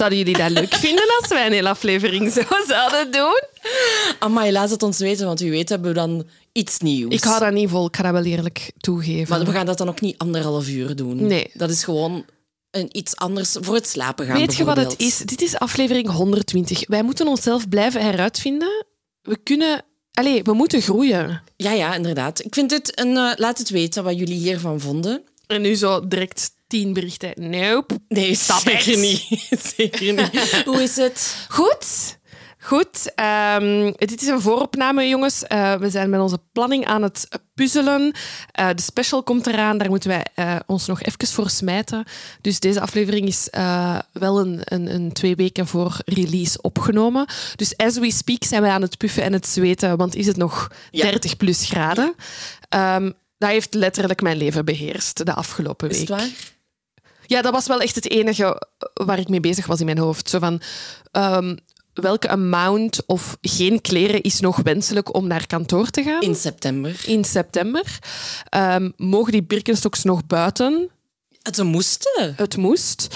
Zouden 0.00 0.18
jullie 0.18 0.36
dat 0.36 0.50
leuk 0.50 0.74
vinden 0.86 1.04
als 1.20 1.28
wij 1.28 1.46
een 1.46 1.52
hele 1.52 1.68
aflevering 1.68 2.32
zo 2.32 2.42
zouden 2.66 3.12
doen? 3.12 3.42
Amai, 4.18 4.52
laat 4.52 4.70
het 4.70 4.82
ons 4.82 4.98
weten, 4.98 5.26
want 5.26 5.40
wie 5.40 5.50
weet 5.50 5.68
hebben 5.68 5.88
we 5.88 5.94
dan 5.94 6.26
iets 6.52 6.78
nieuws. 6.78 7.14
Ik 7.14 7.24
hou 7.24 7.40
dat 7.40 7.52
niet 7.52 7.70
vol, 7.70 7.86
ik 7.86 7.96
ga 7.96 8.02
dat 8.02 8.12
wel 8.12 8.24
eerlijk 8.24 8.72
toegeven. 8.78 9.28
Maar 9.28 9.46
we 9.46 9.52
gaan 9.52 9.66
dat 9.66 9.78
dan 9.78 9.88
ook 9.88 10.00
niet 10.00 10.18
anderhalf 10.18 10.68
uur 10.68 10.96
doen. 10.96 11.26
Nee. 11.26 11.50
Dat 11.54 11.70
is 11.70 11.84
gewoon 11.84 12.24
een, 12.70 12.88
iets 12.92 13.16
anders 13.16 13.56
voor 13.60 13.74
het 13.74 13.88
slapen 13.88 14.26
gaan. 14.26 14.36
Weet 14.36 14.56
je 14.56 14.64
wat 14.64 14.76
het 14.76 14.94
is? 14.96 15.18
Dit 15.18 15.42
is 15.42 15.58
aflevering 15.58 16.10
120. 16.10 16.86
Wij 16.88 17.02
moeten 17.02 17.26
onszelf 17.26 17.68
blijven 17.68 18.02
heruitvinden. 18.02 18.86
We 19.22 19.36
kunnen... 19.36 19.84
Allee, 20.12 20.42
we 20.42 20.52
moeten 20.52 20.82
groeien. 20.82 21.42
Ja, 21.56 21.72
ja, 21.72 21.94
inderdaad. 21.94 22.44
Ik 22.44 22.54
vind 22.54 22.70
dit 22.70 23.00
een... 23.00 23.16
eh, 23.16 23.32
laat 23.36 23.58
het 23.58 23.70
weten 23.70 24.04
wat 24.04 24.18
jullie 24.18 24.38
hiervan 24.38 24.80
vonden. 24.80 25.22
En 25.46 25.60
nu 25.62 25.74
zo 25.74 26.08
direct 26.08 26.50
tien 26.70 26.92
berichten. 26.92 27.32
Nope. 27.50 27.98
Nee, 28.08 28.34
Stop 28.34 28.58
zeker 28.58 28.92
it. 28.92 28.98
niet. 28.98 29.48
zeker 29.76 30.12
niet. 30.12 30.52
Hoe 30.68 30.82
is 30.82 30.96
het? 30.96 31.46
Goed. 31.48 32.18
Goed. 32.62 33.12
Ehm, 33.14 33.92
dit 33.96 34.22
is 34.22 34.28
een 34.28 34.40
vooropname, 34.40 35.08
jongens. 35.08 35.44
Eh, 35.44 35.74
we 35.74 35.90
zijn 35.90 36.10
met 36.10 36.20
onze 36.20 36.38
planning 36.52 36.86
aan 36.86 37.02
het 37.02 37.28
puzzelen. 37.54 38.12
Eh, 38.52 38.68
de 38.74 38.82
special 38.82 39.22
komt 39.22 39.46
eraan. 39.46 39.78
Daar 39.78 39.88
moeten 39.88 40.08
wij 40.08 40.24
eh, 40.34 40.56
ons 40.66 40.86
nog 40.86 41.02
even 41.02 41.26
voor 41.28 41.50
smijten. 41.50 42.04
Dus 42.40 42.60
deze 42.60 42.80
aflevering 42.80 43.26
is 43.26 43.50
eh, 43.50 43.98
wel 44.12 44.40
een, 44.40 44.60
een, 44.64 44.94
een 44.94 45.12
twee 45.12 45.36
weken 45.36 45.66
voor 45.66 45.96
release 46.04 46.60
opgenomen. 46.60 47.26
Dus 47.56 47.76
as 47.76 47.98
we 47.98 48.12
speak 48.12 48.44
zijn 48.44 48.62
wij 48.62 48.70
aan 48.70 48.82
het 48.82 48.98
puffen 48.98 49.22
en 49.22 49.32
het 49.32 49.46
zweten. 49.46 49.96
Want 49.96 50.14
is 50.14 50.26
het 50.26 50.36
nog 50.36 50.70
Ja. 50.90 51.02
30 51.02 51.36
plus 51.36 51.66
graden? 51.66 52.14
Ehm, 52.68 53.10
dat 53.38 53.50
heeft 53.50 53.74
letterlijk 53.74 54.22
mijn 54.22 54.36
leven 54.36 54.64
beheerst 54.64 55.26
de 55.26 55.34
afgelopen 55.34 55.88
week. 55.88 55.96
Is 55.96 56.08
het 56.08 56.18
waar? 56.18 56.28
Ja, 57.30 57.42
dat 57.42 57.52
was 57.52 57.66
wel 57.66 57.80
echt 57.80 57.94
het 57.94 58.10
enige 58.10 58.62
waar 58.94 59.18
ik 59.18 59.28
mee 59.28 59.40
bezig 59.40 59.66
was 59.66 59.80
in 59.80 59.84
mijn 59.84 59.98
hoofd. 59.98 60.30
Zo 60.30 60.38
van, 60.38 60.60
ehm, 61.10 61.56
welke 61.94 62.28
amount 62.28 63.06
of 63.06 63.36
geen 63.40 63.80
kleren 63.80 64.20
is 64.20 64.40
nog 64.40 64.56
wenselijk 64.62 65.14
om 65.14 65.26
naar 65.26 65.46
kantoor 65.46 65.90
te 65.90 66.02
gaan? 66.02 66.20
In 66.20 66.34
september. 66.34 67.02
In 67.06 67.24
september. 67.24 67.98
Ehm, 68.48 68.90
mogen 68.96 69.32
die 69.32 69.42
Birkenstocks 69.42 70.04
nog 70.04 70.26
buiten? 70.26 70.90
Ze 71.52 71.64
moesten. 71.64 72.34
Het 72.36 72.56
moest. 72.56 73.08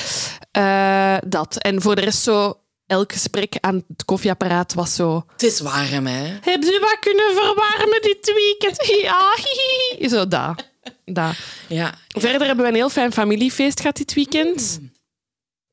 Eh, 0.51 1.17
dat. 1.27 1.57
En 1.57 1.83
voor 1.83 1.95
de 1.95 2.01
rest 2.01 2.23
zo, 2.23 2.59
elk 2.87 3.13
gesprek 3.13 3.57
aan 3.61 3.85
het 3.89 4.05
koffieapparaat 4.05 4.75
was 4.75 4.95
zo... 4.95 5.25
Het 5.33 5.43
is 5.43 5.61
warm, 5.61 6.07
hè? 6.07 6.39
Hebben 6.41 6.69
ze 6.69 6.79
wat 6.81 6.99
kunnen 7.01 7.35
verwarmen 7.35 8.03
dit 8.03 8.33
weekend? 8.35 8.87
Ja, 9.03 9.35
hihihi. 9.37 10.09
Zo, 10.09 10.29
dat. 10.29 10.73
Dat. 11.05 11.35
Ja. 11.69 11.95
Verder 12.09 12.47
hebben 12.47 12.65
we 12.65 12.71
een 12.71 12.77
heel 12.77 12.91
fijn 12.91 13.13
familiefeest 13.13 13.81
gehad 13.81 13.97
dit 13.97 14.15
weekend. 14.15 14.81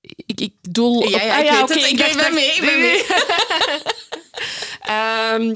Ik, 0.02 0.40
ik 0.40 0.54
doel... 0.62 1.10
Ja, 1.10 1.22
ja, 1.24 1.34
ah, 1.38 1.40
ik 1.40 1.50
weet 1.52 1.62
oké, 1.62 1.74
het. 1.80 1.92
Ik 1.92 1.98
dacht 1.98 2.16
ben 2.16 2.24
dat- 2.24 2.34
mee, 2.34 2.52
ik 2.52 2.62
ben 2.62 2.80
mee. 2.80 3.04
Ehm, 4.82 5.56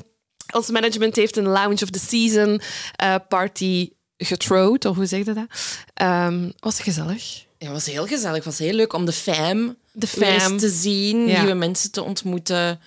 ons 0.53 0.69
management 0.69 1.15
heeft 1.15 1.37
een 1.37 1.47
Lounge 1.47 1.83
of 1.83 1.89
the 1.89 1.99
Season 1.99 2.61
eh, 2.95 3.15
party 3.29 3.89
getrouwd, 4.17 4.85
of 4.85 4.95
hoe 4.95 5.05
zeg 5.05 5.25
je 5.25 5.33
dat? 5.33 5.45
Ehm, 5.93 6.49
was 6.59 6.79
gezellig. 6.79 7.43
Ja, 7.57 7.65
het 7.71 7.71
was 7.71 7.85
heel 7.85 8.07
gezellig. 8.07 8.35
Het 8.35 8.45
was 8.45 8.57
heel 8.57 8.73
leuk 8.73 8.93
om 8.93 9.05
de 9.05 9.11
fam, 9.11 9.75
De 9.91 10.07
fam. 10.07 10.57
te 10.57 10.69
zien. 10.69 11.27
Ja. 11.27 11.39
Nieuwe 11.39 11.53
mensen 11.55 11.91
te 11.91 12.03
ontmoeten. 12.03 12.79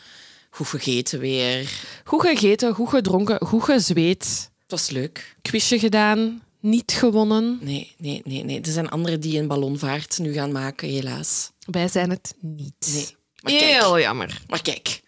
Goed 0.50 0.66
gegeten 0.68 1.18
weer. 1.18 1.70
Goed 2.04 2.20
gegeten, 2.20 2.74
goed 2.74 2.88
gedronken, 2.88 3.46
goed 3.46 3.62
gezweet. 3.64 4.50
Het 4.62 4.70
was 4.70 4.90
leuk. 4.90 5.36
Quizje 5.42 5.78
gedaan, 5.78 6.42
niet 6.60 6.92
gewonnen. 6.92 7.58
Nee, 7.62 7.94
nee, 7.98 8.22
nee, 8.24 8.44
nee. 8.44 8.60
Er 8.60 8.72
zijn 8.72 8.88
anderen 8.88 9.20
die 9.20 9.38
een 9.38 9.46
ballonvaart 9.46 10.18
nu 10.18 10.32
gaan 10.32 10.52
maken, 10.52 10.88
helaas. 10.88 11.50
Wij 11.66 11.88
zijn 11.88 12.10
het 12.10 12.34
niet. 12.40 12.90
Nee. 12.92 13.06
Maar 13.42 13.52
kijk, 13.52 13.64
Heel 13.82 14.00
jammer. 14.00 14.42
maar 14.46 14.62
kijk. 14.62 15.00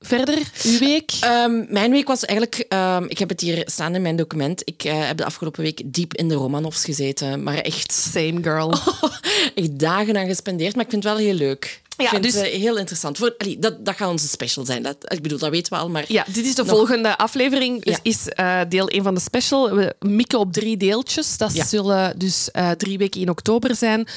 Verder, 0.00 0.38
uw 0.64 0.78
week? 0.78 1.12
Ehm, 1.20 1.72
mijn 1.72 1.90
week 1.90 2.06
was 2.06 2.24
eigenlijk... 2.24 2.64
ehm, 2.68 3.04
ik 3.08 3.18
heb 3.18 3.28
het 3.28 3.40
hier 3.40 3.62
staan 3.66 3.94
in 3.94 4.02
mijn 4.02 4.16
document. 4.16 4.62
Ik 4.64 4.84
eh, 4.84 5.06
heb 5.06 5.16
de 5.16 5.24
afgelopen 5.24 5.62
week 5.62 5.82
diep 5.84 6.14
in 6.14 6.28
de 6.28 6.34
Romanovs 6.34 6.84
gezeten. 6.84 7.42
Maar 7.42 7.56
echt, 7.58 7.92
Same 7.92 8.42
girl. 8.42 8.70
echt 9.54 9.78
dagen 9.78 10.16
aan 10.16 10.26
gespendeerd. 10.26 10.74
Maar 10.74 10.84
ik 10.84 10.90
vind 10.90 11.04
het 11.04 11.12
wel 11.12 11.22
heel 11.22 11.34
leuk. 11.34 11.82
Ja, 11.96 12.08
vind 12.08 12.22
dus- 12.22 12.34
het 12.34 12.44
heel 12.46 12.76
interessant. 12.78 13.18
Voor, 13.18 13.34
allee, 13.38 13.58
dat, 13.58 13.84
dat 13.84 13.96
gaat 13.96 14.10
onze 14.10 14.28
special 14.28 14.64
zijn. 14.64 14.82
Dat, 14.82 14.96
ik 15.12 15.22
bedoel, 15.22 15.38
dat 15.38 15.50
weten 15.50 15.72
we 15.72 15.78
al. 15.78 15.88
Maar 15.90 16.04
Ja, 16.08 16.24
dit 16.32 16.44
is 16.44 16.54
de 16.54 16.62
Nog- 16.64 16.76
volgende 16.76 17.16
aflevering. 17.18 17.84
Dus 17.84 17.94
Ja. 17.94 18.00
is 18.02 18.28
eh, 18.28 18.60
deel 18.68 18.88
1 18.88 19.02
van 19.02 19.14
de 19.14 19.20
special. 19.20 19.74
We 19.74 19.94
mikken 19.98 20.38
op 20.38 20.52
drie 20.52 20.76
deeltjes. 20.76 21.36
Dat 21.36 21.54
Ja. 21.54 21.64
zullen 21.64 22.18
dus 22.18 22.50
eh, 22.50 22.70
drie 22.70 22.98
weken 22.98 23.20
in 23.20 23.30
oktober 23.30 23.74
zijn. 23.76 24.08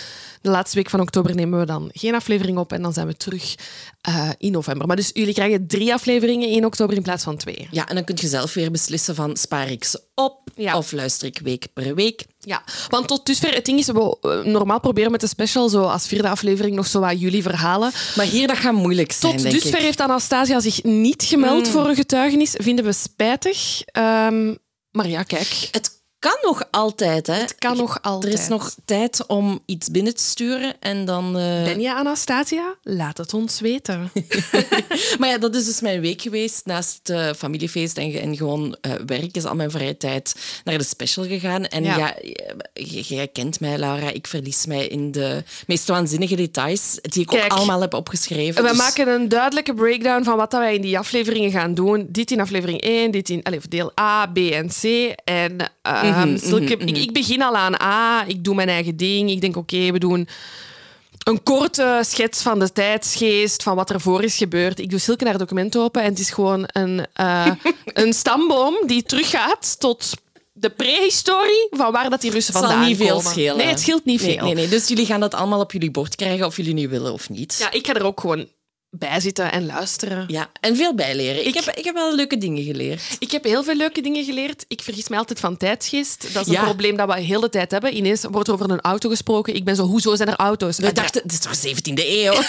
De 0.48 0.54
laatste 0.54 0.76
week 0.76 0.90
van 0.90 1.00
oktober 1.00 1.36
nemen 1.36 1.60
we 1.60 1.66
dan 1.66 1.90
geen 1.94 2.16
aflevering 2.16 2.58
op. 2.58 2.74
En 2.74 2.82
dan 2.82 2.94
zijn 2.94 3.08
we 3.08 3.18
terug 3.18 3.56
eh, 4.02 4.30
in 4.38 4.52
november. 4.52 4.88
Maar 4.88 4.96
dus 4.96 5.10
jullie 5.14 5.34
krijgen 5.34 5.68
drie 5.68 5.94
afleveringen 5.94 6.50
in 6.50 6.66
oktober 6.66 6.96
in 6.96 7.02
plaats 7.02 7.24
van 7.24 7.38
twee. 7.38 7.68
Ja, 7.72 7.88
en 7.88 7.96
dan 7.96 8.04
kun 8.04 8.16
je 8.20 8.28
zelf 8.28 8.54
weer 8.54 8.72
beslissen 8.72 9.16
van 9.16 9.38
spaar 9.38 9.72
ik 9.72 9.84
ze 9.84 10.02
op 10.16 10.50
Ja. 10.56 10.78
of 10.78 10.92
luister 10.92 11.28
ik 11.28 11.40
week 11.44 11.68
per 11.74 11.96
week. 11.96 12.26
Ja, 12.40 12.64
want 12.90 13.08
tot 13.08 13.26
dusver, 13.26 13.54
het 13.54 13.66
ding 13.66 13.80
is, 13.80 13.86
we 13.88 14.42
normaal 14.44 14.80
proberen 14.80 15.12
met 15.12 15.22
de 15.22 15.28
special 15.28 15.70
zo 15.70 15.84
als 15.84 16.08
vierde 16.08 16.30
aflevering 16.30 16.76
nog 16.76 16.88
zo 16.88 17.00
wat 17.00 17.20
jullie 17.22 17.42
verhalen. 17.44 17.92
Maar 18.16 18.26
hier, 18.26 18.48
dat 18.48 18.58
gaat 18.58 18.74
moeilijk 18.74 19.12
zijn, 19.12 19.32
Tot 19.34 19.42
denk 19.42 19.54
dusver 19.54 19.74
ik. 19.74 19.80
Mm. 19.80 19.86
heeft 19.86 20.02
Anastasia 20.02 20.60
zich 20.60 20.84
niet 20.84 21.24
gemeld 21.24 21.68
voor 21.68 21.88
een 21.88 21.96
getuigenis. 21.96 22.54
Vinden 22.58 22.86
we 22.86 22.92
spijtig. 22.94 23.82
Ehm, 23.86 24.56
maar 24.92 25.08
ja, 25.08 25.24
kijk, 25.24 25.70
Het 25.72 25.97
kan 26.30 26.38
nog 26.42 26.64
altijd, 26.72 27.28
hè. 27.28 27.34
het 27.34 27.56
kan 27.56 27.78
nog 27.78 27.98
altijd. 28.02 28.34
Er 28.34 28.40
is 28.40 28.48
nog 28.48 28.76
tijd 28.86 29.26
om 29.28 29.60
iets 29.66 29.90
binnen 29.92 30.16
te 30.16 30.24
sturen 30.24 30.74
en 30.80 31.06
dan... 31.06 31.26
eh, 31.38 31.64
Ben 31.64 31.80
je 31.82 31.94
Anastasia? 31.96 32.76
Laat 32.84 33.18
het 33.18 33.34
ons 33.34 33.60
weten. 33.60 34.12
Maar 35.20 35.30
ja, 35.30 35.38
dat 35.38 35.56
is 35.56 35.66
dus 35.66 35.82
mijn 35.82 36.02
week 36.02 36.22
geweest. 36.22 36.66
Naast 36.66 37.00
het 37.04 37.10
eh, 37.10 37.30
familiefeest 37.38 37.98
en, 37.98 38.14
en 38.14 38.36
gewoon 38.38 38.78
eh, 38.82 38.92
werk 39.06 39.36
is 39.36 39.46
al 39.46 39.56
mijn 39.56 39.72
vrije 39.72 39.98
tijd 39.98 40.36
naar 40.64 40.78
de 40.78 40.84
special 40.84 41.26
gegaan. 41.26 41.66
En 41.66 41.84
Ja. 41.84 42.14
jij 42.74 43.28
kent 43.28 43.60
mij, 43.60 43.78
Laura. 43.78 44.10
Ik 44.12 44.28
verlies 44.28 44.66
mij 44.66 44.88
in 44.88 45.12
de 45.12 45.44
meest 45.68 45.88
waanzinnige 45.88 46.36
details 46.36 46.98
die 47.02 47.22
ik 47.22 47.28
Kijk, 47.28 47.44
ook 47.44 47.52
allemaal 47.52 47.82
heb 47.82 47.94
opgeschreven. 47.94 48.64
We 48.64 48.70
Dus- 48.70 48.78
maken 48.78 49.08
een 49.08 49.30
duidelijke 49.30 49.74
breakdown 49.74 50.24
van 50.24 50.38
wat 50.38 50.52
dat 50.52 50.60
wij 50.60 50.76
in 50.76 50.82
die 50.82 50.98
afleveringen 50.98 51.52
gaan 51.52 51.74
doen. 51.74 52.08
Dit 52.10 52.32
in 52.32 52.40
aflevering 52.40 52.82
1, 52.82 53.12
dit 53.12 53.30
in 53.30 53.44
allez, 53.44 53.64
deel 53.70 53.92
A, 54.00 54.26
B 54.26 54.38
en 54.38 54.68
C. 54.82 54.84
En 55.24 55.56
zulke, 56.38 56.78
Ik, 56.78 56.98
ik 56.98 57.14
begin 57.14 57.42
al 57.42 57.56
aan 57.56 57.82
A, 57.82 58.26
ik 58.28 58.44
doe 58.44 58.56
mijn 58.56 58.70
eigen 58.70 58.98
ding. 58.98 59.30
Ik 59.30 59.42
denk, 59.42 59.56
oké, 59.58 59.92
we 59.92 60.00
doen 60.00 60.28
een 61.24 61.44
korte 61.44 62.00
schets 62.06 62.42
van 62.42 62.60
de 62.60 62.72
tijdsgeest, 62.72 63.64
van 63.64 63.76
wat 63.76 63.90
er 63.90 64.02
voor 64.02 64.24
is 64.24 64.38
gebeurd. 64.38 64.80
Ik 64.80 64.90
doe 64.90 65.00
zulke 65.00 65.24
naar 65.24 65.38
document 65.38 65.78
open 65.78 66.02
en 66.04 66.10
het 66.10 66.20
is 66.20 66.30
gewoon 66.30 66.64
een, 66.68 67.06
eh, 67.14 67.52
een 68.04 68.14
stamboom 68.14 68.76
die 68.86 69.04
teruggaat 69.04 69.80
tot 69.80 70.14
de 70.54 70.70
prehistorie 70.70 71.68
van 71.72 71.92
waar 71.92 72.10
dat 72.10 72.22
die 72.22 72.32
Russen 72.32 72.54
Het 72.54 72.62
zal 72.64 72.72
vandaan 72.72 72.90
niet 72.90 72.98
veel 72.98 73.16
komen. 73.16 73.32
schelen. 73.32 73.58
Nee, 73.58 73.66
het 73.68 73.80
scheelt 73.80 74.06
niet 74.06 74.22
Nee, 74.22 74.34
veel. 74.36 74.44
Nee, 74.46 74.54
nee, 74.54 74.68
dus 74.68 74.88
jullie 74.88 75.06
gaan 75.06 75.20
dat 75.20 75.34
allemaal 75.34 75.60
op 75.60 75.72
jullie 75.72 75.92
bord 75.92 76.16
krijgen 76.16 76.46
of 76.46 76.58
jullie 76.58 76.74
nu 76.74 76.90
willen 76.90 77.14
of 77.14 77.30
niet. 77.30 77.56
Ja, 77.60 77.72
ik 77.72 77.88
ga 77.88 77.94
er 77.94 78.04
ook 78.06 78.20
gewoon 78.20 78.48
bij 78.98 79.20
zitten 79.20 79.52
en 79.52 79.66
luisteren. 79.66 80.24
Ja, 80.28 80.50
en 80.60 80.76
veel 80.76 80.96
bijleren. 80.96 81.40
Ik, 81.48 81.56
Ik- 81.56 81.64
heb, 81.64 81.76
ik 81.76 81.84
heb 81.84 81.94
wel 81.96 82.16
leuke 82.16 82.38
dingen 82.38 82.64
geleerd. 82.64 83.02
Ik 83.20 83.32
heb 83.32 83.44
heel 83.44 83.64
veel 83.64 83.76
leuke 83.76 84.02
dingen 84.02 84.24
geleerd. 84.24 84.66
Ik 84.68 84.82
vergis 84.82 85.08
mij 85.08 85.18
altijd 85.20 85.40
van 85.40 85.58
tijdsgeest. 85.58 86.34
Dat 86.34 86.46
is 86.48 86.52
Ja. 86.54 86.60
een 86.60 86.66
probleem 86.66 86.98
dat 86.98 87.08
we 87.14 87.20
heel 87.20 87.40
de 87.40 87.50
tijd 87.50 87.72
hebben. 87.72 87.96
Ineens 87.98 88.24
wordt 88.32 88.48
er 88.48 88.54
over 88.54 88.70
een 88.72 88.82
auto 88.82 89.10
gesproken. 89.10 89.56
Ik 89.56 89.64
ben 89.64 89.76
zo, 89.76 89.84
hoezo 89.86 90.16
zijn 90.16 90.30
er 90.30 90.36
auto's? 90.36 90.78
We 90.78 90.94
dachten, 90.94 91.22
dit 91.24 91.32
is 91.32 91.40
toch 91.40 91.56
17e 91.56 92.04
eeuw? 92.08 92.34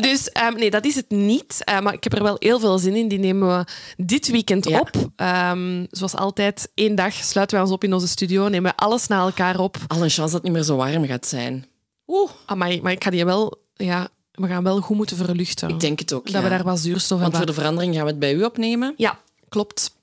Dus 0.00 0.28
ehm, 0.32 0.54
nee, 0.54 0.70
dat 0.70 0.84
is 0.84 0.94
het 0.94 1.10
niet. 1.10 1.64
Eh, 1.64 1.80
maar 1.80 1.92
ik 1.92 2.04
heb 2.04 2.12
er 2.14 2.22
wel 2.22 2.36
heel 2.38 2.60
veel 2.60 2.78
zin 2.78 2.96
in. 2.96 3.08
Die 3.08 3.18
nemen 3.18 3.58
we 3.58 3.64
dit 3.96 4.28
weekend 4.30 4.68
Ja. 4.68 4.78
op. 4.80 4.90
Ehm, 5.16 5.84
zoals 5.90 6.14
altijd, 6.14 6.68
één 6.74 6.94
dag 6.94 7.14
sluiten 7.14 7.56
wij 7.56 7.64
ons 7.64 7.74
op 7.74 7.84
in 7.84 7.92
onze 7.94 8.08
studio. 8.08 8.48
Nemen 8.48 8.70
we 8.70 8.76
alles 8.82 9.06
na 9.06 9.20
elkaar 9.20 9.58
op. 9.60 9.76
Al 9.86 9.96
een 10.02 10.10
chance 10.10 10.20
dat 10.20 10.32
het 10.32 10.42
niet 10.42 10.52
meer 10.52 10.62
zo 10.62 10.76
warm 10.76 11.06
gaat 11.06 11.26
zijn. 11.26 11.66
Oeh, 12.06 12.30
amai, 12.46 12.80
maar 12.82 12.92
ik 12.92 13.04
ga 13.04 13.10
die 13.10 13.24
wel... 13.24 13.66
Ja, 13.74 14.08
we 14.38 14.46
gaan 14.46 14.62
wel 14.62 14.80
goed 14.80 14.96
moeten 14.96 15.16
verluchten. 15.16 15.68
Ik 15.68 15.80
denk 15.80 15.98
het 15.98 16.12
ook, 16.12 16.24
Dat 16.24 16.32
ja. 16.34 16.42
we 16.42 16.48
daar 16.48 16.62
wat 16.64 16.78
zuurstof 16.78 17.18
Want 17.18 17.30
voor 17.30 17.36
hebben. 17.38 17.54
de 17.54 17.60
verandering 17.60 17.94
gaan 17.94 18.04
we 18.04 18.10
het 18.10 18.18
bij 18.18 18.34
u 18.34 18.42
opnemen. 18.44 18.94
Ja, 18.96 19.18
klopt. 19.48 19.96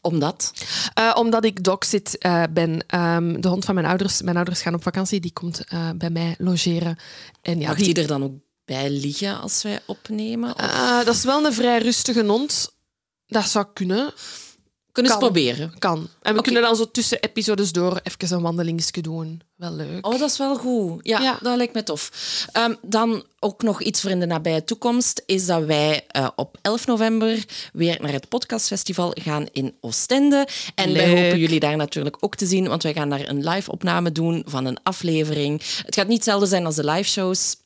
Omdat? 0.00 0.52
Eh, 0.94 1.12
omdat 1.18 1.44
ik 1.44 1.64
dogsit 1.64 2.18
eh 2.18 2.42
ben. 2.50 2.84
Ehm, 2.86 3.40
de 3.40 3.48
hond 3.48 3.64
van 3.64 3.74
mijn 3.74 3.86
ouders. 3.86 4.22
Mijn 4.22 4.36
ouders 4.36 4.62
gaan 4.62 4.74
op 4.74 4.82
vakantie. 4.82 5.20
Die 5.20 5.32
komt 5.32 5.64
eh, 5.64 5.90
bij 5.96 6.10
mij 6.10 6.34
logeren. 6.38 6.96
En 7.42 7.60
ja, 7.60 7.66
Mag 7.68 7.76
die, 7.76 7.94
die 7.94 8.02
er 8.02 8.08
dan 8.08 8.22
ook 8.24 8.32
bij 8.64 8.90
liggen 8.90 9.40
als 9.40 9.62
wij 9.62 9.80
opnemen? 9.86 10.54
Of... 10.54 11.02
Dat 11.04 11.14
is 11.14 11.24
wel 11.24 11.44
een 11.44 11.52
vrij 11.52 11.78
rustige 11.82 12.24
hond. 12.24 12.72
Dat 13.26 13.48
zou 13.48 13.66
kunnen. 13.74 14.12
Kunnen 14.92 15.12
ze 15.12 15.18
proberen. 15.18 15.74
Kan. 15.78 16.08
En 16.22 16.34
we 16.34 16.42
kunnen 16.42 16.62
dan 16.62 16.76
zo 16.76 16.90
tussen 16.90 17.20
episodes 17.20 17.72
door 17.72 18.00
even 18.02 18.36
een 18.36 18.42
wandelingsje 18.42 19.00
doen. 19.00 19.40
Wel 19.56 19.72
leuk. 19.72 20.06
Oh, 20.06 20.18
dat 20.18 20.30
is 20.30 20.38
wel 20.38 20.56
goed. 20.56 20.98
Ja, 21.06 21.20
Ja. 21.20 21.38
dat 21.42 21.56
lijkt 21.56 21.74
me 21.74 21.82
tof. 21.82 22.10
Ehm, 22.52 22.74
dan 22.82 23.24
ook 23.38 23.62
nog 23.62 23.82
iets 23.82 24.00
voor 24.00 24.10
in 24.10 24.20
de 24.20 24.26
nabije 24.26 24.64
toekomst, 24.64 25.22
is 25.26 25.46
dat 25.46 25.64
wij 25.64 26.04
eh, 26.08 26.28
op 26.36 26.58
11 26.62 26.86
november 26.86 27.44
weer 27.72 27.98
naar 28.00 28.12
het 28.12 28.28
podcastfestival 28.28 29.14
gaan 29.20 29.46
in 29.52 29.74
Oostende. 29.80 30.46
En 30.74 30.92
wij 30.92 31.06
Leuk. 31.14 31.24
hopen 31.24 31.38
jullie 31.38 31.60
daar 31.60 31.76
natuurlijk 31.76 32.16
ook 32.20 32.34
te 32.36 32.46
zien, 32.46 32.68
want 32.68 32.82
wij 32.82 32.92
gaan 32.92 33.08
daar 33.10 33.28
een 33.28 33.48
live-opname 33.48 34.12
doen 34.12 34.42
van 34.46 34.64
een 34.64 34.78
aflevering. 34.82 35.62
Het 35.84 35.94
gaat 35.94 36.06
niet 36.06 36.16
hetzelfde 36.16 36.46
zijn 36.46 36.66
als 36.66 36.74
de 36.76 36.84
live-shows. 36.84 37.56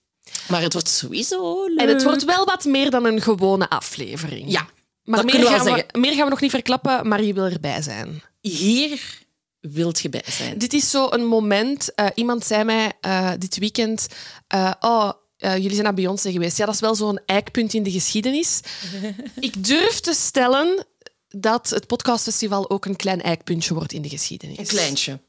Maar 0.49 0.63
het 0.63 0.73
wordt 0.73 0.89
sowieso 0.89 1.65
leuk. 1.67 1.79
En 1.79 1.89
het 1.89 2.03
wordt 2.03 2.25
wel 2.25 2.45
wat 2.45 2.65
meer 2.65 2.91
dan 2.91 3.05
een 3.05 3.21
gewone 3.23 3.69
aflevering. 3.69 4.51
Ja, 4.51 4.67
maar 5.07 5.25
meer 5.25 5.47
gaan 5.47 5.65
we, 5.65 5.87
meer 5.99 6.13
gaan 6.13 6.25
we 6.25 6.31
nog 6.31 6.41
niet 6.41 6.51
verklappen, 6.51 7.09
maar 7.09 7.23
je 7.23 7.33
wil 7.35 7.45
erbij 7.45 7.83
zijn. 7.83 8.23
Hier 8.41 9.25
wilt 9.61 10.01
je 10.01 10.09
bij 10.09 10.25
zijn. 10.27 10.59
Dit 10.59 10.73
is 10.73 10.91
zo 10.91 11.09
een 11.11 11.25
moment. 11.27 11.95
eh, 11.95 12.07
iemand 12.15 12.45
zei 12.45 12.65
mij 12.65 12.93
eh, 13.01 13.31
dit 13.39 13.59
weekend: 13.59 14.07
eh, 14.47 14.73
Oh, 14.81 15.11
jullie 15.37 15.71
zijn 15.71 15.83
naar 15.83 15.95
Beyoncé 15.95 16.33
geweest. 16.33 16.57
Ja, 16.57 16.65
dat 16.65 16.75
is 16.75 16.81
wel 16.81 16.95
zo'n 16.95 17.21
eikpunt 17.27 17.75
in 17.75 17.83
de 17.83 17.91
geschiedenis. 17.91 18.61
Ik 19.41 19.65
durf 19.65 20.01
te 20.01 20.13
stellen 20.15 20.87
dat 21.29 21.71
het 21.71 21.87
podcastfestival 21.87 22.71
ook 22.71 22.85
een 22.85 22.97
klein 22.97 23.23
eikpuntje 23.23 23.75
wordt 23.75 23.93
in 23.93 24.03
de 24.03 24.09
geschiedenis. 24.09 24.59
Een 24.59 24.67
kleintje. 24.67 25.21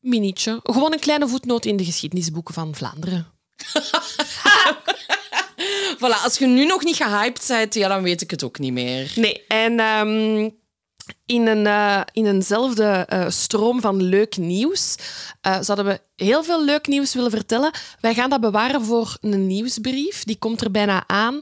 Minietje. 0.00 0.60
Gewoon 0.62 0.92
een 0.92 1.00
kleine 1.00 1.28
voetnoot 1.28 1.64
in 1.64 1.76
de 1.76 1.84
geschiedenisboeken 1.84 2.54
van 2.54 2.74
Vlaanderen. 2.74 3.26
Voilà, 6.02 6.24
als 6.24 6.38
je 6.38 6.46
nu 6.46 6.66
nog 6.66 6.84
niet 6.84 6.96
gehyped 6.96 7.44
bent, 7.48 7.74
ja, 7.74 7.88
dan 7.88 8.02
weet 8.02 8.20
ik 8.20 8.30
het 8.30 8.44
ook 8.44 8.58
niet 8.58 8.72
meer. 8.72 9.12
Nee, 9.14 9.44
en 9.48 9.80
ehm, 9.80 10.50
in, 11.26 11.46
een, 11.46 11.66
eh, 11.66 12.00
in 12.12 12.26
eenzelfde 12.26 12.84
eh, 12.84 13.28
stroom 13.28 13.80
van 13.80 14.02
leuk 14.02 14.36
nieuws 14.36 14.96
eh, 15.40 15.58
zouden 15.60 15.86
we 15.86 16.00
heel 16.24 16.44
veel 16.44 16.64
leuk 16.64 16.86
nieuws 16.86 17.14
willen 17.14 17.30
vertellen. 17.30 17.70
Wij 18.00 18.14
gaan 18.14 18.30
dat 18.30 18.40
bewaren 18.40 18.84
voor 18.84 19.16
een 19.20 19.46
nieuwsbrief. 19.46 20.24
Die 20.24 20.36
komt 20.38 20.60
er 20.60 20.70
bijna 20.70 21.04
aan. 21.06 21.40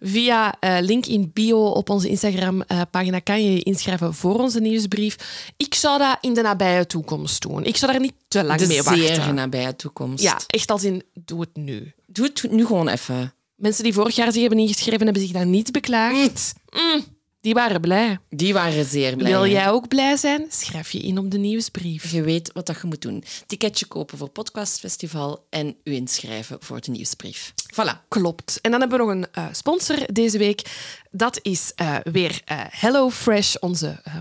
Via 0.00 0.54
link 0.80 1.06
in 1.06 1.30
bio 1.32 1.64
op 1.64 1.90
onze 1.90 2.08
Instagram-pagina 2.08 3.18
kan 3.18 3.44
je 3.44 3.52
je 3.52 3.62
inschrijven 3.62 4.14
voor 4.14 4.40
onze 4.40 4.60
nieuwsbrief. 4.60 5.16
Ik 5.56 5.74
zou 5.74 5.98
dat 5.98 6.18
in 6.20 6.34
de 6.34 6.42
nabije 6.42 6.86
toekomst 6.86 7.42
doen. 7.42 7.64
Ik 7.64 7.76
zou 7.76 7.92
daar 7.92 8.00
niet 8.00 8.14
te 8.28 8.44
lang 8.44 8.60
De 8.60 8.66
mee 8.66 8.82
zeer 8.82 9.16
wachten. 9.16 9.34
nabije 9.34 9.76
toekomst. 9.76 10.22
Ja, 10.22 10.38
echt 10.46 10.70
als 10.70 10.84
in, 10.84 11.02
doe 11.14 11.40
het 11.40 11.56
nu. 11.56 11.92
Doe 12.06 12.24
het 12.26 12.50
nu 12.50 12.66
gewoon 12.66 12.88
even. 12.88 13.32
Mensen 13.58 13.84
die 13.84 13.92
vorig 13.92 14.16
jaar 14.16 14.32
zich 14.32 14.40
hebben 14.40 14.58
ingeschreven, 14.58 15.04
hebben 15.04 15.22
zich 15.22 15.32
daar 15.32 15.46
niet 15.46 15.72
beklaagd. 15.72 16.54
Mm, 16.70 17.04
die 17.40 17.54
waren 17.54 17.80
blij. 17.80 18.18
Die 18.28 18.52
waren 18.52 18.84
zeer 18.84 19.16
blij. 19.16 19.30
Wil 19.30 19.46
jij 19.46 19.70
ook 19.70 19.88
blij 19.88 20.16
zijn? 20.16 20.46
Schrijf 20.48 20.90
je 20.90 20.98
in 20.98 21.18
op 21.18 21.30
de 21.30 21.38
nieuwsbrief. 21.38 22.10
Je 22.10 22.22
weet 22.22 22.50
wat 22.52 22.66
dat 22.66 22.80
je 22.80 22.86
moet 22.86 23.02
doen. 23.02 23.24
Ticketje 23.46 23.86
kopen 23.86 24.18
voor 24.18 24.28
Podcastfestival 24.28 25.46
en 25.50 25.76
u 25.84 25.92
inschrijven 25.92 26.56
voor 26.60 26.80
de 26.80 26.90
nieuwsbrief. 26.90 27.52
Voilà. 27.72 28.08
Klopt. 28.08 28.60
En 28.60 28.70
dan 28.70 28.80
hebben 28.80 28.98
we 28.98 29.04
nog 29.04 29.14
een 29.14 29.26
eh, 29.32 29.46
sponsor 29.52 29.96
deze 30.12 30.38
week. 30.38 30.62
Dat 31.10 31.38
is 31.42 31.72
eh, 31.74 31.96
weer 32.02 32.40
eh 32.44 32.60
HelloFresh. 32.70 33.54
Onze 33.54 34.00
eh, 34.04 34.14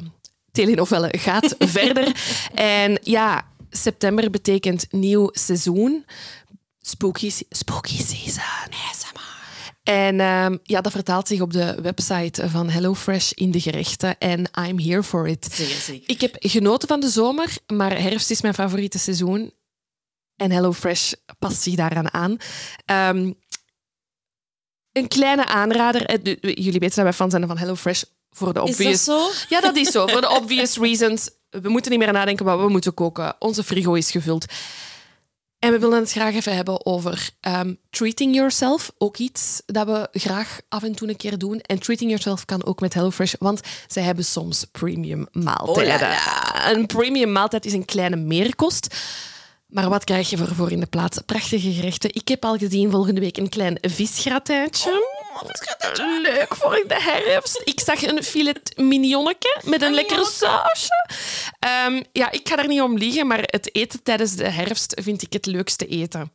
telenovelle 0.51 1.13
gaat 1.17 1.55
verder. 1.79 2.15
En 2.53 2.99
ja, 3.03 3.47
september 3.69 4.29
betekent 4.29 4.87
nieuw 4.91 5.29
seizoen. 5.31 6.05
Spooky, 6.79 7.31
spooky 7.49 7.97
season. 7.97 8.43
En 9.87 10.19
ehm, 10.19 10.57
ja, 10.63 10.81
dat 10.81 10.91
vertaalt 10.91 11.27
zich 11.27 11.41
op 11.41 11.53
de 11.53 11.81
website 11.81 12.49
van 12.49 12.69
HelloFresh 12.69 13.31
in 13.31 13.51
de 13.51 13.59
gerechten. 13.61 14.17
En 14.17 14.49
I'm 14.67 14.79
here 14.79 15.03
for 15.03 15.27
it. 15.27 15.45
Zeker. 15.51 16.09
Ik 16.09 16.21
heb 16.21 16.35
genoten 16.39 16.87
van 16.87 16.99
de 16.99 17.09
zomer, 17.09 17.57
maar 17.67 18.01
herfst 18.01 18.29
is 18.29 18.41
mijn 18.41 18.53
favoriete 18.53 18.99
seizoen. 18.99 19.53
En 20.35 20.51
HelloFresh 20.51 21.11
past 21.39 21.61
zich 21.61 21.75
daaraan 21.75 22.13
aan. 22.13 22.37
Ehm, 22.85 23.31
een 24.91 25.07
kleine 25.07 25.45
aanrader. 25.45 26.05
eh, 26.05 26.35
Jullie 26.41 26.79
weten 26.79 26.95
dat 26.95 27.03
wij 27.03 27.13
fan 27.13 27.29
zijn 27.29 27.47
van 27.47 27.57
HelloFresh 27.57 28.03
voor 28.29 28.53
de 28.53 28.61
Is 28.63 28.69
obvious... 28.69 29.05
dat 29.05 29.15
zo? 29.15 29.31
Ja, 29.55 29.61
dat 29.61 29.75
is 29.75 29.91
zo. 29.91 30.07
Voor 30.07 30.21
de 30.21 30.29
obvious 30.29 30.77
reasons. 30.77 31.29
We 31.49 31.69
moeten 31.69 31.91
niet 31.91 31.99
meer 31.99 32.11
nadenken 32.13 32.45
wat 32.45 32.59
we 32.59 32.69
moeten 32.69 32.93
koken. 32.93 33.35
Onze 33.39 33.63
frigo 33.63 33.93
is 33.93 34.11
gevuld. 34.11 34.45
En 35.59 35.71
we 35.71 35.79
willen 35.79 35.99
het 35.99 36.11
graag 36.11 36.33
even 36.33 36.55
hebben 36.55 36.85
over 36.85 37.29
ehm, 37.39 37.73
treating 37.89 38.35
yourself. 38.35 38.91
Ook 38.97 39.17
iets 39.17 39.61
dat 39.65 39.87
we 39.87 40.07
graag 40.11 40.59
af 40.69 40.83
en 40.83 40.95
toe 40.95 41.09
een 41.09 41.15
keer 41.15 41.37
doen. 41.37 41.59
En 41.59 41.79
treating 41.79 42.09
yourself 42.09 42.45
kan 42.45 42.65
ook 42.65 42.79
met 42.79 42.93
HelloFresh, 42.93 43.33
want 43.39 43.61
zij 43.87 44.03
hebben 44.03 44.25
soms 44.25 44.65
premium 44.71 45.27
maaltijden. 45.31 46.07
Oh 46.07 46.69
Een 46.71 46.85
premium 46.85 47.31
maaltijd 47.31 47.65
is 47.65 47.73
een 47.73 47.85
kleine 47.85 48.15
meerkost. 48.15 48.95
Maar 49.67 49.89
wat 49.89 50.03
krijg 50.03 50.29
je 50.29 50.37
ervoor 50.37 50.71
in 50.71 50.79
de 50.79 50.85
plaats? 50.85 51.19
Prachtige 51.25 51.71
gerechten. 51.71 52.13
Ik 52.13 52.27
heb 52.27 52.45
al 52.45 52.57
gezien 52.57 52.91
volgende 52.91 53.19
week 53.19 53.37
een 53.37 53.49
klein 53.49 53.77
visgratijntje. 53.81 55.16
Leuk 56.21 56.55
voor 56.55 56.77
in 56.77 56.87
de 56.87 57.01
herfst. 57.01 57.61
Ik 57.63 57.79
zag 57.79 58.01
een 58.01 58.23
filet 58.23 58.73
mignonneke 58.75 59.61
met 59.63 59.81
een 59.81 59.93
lekkere 59.93 60.25
sausje. 60.25 61.09
Ehm, 61.59 62.03
ja, 62.11 62.31
ik 62.31 62.47
ga 62.47 62.55
daar 62.55 62.67
niet 62.67 62.81
om 62.81 62.97
liegen, 62.97 63.27
maar 63.27 63.39
het 63.41 63.75
eten 63.75 64.03
tijdens 64.03 64.35
de 64.35 64.49
herfst 64.49 65.01
vind 65.03 65.21
ik 65.21 65.33
het 65.33 65.45
leukste 65.45 65.87
eten. 65.87 66.31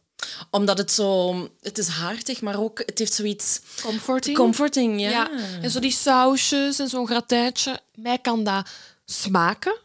Omdat 0.50 0.78
het 0.78 0.93
zo... 0.93 1.34
Het 1.60 1.78
is 1.78 1.88
hartig, 1.88 2.40
maar 2.40 2.60
ook... 2.60 2.78
Het 2.78 2.99
heeft 2.99 3.12
zoiets... 3.12 3.60
Comforting. 3.82 4.37
Comforting, 4.37 5.00
ja. 5.00 5.10
ja. 5.10 5.31
En 5.62 5.70
zo 5.70 5.81
die 5.81 5.93
sausjes 5.93 6.78
en 6.78 6.88
zo'n 6.88 7.06
gratijntje. 7.06 7.81
Mij 7.94 8.19
kan 8.19 8.44
dat 8.44 8.69
smaken. 9.04 9.76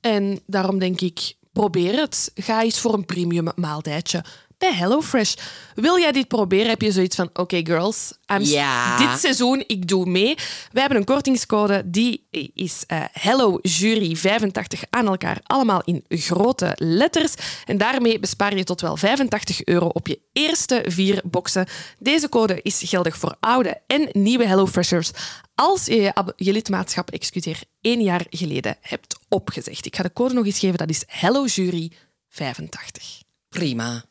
En 0.00 0.40
daarom 0.46 0.78
denk 0.78 1.00
ik, 1.00 1.34
probeer 1.52 2.00
het. 2.00 2.30
Ga 2.34 2.62
eens 2.62 2.80
voor 2.80 2.94
een 2.94 3.06
premium 3.06 3.48
maaltijdje 3.54 4.24
bij 4.62 4.74
HelloFresh. 4.74 5.34
Wil 5.74 5.98
jij 5.98 6.12
dit 6.12 6.28
proberen, 6.28 6.68
heb 6.68 6.82
je 6.82 6.92
zoiets 6.92 7.16
van, 7.16 7.30
oké 7.32 7.60
girls, 7.64 8.12
Ja. 8.40 8.96
dit 8.98 9.20
seizoen, 9.20 9.64
ik 9.66 9.88
doe 9.88 10.06
mee. 10.06 10.34
Wij 10.72 10.80
hebben 10.82 10.98
een 10.98 11.04
kortingscode, 11.04 11.82
die 11.90 12.26
is 12.54 12.84
eh 12.86 13.04
HelloJury85 13.20 14.80
aan 14.90 15.06
elkaar, 15.06 15.38
allemaal 15.42 15.82
in 15.84 16.04
grote 16.08 16.72
letters. 16.76 17.34
En 17.66 17.78
daarmee 17.78 18.18
bespaar 18.18 18.56
je 18.56 18.64
tot 18.64 18.80
wel 18.80 18.96
85 18.96 19.64
euro 19.64 19.86
op 19.86 20.06
je 20.06 20.20
eerste 20.32 20.84
vier 20.86 21.20
boxen. 21.24 21.66
Deze 21.98 22.28
code 22.28 22.60
is 22.62 22.82
geldig 22.84 23.16
voor 23.16 23.36
oude 23.40 23.80
en 23.86 24.08
nieuwe 24.12 24.46
HelloFreshers 24.46 25.10
als 25.54 25.86
je 25.86 26.12
je 26.36 26.52
lidmaatschap 26.52 27.10
excuseer, 27.10 27.60
één 27.80 28.02
jaar 28.02 28.24
geleden 28.30 28.76
hebt 28.80 29.18
opgezegd. 29.28 29.86
Ik 29.86 29.96
ga 29.96 30.02
de 30.02 30.12
code 30.12 30.34
nog 30.34 30.46
eens 30.46 30.58
geven, 30.58 30.78
dat 30.78 30.90
is 30.90 31.04
HelloJury85. 31.04 33.20
Prima. 33.48 34.04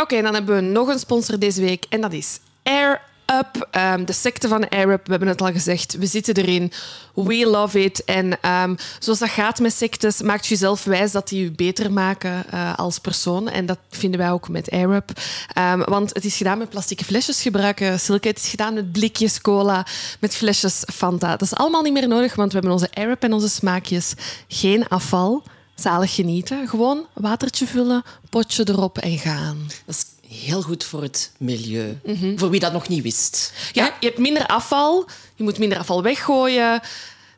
Oké, 0.00 0.22
dan 0.22 0.34
hebben 0.34 0.54
we 0.54 0.60
nog 0.60 0.88
een 0.88 0.98
sponsor 0.98 1.38
deze 1.38 1.60
week 1.60 1.84
en 1.88 2.00
dat 2.00 2.12
is 2.12 2.38
Air 2.62 3.00
Up, 3.38 3.68
ehm, 3.70 4.04
de 4.04 4.12
secte 4.12 4.48
van 4.48 4.62
Up. 4.62 5.04
We 5.04 5.10
hebben 5.10 5.28
het 5.28 5.40
al 5.40 5.52
gezegd, 5.52 5.96
we 5.98 6.06
zitten 6.06 6.34
erin. 6.34 6.72
We 7.14 7.46
love 7.46 7.82
it. 7.84 8.04
En 8.04 8.40
ehm, 8.40 8.74
zoals 8.98 9.18
dat 9.18 9.28
gaat 9.28 9.58
met 9.58 9.72
sectes, 9.72 10.22
maakt 10.22 10.46
jezelf 10.46 10.84
wijs 10.84 11.12
dat 11.12 11.28
die 11.28 11.42
je 11.42 11.50
beter 11.50 11.92
maken 11.92 12.44
eh, 12.50 12.78
als 12.78 12.98
persoon. 12.98 13.48
En 13.48 13.66
dat 13.66 13.78
vinden 13.90 14.20
wij 14.20 14.30
ook 14.30 14.48
met 14.48 14.70
Air 14.70 14.94
Up. 14.94 15.10
Ehm, 15.52 15.82
want 15.84 16.14
het 16.14 16.24
is 16.24 16.36
gedaan 16.36 16.58
met 16.58 16.70
plastieke 16.70 17.04
flesjes 17.04 17.42
gebruiken. 17.42 18.00
Silke, 18.00 18.28
het 18.28 18.38
is 18.38 18.48
gedaan 18.48 18.74
met 18.74 18.92
blikjes 18.92 19.40
cola, 19.40 19.86
met 20.20 20.36
flesjes 20.36 20.82
Fanta. 20.92 21.30
Dat 21.30 21.42
is 21.42 21.54
allemaal 21.54 21.82
niet 21.82 21.92
meer 21.92 22.08
nodig, 22.08 22.34
want 22.34 22.52
we 22.52 22.58
hebben 22.58 22.72
onze 22.76 22.90
Up 23.10 23.22
en 23.22 23.32
onze 23.32 23.48
smaakjes. 23.48 24.14
Geen 24.48 24.88
afval. 24.88 25.42
Zalig 25.80 26.14
genieten. 26.14 26.68
Gewoon 26.68 27.06
watertje 27.14 27.66
vullen, 27.66 28.02
potje 28.30 28.68
erop 28.68 28.98
en 28.98 29.18
gaan. 29.18 29.58
Dat 29.86 29.94
is 29.94 30.04
heel 30.38 30.62
goed 30.62 30.84
voor 30.84 31.02
het 31.02 31.32
milieu. 31.38 31.98
Voor 32.36 32.50
wie 32.50 32.60
dat 32.60 32.72
nog 32.72 32.88
niet 32.88 33.02
wist. 33.02 33.52
Ja, 33.72 33.96
je 34.00 34.06
hebt 34.06 34.18
minder 34.18 34.46
afval. 34.46 35.08
Je 35.34 35.42
moet 35.42 35.58
minder 35.58 35.78
afval 35.78 36.02
weggooien. 36.02 36.80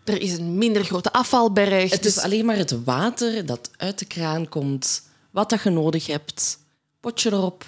Er 0.05 0.21
is 0.21 0.33
een 0.33 0.59
minder 0.59 0.85
grote 0.85 1.13
afvalberg. 1.13 1.91
Het 1.91 2.03
Dus 2.03 2.17
is 2.17 2.23
alleen 2.23 2.45
maar 2.45 2.57
het 2.57 2.85
water 2.85 3.47
dat 3.47 3.71
uit 3.77 3.99
de 3.99 4.05
kraan 4.05 4.49
komt, 4.49 5.03
wat 5.31 5.51
dat 5.51 5.63
je 5.63 5.71
nodig 5.71 6.07
hebt. 6.07 6.59
Potje 7.01 7.33
erop. 7.33 7.65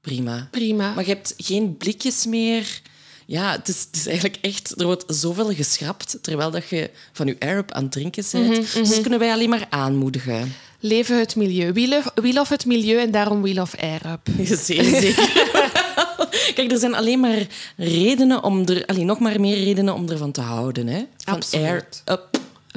Prima. 0.00 0.48
prima. 0.50 0.94
Maar 0.94 1.04
je 1.04 1.12
hebt 1.12 1.34
geen 1.36 1.76
blikjes 1.76 2.26
meer. 2.26 2.80
Ja, 3.26 3.52
het 3.52 3.68
is, 3.68 3.80
het 3.80 3.96
is 3.96 4.06
eigenlijk 4.06 4.38
echt... 4.40 4.80
Er 4.80 4.86
wordt 4.86 5.04
zoveel 5.06 5.54
geschrapt, 5.54 6.18
terwijl 6.20 6.50
dat 6.50 6.68
je 6.68 6.90
van 7.12 7.26
je 7.26 7.36
Arab 7.38 7.72
aan 7.72 7.82
het 7.82 7.92
drinken 7.92 8.24
bent. 8.32 8.72
Dus 8.72 8.88
dat 8.88 9.00
kunnen 9.00 9.18
wij 9.18 9.32
alleen 9.32 9.48
maar 9.48 9.66
aanmoedigen. 9.70 10.54
Leven 10.80 11.18
het 11.18 11.36
milieu. 11.36 11.72
We 11.72 11.88
love, 11.88 12.10
we 12.14 12.32
love 12.32 12.52
het 12.52 12.64
milieu 12.64 12.98
en 12.98 13.10
daarom 13.10 13.42
we 13.42 13.54
love. 13.54 13.76
Zeer 14.56 14.84
zeker. 14.84 15.30
Kijk, 16.54 16.72
er 16.72 16.78
zijn 16.78 16.94
alleen 16.94 17.20
maar 17.20 17.46
redenen 17.76 18.42
om 18.42 18.66
er... 18.66 18.86
Allee, 18.86 19.04
nog 19.04 19.18
maar 19.18 19.40
meer 19.40 19.64
redenen 19.64 19.94
om 19.94 20.10
ervan 20.10 20.32
te 20.32 20.40
houden. 20.40 20.86
Hè? 20.86 21.04
Van 21.16 21.34
Absoluut. 21.34 22.02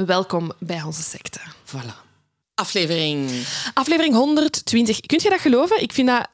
Welkom 0.06 0.52
bij 0.60 0.82
onze 0.82 1.02
secte. 1.02 1.40
Voilà. 1.66 2.08
Aflevering. 2.54 3.32
Aflevering 3.74 4.16
120. 4.16 5.00
Kunt 5.00 5.22
je 5.22 5.30
dat 5.30 5.40
geloven? 5.40 5.82
Ik 5.82 5.94
vind 5.94 6.08
dat 6.08 6.28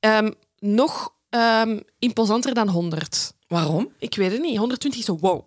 ehm, 0.00 0.30
nog 0.58 1.12
ehm, 1.28 1.78
imposanter 1.98 2.54
dan 2.54 2.68
100. 2.68 3.32
Waarom? 3.52 3.92
Ik 3.98 4.14
weet 4.14 4.32
het 4.32 4.40
niet. 4.40 4.56
120 4.58 5.00
is 5.00 5.06
zo 5.06 5.18
wow. 5.20 5.46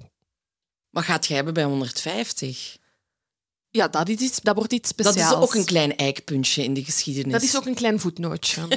Wat 0.89 1.03
gaat 1.03 1.25
jij 1.27 1.35
hebben 1.35 1.53
bij 1.53 1.63
150? 1.63 2.77
Ja, 3.69 3.87
dat, 3.87 4.09
is 4.09 4.17
iets, 4.19 4.39
dat 4.41 4.55
wordt 4.55 4.73
iets 4.73 4.95
Dat 4.95 5.07
speciaals. 5.07 5.35
is 5.37 5.43
ook 5.43 5.55
een 5.55 5.65
klein 5.65 5.95
eikpuntje 5.95 6.63
in 6.63 6.73
de 6.73 6.83
geschiedenis. 6.83 7.31
Dat 7.31 7.41
is 7.41 7.55
ook 7.55 7.65
een 7.65 7.73
klein 7.75 7.99
voetnootje. 7.99 8.61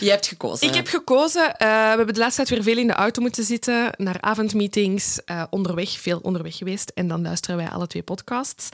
Je 0.00 0.10
hebt 0.10 0.26
gekozen. 0.26 0.68
Ik 0.68 0.74
heb 0.74 0.86
gekozen. 0.86 1.56
eh, 1.56 1.68
we 1.68 1.96
hebben 1.96 2.14
de 2.14 2.20
laatste 2.20 2.44
tijd 2.44 2.48
weer 2.54 2.74
veel 2.74 2.82
in 2.82 2.86
de 2.86 2.92
auto 2.92 3.22
moeten 3.22 3.44
zitten, 3.44 3.90
naar 3.96 4.20
avondmeetings, 4.20 5.24
eh, 5.24 5.44
onderweg, 5.50 5.90
veel 5.90 6.18
onderweg 6.22 6.56
geweest. 6.56 6.90
En 6.94 7.08
dan 7.08 7.22
luisteren 7.22 7.56
wij 7.56 7.68
alle 7.68 7.86
twee 7.86 8.02
podcasts. 8.02 8.68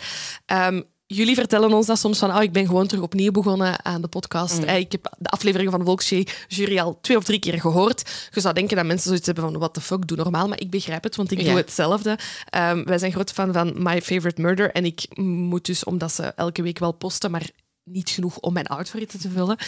Ehm, 0.47 0.83
jullie 1.17 1.35
vertellen 1.35 1.73
ons 1.73 1.87
dat 1.87 1.99
soms 1.99 2.19
van, 2.19 2.37
oh, 2.37 2.43
ik 2.43 2.52
ben 2.52 2.67
gewoon 2.67 2.87
terug 2.87 3.02
opnieuw 3.05 3.31
begonnen 3.31 3.85
aan 3.85 4.00
de 4.00 4.09
podcast. 4.09 4.59
Eh, 4.59 4.76
Ik 4.79 4.93
heb 4.93 5.14
de 5.19 5.29
afleveringen 5.29 5.71
van 5.71 5.81
de 5.81 5.87
Volksjury 5.87 6.79
al 6.79 6.99
twee 7.00 7.17
of 7.17 7.25
drie 7.25 7.38
keer 7.38 7.61
gehoord. 7.61 8.29
Je 8.31 8.40
zou 8.40 8.55
denken 8.55 8.76
dat 8.76 8.87
mensen 8.87 9.07
zoiets 9.09 9.26
hebben 9.26 9.45
van, 9.45 9.59
what 9.59 9.75
the 9.75 9.81
fuck, 9.81 10.07
doe 10.07 10.17
normaal. 10.17 10.49
Maar 10.49 10.61
ik 10.61 10.71
begrijp 10.71 11.02
het, 11.02 11.17
want 11.17 11.31
ik 11.31 11.40
Ja. 11.40 11.45
doe 11.49 11.57
hetzelfde. 11.57 12.19
Ehm, 12.50 12.85
wij 12.85 12.99
zijn 12.99 13.12
grote 13.12 13.33
fan 13.35 13.52
van 13.52 13.73
My 13.83 14.02
Favorite 14.02 14.40
Murder. 14.40 14.71
En 14.73 14.85
ik 14.85 15.07
moet 15.19 15.64
dus, 15.67 15.85
omdat 15.85 16.12
ze 16.12 16.23
elke 16.23 16.62
week 16.62 16.79
wel 16.79 16.93
posten, 16.93 17.31
maar 17.31 17.50
niet 17.85 18.11
genoeg 18.11 18.38
om 18.38 18.52
mijn 18.52 18.67
outfit 18.67 19.21
te 19.21 19.31
vullen, 19.31 19.59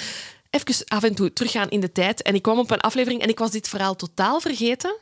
even 0.51 0.75
af 0.89 1.03
en 1.03 1.15
toe 1.15 1.33
teruggaan 1.33 1.69
in 1.69 1.81
de 1.81 1.93
tijd. 1.93 2.23
En 2.23 2.35
ik 2.35 2.43
kwam 2.43 2.59
op 2.59 2.71
een 2.71 2.81
aflevering 2.81 3.23
en 3.23 3.29
ik 3.29 3.39
was 3.39 3.51
dit 3.51 3.69
verhaal 3.69 3.97
totaal 3.97 4.41
vergeten. 4.41 4.97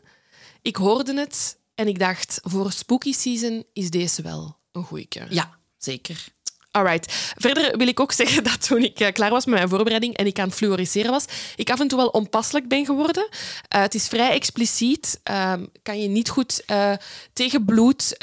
Ik 0.62 0.76
hoorde 0.76 1.14
het 1.20 1.58
en 1.74 1.88
ik 1.88 1.98
dacht, 1.98 2.40
voor 2.42 2.72
spooky 2.72 3.12
season 3.12 3.64
is 3.72 3.90
deze 3.90 4.22
wel 4.22 4.58
een 4.72 4.84
goeie. 4.84 5.06
Ja, 5.28 5.58
zeker. 5.84 6.24
Alright. 6.72 7.32
Verder 7.36 7.76
wil 7.76 7.86
ik 7.86 8.00
ook 8.00 8.12
zeggen 8.12 8.44
dat 8.50 8.66
toen 8.66 8.82
ik 8.82 9.00
eh, 9.00 9.12
klaar 9.12 9.30
was 9.30 9.44
met 9.44 9.54
mijn 9.54 9.68
voorbereiding 9.68 10.16
en 10.16 10.26
ik 10.26 10.38
aan 10.38 10.48
het 10.48 10.56
fluoriseren 10.56 11.10
was, 11.10 11.24
ik 11.56 11.70
af 11.70 11.80
en 11.80 11.88
toe 11.88 11.98
wel 11.98 12.08
onpasselijk 12.08 12.68
ben 12.68 12.84
geworden. 12.84 13.28
Eh, 13.68 13.80
het 13.80 13.94
is 13.94 14.08
vrij 14.08 14.30
expliciet. 14.30 15.20
Ehm, 15.22 15.66
kan 15.82 16.00
je 16.02 16.08
niet 16.08 16.28
goed 16.28 16.62
eh, 16.66 16.92
tegen 17.32 17.64
bloed 17.64 18.16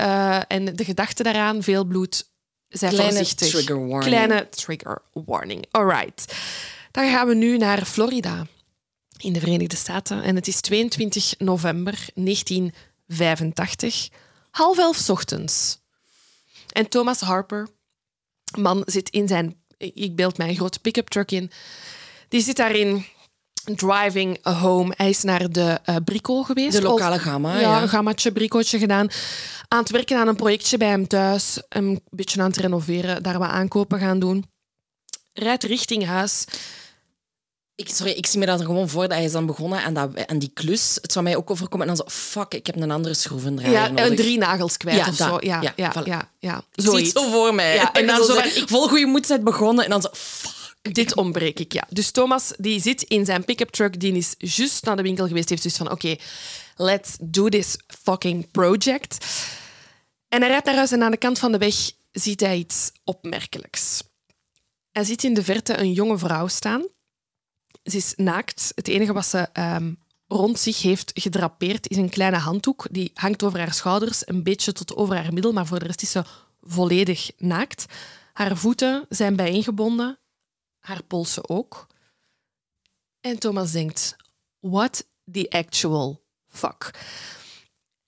en 0.47 0.75
de 0.75 0.83
gedachte 0.85 1.23
daaraan, 1.23 1.63
veel 1.63 1.85
bloed, 1.85 2.29
zijn 2.67 2.91
Kleine 2.93 3.15
voorzichtig. 3.17 3.49
trigger 3.49 3.87
warning. 3.87 4.03
Kleine 4.03 4.49
trigger 4.49 5.01
warning. 5.13 5.65
Alright. 5.71 6.35
Dan 6.91 7.09
gaan 7.09 7.27
we 7.27 7.35
nu 7.35 7.57
naar 7.57 7.85
Florida 7.85 8.47
in 9.17 9.33
de 9.33 9.39
Verenigde 9.39 9.75
Staten. 9.75 10.23
En 10.23 10.35
het 10.35 10.47
is 10.47 10.61
22 10.61 11.33
november 11.37 12.05
1985, 12.15 14.09
half 14.51 14.77
elf 14.77 14.97
's 14.97 15.09
ochtends. 15.09 15.85
En 16.77 16.89
Thomas 16.89 17.19
Harper, 17.19 17.67
man, 18.57 18.83
zit 18.85 19.09
in 19.09 19.27
zijn... 19.27 19.55
Ik 19.77 20.15
beeld 20.15 20.37
mij 20.37 20.49
een 20.49 20.55
grote 20.55 20.79
pick-up 20.79 21.07
truck 21.07 21.31
in. 21.31 21.51
Die 22.27 22.41
zit 22.41 22.55
daarin 22.55 23.05
driving 23.75 24.43
home. 24.45 24.93
Hij 24.97 25.09
is 25.09 25.23
naar 25.23 25.51
de 25.51 25.79
eh 25.83 25.95
Brico 26.05 26.43
geweest. 26.43 26.71
De 26.71 26.81
lokale 26.81 27.19
gamma, 27.19 27.53
Ja, 27.53 27.59
ja. 27.59 27.81
een 27.81 27.89
gammaatje, 27.89 28.31
Bricootje 28.31 28.79
gedaan. 28.79 29.07
Aan 29.67 29.79
het 29.79 29.89
werken 29.89 30.17
aan 30.17 30.27
een 30.27 30.35
projectje 30.35 30.77
bij 30.77 30.87
hem 30.87 31.07
thuis. 31.07 31.61
Een 31.69 32.01
beetje 32.09 32.41
aan 32.41 32.47
het 32.47 32.57
renoveren. 32.57 33.23
Daar 33.23 33.39
wat 33.39 33.49
aankopen 33.49 33.99
gaan 33.99 34.19
doen. 34.19 34.45
Rijdt 35.33 35.63
richting 35.63 36.05
huis. 36.05 36.45
Ik, 37.79 37.89
sorry, 37.89 38.11
ik 38.11 38.25
zie 38.25 38.39
me 38.39 38.45
dat 38.45 38.59
er 38.59 38.65
gewoon 38.65 38.89
voor 38.89 39.01
dat 39.01 39.11
hij 39.11 39.23
is 39.23 39.31
dan 39.31 39.45
begonnen 39.45 39.83
en, 39.83 39.93
dat, 39.93 40.13
en 40.13 40.39
die 40.39 40.51
klus, 40.53 40.97
het 41.01 41.11
zou 41.11 41.25
mij 41.25 41.35
ook 41.35 41.51
overkomen 41.51 41.87
en 41.87 41.95
dan 41.95 42.05
zo, 42.05 42.11
fuck, 42.15 42.53
ik 42.53 42.65
heb 42.65 42.75
een 42.75 42.91
andere 42.91 43.13
schroevendraaier 43.13 43.73
Ja, 43.79 43.87
nodig. 43.87 44.05
en 44.09 44.15
drie 44.15 44.37
nagels 44.37 44.77
kwijt 44.77 44.97
Ja, 44.97 45.07
of 45.07 45.15
dat. 45.15 45.27
zo. 45.27 45.37
Ja, 45.39 45.61
Ja, 45.61 45.73
ja, 45.75 45.91
ja, 45.93 46.01
voilà. 46.03 46.05
ja, 46.07 46.31
ja. 46.39 46.63
Zoiets. 46.71 47.11
zo 47.11 47.31
voor 47.31 47.53
mij. 47.55 47.75
Ja, 47.75 47.91
en 47.93 48.01
en 48.01 48.07
dan 48.07 48.25
zo 48.25 48.37
ik- 48.37 48.63
vol 48.67 48.87
goede 48.87 49.05
moed 49.05 49.25
zijn 49.25 49.43
begonnen 49.43 49.83
en 49.83 49.89
dan 49.89 50.01
zo, 50.01 50.09
fuck. 50.13 50.55
Dit 50.95 51.15
ontbreek 51.15 51.59
ik, 51.59 51.73
ja. 51.73 51.83
Dus 51.89 52.11
Thomas 52.11 52.51
die 52.57 52.81
zit 52.81 53.01
in 53.01 53.25
zijn 53.25 53.45
pick-up 53.45 53.69
truck, 53.69 53.99
die 53.99 54.13
is 54.13 54.35
juist 54.37 54.83
naar 54.85 54.95
de 54.95 55.01
winkel 55.01 55.27
geweest, 55.27 55.49
heeft 55.49 55.63
dus 55.63 55.75
van 55.75 55.91
oké, 55.91 56.15
let's 56.75 57.15
do 57.21 57.49
this 57.49 57.75
fucking 58.03 58.51
project. 58.51 59.25
En 60.29 60.39
hij 60.41 60.49
rijdt 60.49 60.65
naar 60.65 60.75
huis 60.75 60.91
en 60.91 61.03
aan 61.03 61.11
de 61.11 61.17
kant 61.17 61.39
van 61.39 61.51
de 61.51 61.57
weg 61.57 61.75
ziet 62.11 62.39
hij 62.39 62.57
iets 62.57 62.91
opmerkelijks. 63.03 64.03
Hij 64.91 65.03
ziet 65.03 65.23
in 65.23 65.33
de 65.33 65.43
verte 65.43 65.77
een 65.79 65.91
jonge 65.93 66.17
vrouw 66.17 66.47
staan. 66.47 66.85
Ze 67.87 67.97
is 67.97 68.13
naakt. 68.15 68.71
Het 68.75 68.87
enige 68.87 69.13
wat 69.13 69.25
ze 69.25 69.49
ehm, 69.53 69.93
rond 70.27 70.59
zich 70.59 70.81
heeft 70.81 71.11
gedrapeerd 71.13 71.89
is 71.89 71.97
een 71.97 72.09
kleine 72.09 72.37
handdoek. 72.37 72.87
Die 72.91 73.11
hangt 73.13 73.43
over 73.43 73.59
haar 73.59 73.73
schouders, 73.73 74.27
een 74.27 74.43
beetje 74.43 74.71
tot 74.71 74.95
over 74.95 75.15
haar 75.15 75.33
middel, 75.33 75.53
maar 75.53 75.65
voor 75.65 75.79
de 75.79 75.85
rest 75.85 76.01
is 76.01 76.11
ze 76.11 76.23
volledig 76.61 77.31
naakt. 77.37 77.85
Haar 78.33 78.57
voeten 78.57 79.05
zijn 79.09 79.35
bijeengebonden, 79.35 80.19
haar 80.79 81.03
polsen 81.03 81.49
ook. 81.49 81.87
En 83.21 83.39
Thomas 83.39 83.71
denkt, 83.71 84.15
what 84.59 85.07
the 85.31 85.49
actual 85.49 86.21
fuck? 86.47 86.91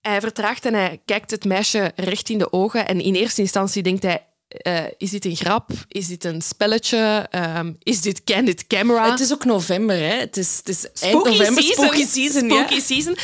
Hij 0.02 0.22
vertraagt 0.22 0.66
en 0.66 0.74
hij 0.74 1.02
kijkt 1.06 1.32
het 1.32 1.46
meisje 1.46 1.92
recht 1.96 2.30
in 2.30 2.38
de 2.38 2.52
ogen. 2.52 2.88
En 2.88 3.02
in 3.02 3.16
eerste 3.16 3.42
instantie 3.42 3.84
denkt 3.84 4.04
hij, 4.04 4.29
eh, 4.50 4.86
is 4.98 5.10
dit 5.10 5.26
een 5.26 5.36
grap? 5.36 5.72
Is 5.88 6.08
dit 6.08 6.24
een 6.24 6.42
spelletje? 6.42 7.28
Ehm, 7.30 7.74
is 7.84 8.02
dit 8.02 8.24
candid 8.24 8.68
camera? 8.68 9.12
Het 9.12 9.20
is 9.20 9.34
ook 9.34 9.46
november, 9.46 9.96
hè. 9.96 10.16
Het 10.20 10.38
is, 10.38 10.58
het 10.58 10.70
is 10.70 10.84
eind 10.84 10.96
Spooky 10.96 11.30
november, 11.30 11.64
season. 11.64 11.86
spooky 11.86 12.06
season. 12.06 12.50
ja. 12.50 12.56
Spooky 12.56 12.80
season. 12.80 13.18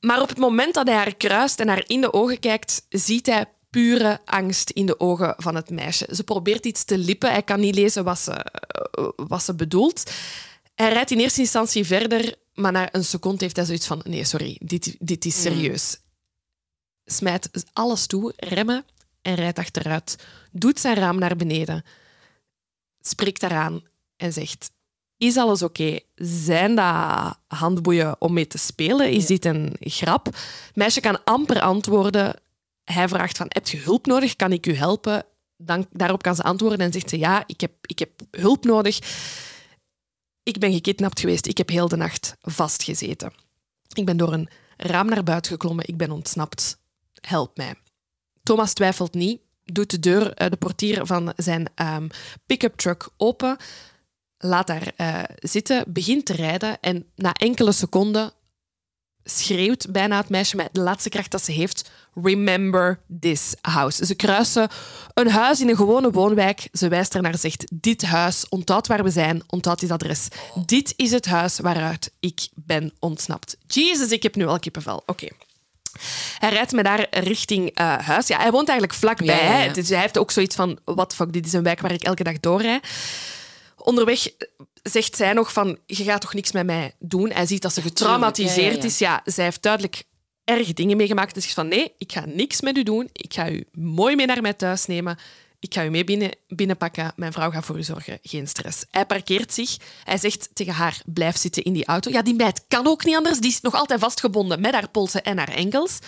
Maar 0.00 0.20
op 0.20 0.28
het 0.28 0.38
moment 0.38 0.74
dat 0.74 0.86
hij 0.86 0.96
haar 0.96 1.14
kruist 1.14 1.60
en 1.60 1.68
haar 1.68 1.84
in 1.86 2.00
de 2.00 2.12
ogen 2.12 2.38
kijkt, 2.38 2.86
ziet 2.88 3.26
hij 3.26 3.46
pure 3.70 4.20
angst 4.24 4.70
in 4.70 4.86
de 4.86 5.00
ogen 5.00 5.34
van 5.36 5.54
het 5.54 5.70
meisje. 5.70 6.08
Ze 6.14 6.24
probeert 6.24 6.66
iets 6.66 6.84
te 6.84 6.98
lippen. 6.98 7.30
Hij 7.30 7.42
kan 7.42 7.60
niet 7.60 7.74
lezen 7.74 8.04
wat 8.04 8.18
ze, 8.18 8.32
eh, 8.32 9.08
wat 9.16 9.42
ze 9.42 9.54
bedoelt. 9.54 10.10
Hij 10.74 10.92
rijdt 10.92 11.10
in 11.10 11.18
eerste 11.18 11.40
instantie 11.40 11.84
verder, 11.84 12.34
maar 12.54 12.72
na 12.72 12.94
een 12.94 13.04
seconde 13.04 13.44
heeft 13.44 13.56
hij 13.56 13.64
zoiets 13.64 13.86
van... 13.86 14.00
Nee, 14.04 14.24
sorry, 14.24 14.56
dit, 14.64 14.96
dit 14.98 15.24
is 15.24 15.42
serieus. 15.42 15.98
Smijt 17.04 17.50
alles 17.72 18.06
toe, 18.06 18.32
remmen 18.36 18.84
en 19.26 19.34
rijdt 19.34 19.58
achteruit. 19.58 20.18
Doet 20.52 20.80
zijn 20.80 20.96
raam 20.96 21.18
naar 21.18 21.36
beneden. 21.36 21.84
Spreekt 23.00 23.40
daaraan 23.40 23.82
en 24.16 24.32
zegt... 24.32 24.70
Is 25.18 25.36
alles 25.36 25.62
oké? 25.62 25.98
Zijn 26.14 26.74
dat 26.74 27.38
handboeien 27.46 28.20
om 28.20 28.32
mee 28.32 28.46
te 28.46 28.58
spelen? 28.58 29.10
Is 29.10 29.26
dit 29.26 29.44
een 29.44 29.76
grap? 29.80 30.24
Het 30.26 30.70
meisje 30.74 31.00
kan 31.00 31.24
amper 31.24 31.60
antwoorden. 31.60 32.40
Hij 32.84 33.08
vraagt 33.08 33.36
van, 33.36 33.46
heb 33.48 33.68
je 33.68 33.78
hulp 33.78 34.06
nodig? 34.06 34.36
Kan 34.36 34.52
ik 34.52 34.66
u 34.66 34.74
helpen? 34.74 35.24
Dan, 35.56 35.86
daarop 35.90 36.22
kan 36.22 36.34
ze 36.34 36.42
antwoorden 36.42 36.78
en 36.78 36.92
zegt 36.92 37.10
ze, 37.10 37.18
ja, 37.18 37.44
ik 37.46 37.60
heb, 37.60 37.72
ik 37.80 37.98
heb 37.98 38.10
hulp 38.30 38.64
nodig. 38.64 38.98
Ik 40.42 40.58
ben 40.58 40.72
gekidnapt 40.72 41.20
geweest. 41.20 41.46
Ik 41.46 41.58
heb 41.58 41.68
heel 41.68 41.88
de 41.88 41.96
nacht 41.96 42.36
vastgezeten. 42.40 43.32
Ik 43.92 44.04
ben 44.04 44.16
door 44.16 44.32
een 44.32 44.48
raam 44.76 45.08
naar 45.08 45.22
buiten 45.22 45.52
geklommen. 45.52 45.88
Ik 45.88 45.96
ben 45.96 46.10
ontsnapt. 46.10 46.78
Help 47.20 47.56
mij. 47.56 47.74
Thomas 48.46 48.72
twijfelt 48.72 49.14
niet, 49.14 49.40
doet 49.64 49.90
de 49.90 49.98
deur, 49.98 50.34
eh, 50.34 50.50
de 50.50 50.56
portier 50.56 51.06
van 51.06 51.32
zijn 51.36 51.68
ehm, 51.74 52.08
pick-up 52.46 52.76
truck 52.76 53.08
open, 53.16 53.56
laat 54.38 54.66
daar 54.66 54.92
eh, 54.96 55.22
zitten, 55.36 55.84
begint 55.86 56.24
te 56.24 56.32
rijden 56.32 56.80
en 56.80 57.06
na 57.14 57.32
enkele 57.32 57.72
seconden 57.72 58.32
schreeuwt 59.24 59.90
bijna 59.90 60.16
het 60.16 60.28
meisje 60.28 60.56
met 60.56 60.68
de 60.72 60.80
laatste 60.80 61.08
kracht 61.08 61.30
dat 61.30 61.44
ze 61.44 61.52
heeft: 61.52 61.90
Remember 62.14 63.00
this 63.20 63.54
house. 63.60 64.06
Ze 64.06 64.14
kruisen 64.14 64.68
een 65.14 65.30
huis 65.30 65.60
in 65.60 65.68
een 65.68 65.76
gewone 65.76 66.10
woonwijk. 66.10 66.68
Ze 66.72 66.88
wijst 66.88 67.14
er 67.14 67.22
naar, 67.22 67.38
zegt: 67.38 67.64
Dit 67.74 68.02
huis, 68.02 68.48
onthoud 68.48 68.86
waar 68.86 69.02
we 69.02 69.10
zijn, 69.10 69.42
onthoud 69.46 69.80
dit 69.80 69.90
adres. 69.90 70.28
Dit 70.66 70.92
is 70.96 71.10
het 71.10 71.26
huis 71.26 71.58
waaruit 71.58 72.12
ik 72.20 72.48
ben 72.54 72.92
ontsnapt. 72.98 73.56
Jezus, 73.66 74.10
ik 74.10 74.22
heb 74.22 74.34
nu 74.34 74.46
al 74.46 74.58
kippenvel. 74.58 75.02
Oké. 75.06 75.28
Hij 76.38 76.50
rijdt 76.50 76.72
me 76.72 76.82
daar 76.82 77.06
richting 77.10 77.70
eh, 77.70 77.98
huis. 77.98 78.26
Ja, 78.26 78.38
hij 78.38 78.50
woont 78.50 78.68
eigenlijk 78.68 78.98
vlakbij. 78.98 79.36
Ja, 79.36 79.42
ja, 79.44 79.58
ja. 79.58 79.66
hè. 79.66 79.72
Dus 79.72 79.88
hij 79.88 80.00
heeft 80.00 80.18
ook 80.18 80.30
zoiets 80.30 80.56
van: 80.56 80.78
the 80.84 81.14
fuck, 81.14 81.32
dit 81.32 81.46
is 81.46 81.52
een 81.52 81.62
wijk 81.62 81.80
waar 81.80 81.92
ik 81.92 82.02
elke 82.02 82.22
dag 82.22 82.40
doorrijd. 82.40 82.88
Onderweg 83.76 84.28
zegt 84.82 85.16
zij 85.16 85.32
nog 85.32 85.52
van, 85.52 85.78
je 85.86 86.04
gaat 86.04 86.20
toch 86.20 86.34
niks 86.34 86.52
met 86.52 86.66
mij 86.66 86.94
doen? 86.98 87.30
Hij 87.30 87.46
ziet 87.46 87.62
dat 87.62 87.72
ze 87.72 87.82
getraumatiseerd 87.82 88.84
is. 88.84 88.98
Ja, 88.98 89.20
zij 89.24 89.44
heeft 89.44 89.62
duidelijk 89.62 90.02
erge 90.44 90.72
dingen 90.72 90.96
meegemaakt. 90.96 91.34
Dus 91.34 91.42
zegt 91.42 91.54
van, 91.54 91.68
nee, 91.68 91.92
ik 91.98 92.12
ga 92.12 92.24
niks 92.26 92.60
met 92.60 92.76
u 92.76 92.82
doen. 92.82 93.08
Ik 93.12 93.34
ga 93.34 93.50
u 93.50 93.66
mooi 93.72 94.16
mee 94.16 94.26
naar 94.26 94.42
mij 94.42 94.52
thuis 94.52 94.86
nemen. 94.86 95.18
Ik 95.66 95.74
ga 95.74 95.84
u 95.84 95.88
mee 95.88 96.04
binnen, 96.04 96.30
binnenpakken. 96.48 97.12
Mijn 97.16 97.32
vrouw 97.32 97.50
gaat 97.50 97.64
voor 97.64 97.78
u 97.78 97.82
zorgen. 97.82 98.18
Geen 98.22 98.48
stress. 98.48 98.84
Hij 98.90 99.06
parkeert 99.06 99.52
zich. 99.52 99.76
Hij 100.04 100.18
zegt 100.18 100.48
tegen 100.52 100.72
haar, 100.72 101.02
blijf 101.04 101.36
zitten 101.36 101.62
in 101.62 101.72
die 101.72 101.84
auto. 101.84 102.10
Ja, 102.10 102.22
die 102.22 102.34
meid 102.34 102.64
kan 102.68 102.86
ook 102.86 103.04
niet 103.04 103.16
anders. 103.16 103.38
Die 103.40 103.50
is 103.50 103.60
nog 103.60 103.74
altijd 103.74 104.00
vastgebonden 104.00 104.60
met 104.60 104.72
haar 104.72 104.88
polsen 104.88 105.24
en 105.24 105.38
haar 105.38 105.48
enkels. 105.48 105.98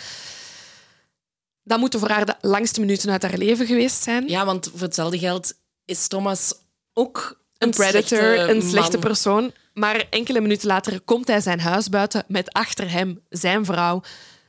Dat 1.62 1.78
moeten 1.78 2.00
voor 2.00 2.08
haar 2.08 2.26
de 2.26 2.34
langste 2.40 2.80
minuten 2.80 3.10
uit 3.10 3.22
haar 3.22 3.38
leven 3.38 3.66
geweest 3.66 4.02
zijn. 4.02 4.28
Ja, 4.28 4.44
want 4.44 4.70
voor 4.70 4.80
hetzelfde 4.80 5.18
geld 5.18 5.54
is 5.84 6.06
Thomas 6.06 6.54
ook 6.92 7.40
een 7.58 7.70
predator, 7.70 8.18
slechte 8.18 8.52
een 8.52 8.62
slechte 8.62 8.98
persoon. 8.98 9.52
Maar 9.74 10.06
enkele 10.10 10.40
minuten 10.40 10.66
later 10.66 11.00
komt 11.00 11.28
hij 11.28 11.40
zijn 11.40 11.60
huis 11.60 11.88
buiten 11.88 12.24
met 12.28 12.52
achter 12.52 12.90
hem 12.90 13.20
zijn 13.28 13.64
vrouw. 13.64 14.02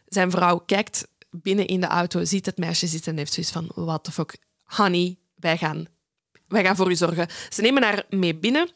Zijn 0.06 0.32
vrouw 0.32 0.58
kijkt 0.58 1.08
binnen 1.30 1.68
in 1.68 1.80
de 1.80 1.88
auto, 1.88 2.26
ziet 2.26 2.46
het 2.46 2.58
meisje 2.58 2.88
zitten 2.88 3.12
en 3.12 3.18
heeft 3.18 3.34
zoiets 3.34 3.52
van: 3.52 3.72
What 3.76 4.04
the 4.04 4.12
fuck, 4.12 4.38
honey, 4.70 5.18
wij 5.36 5.58
gaan, 5.58 5.86
wij 6.48 6.64
gaan 6.64 6.76
voor 6.76 6.92
u 6.92 6.96
zorgen. 6.96 7.28
Ze 7.50 7.62
nemen 7.62 7.84
haar 7.84 8.04
mee 8.10 8.36
binnen. 8.36 8.70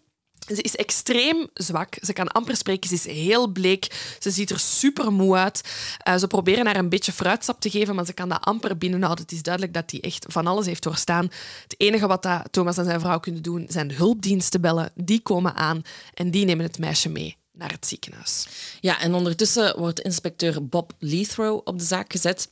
Ze 0.48 0.62
is 0.62 0.76
extreem 0.76 1.48
zwak. 1.54 1.98
Ze 2.02 2.14
kan 2.14 2.28
amper 2.28 2.56
spreken. 2.56 2.90
Ze 2.90 2.96
is 2.96 3.06
heel 3.06 3.48
bleek. 3.48 4.16
Ze 4.20 4.32
ziet 4.32 4.50
er 4.50 4.60
super 4.60 5.12
moe 5.12 5.36
uit. 5.36 5.62
Eh, 5.98 6.16
ze 6.18 6.28
proberen 6.28 6.66
haar 6.66 6.76
een 6.76 6.90
beetje 6.90 7.12
fruitsap 7.12 7.62
te 7.62 7.70
geven, 7.70 7.96
maar 7.96 8.06
ze 8.06 8.14
kan 8.14 8.30
dat 8.30 8.42
amper 8.42 8.78
binnenhouden. 8.78 9.24
Het 9.24 9.34
is 9.34 9.42
duidelijk 9.42 9.74
dat 9.74 9.92
hij 9.92 10.00
echt 10.00 10.26
van 10.30 10.48
alles 10.48 10.66
heeft 10.66 10.84
doorstaan. 10.84 11.30
Het 11.64 11.76
enige 11.78 12.08
wat 12.08 12.24
dat 12.24 12.42
Thomas 12.52 12.78
en 12.78 12.86
zijn 12.86 13.00
vrouw 13.00 13.20
kunnen 13.20 13.42
doen, 13.42 13.66
zijn 13.70 13.92
hulpdiensten 13.92 14.62
bellen. 14.62 14.92
Die 14.96 15.20
komen 15.20 15.56
aan 15.56 15.82
en 16.14 16.32
die 16.32 16.46
nemen 16.46 16.66
het 16.66 16.80
meisje 16.80 17.10
mee 17.10 17.38
naar 17.52 17.72
het 17.72 17.88
ziekenhuis. 17.88 18.48
Ja, 18.82 19.00
en 19.00 19.14
ondertussen 19.14 19.80
wordt 19.80 20.00
inspecteur 20.00 20.68
Bob 20.68 20.94
Lethrow 21.00 21.62
op 21.64 21.78
de 21.80 21.86
zaak 21.86 22.12
gezet. 22.12 22.50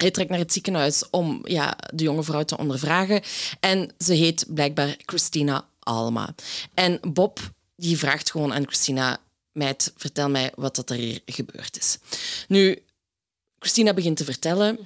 Hij 0.00 0.10
trekt 0.10 0.30
naar 0.30 0.38
het 0.38 0.52
ziekenhuis 0.52 1.10
om 1.10 1.40
ja, 1.44 1.78
de 1.94 2.02
jonge 2.02 2.22
vrouw 2.22 2.42
te 2.42 2.58
ondervragen. 2.58 3.22
En 3.60 3.90
ze 3.98 4.14
heet 4.14 4.44
blijkbaar 4.48 4.96
Christina 5.06 5.66
Alma. 5.78 6.34
En 6.74 7.00
Bob 7.12 7.40
die 7.76 7.98
vraagt 7.98 8.30
gewoon 8.30 8.52
aan 8.52 8.66
Christina... 8.66 9.18
Meid, 9.52 9.92
vertel 9.96 10.28
mij 10.28 10.52
wat 10.54 10.76
dat 10.76 10.90
er 10.90 10.96
hier 10.96 11.20
gebeurd 11.26 11.78
is. 11.78 11.98
Nu, 12.48 12.82
Christina 13.58 13.94
begint 13.94 14.16
te 14.16 14.24
vertellen... 14.24 14.78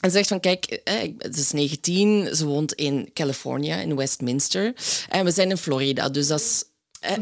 En 0.00 0.10
zegt 0.10 0.28
van, 0.28 0.40
kijk, 0.40 0.80
ze 1.20 1.30
is 1.30 1.52
19, 1.52 2.36
ze 2.36 2.46
woont 2.46 2.72
in 2.72 3.10
Californië, 3.12 3.70
in 3.70 3.96
Westminster. 3.96 4.74
En 5.08 5.24
we 5.24 5.30
zijn 5.30 5.50
in 5.50 5.56
Florida, 5.56 6.08
dus 6.08 6.26
dat 6.26 6.40
is 6.40 6.64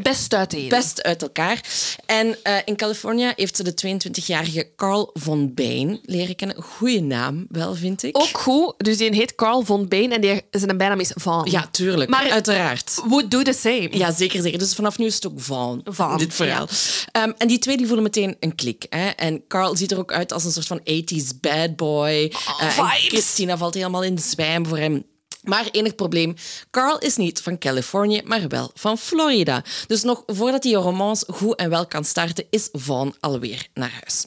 Best 0.01 0.33
uiteen. 0.33 0.69
best 0.69 1.03
uit 1.03 1.21
elkaar. 1.21 1.61
En 2.05 2.27
uh, 2.27 2.57
in 2.65 2.75
Californië 2.75 3.33
heeft 3.35 3.55
ze 3.55 3.63
de 3.63 3.97
22-jarige 4.09 4.67
Carl 4.75 5.09
von 5.13 5.53
Bain 5.53 5.99
leren 6.03 6.35
kennen. 6.35 6.61
Goeie 6.63 7.01
naam, 7.01 7.45
wel, 7.49 7.75
vind 7.75 8.03
ik. 8.03 8.17
Ook 8.17 8.37
goed. 8.37 8.73
Dus 8.77 8.97
die 8.97 9.15
heet 9.15 9.35
Carl 9.35 9.63
von 9.65 9.87
Bain 9.87 10.11
en 10.11 10.21
die, 10.21 10.41
zijn 10.51 10.77
bijnaam 10.77 10.99
is 10.99 11.11
Van. 11.15 11.47
Ja, 11.51 11.67
tuurlijk. 11.71 12.09
Maar- 12.09 12.31
uiteraard. 12.31 13.01
Would 13.07 13.31
do 13.31 13.41
the 13.41 13.53
same. 13.53 13.89
Ja, 13.91 14.11
zeker, 14.11 14.41
zeker. 14.41 14.59
Dus 14.59 14.73
vanaf 14.73 14.97
nu 14.97 15.05
is 15.05 15.15
het 15.15 15.27
ook 15.27 15.41
Van, 15.41 15.81
Van, 15.83 16.17
dit 16.17 16.33
verhaal. 16.33 16.67
Ehm, 17.11 17.31
en 17.37 17.47
die 17.47 17.59
twee 17.59 17.77
die 17.77 17.85
voelen 17.85 18.03
meteen 18.03 18.35
een 18.39 18.55
klik. 18.55 18.85
Hè? 18.89 19.09
En 19.09 19.43
Carl 19.47 19.75
ziet 19.75 19.91
er 19.91 19.97
ook 19.97 20.11
uit 20.11 20.33
als 20.33 20.43
een 20.43 20.51
soort 20.51 20.67
van 20.67 20.79
80s 20.83 21.39
bad 21.41 21.75
boy. 21.75 22.33
Eh, 22.59 22.77
en. 22.77 22.85
Christina 22.85 23.57
valt 23.57 23.73
helemaal 23.73 24.03
in 24.03 24.19
zwijm 24.19 24.65
voor 24.65 24.77
hem. 24.77 25.03
Maar 25.45 25.67
enig 25.71 25.95
probleem, 25.95 26.35
Carl 26.71 26.97
is 26.97 27.15
niet 27.15 27.41
van 27.41 27.57
Californië, 27.57 28.21
maar 28.25 28.47
wel 28.47 28.71
van 28.73 28.97
Florida. 28.97 29.63
Dus 29.87 30.03
nog 30.03 30.23
voordat 30.27 30.61
die 30.61 30.75
romance 30.75 31.25
goed 31.33 31.55
en 31.55 31.69
wel 31.69 31.85
kan 31.85 32.03
starten, 32.05 32.45
is 32.49 32.69
Vaughn 32.71 33.15
alweer 33.19 33.67
naar 33.73 33.91
huis. 33.91 34.25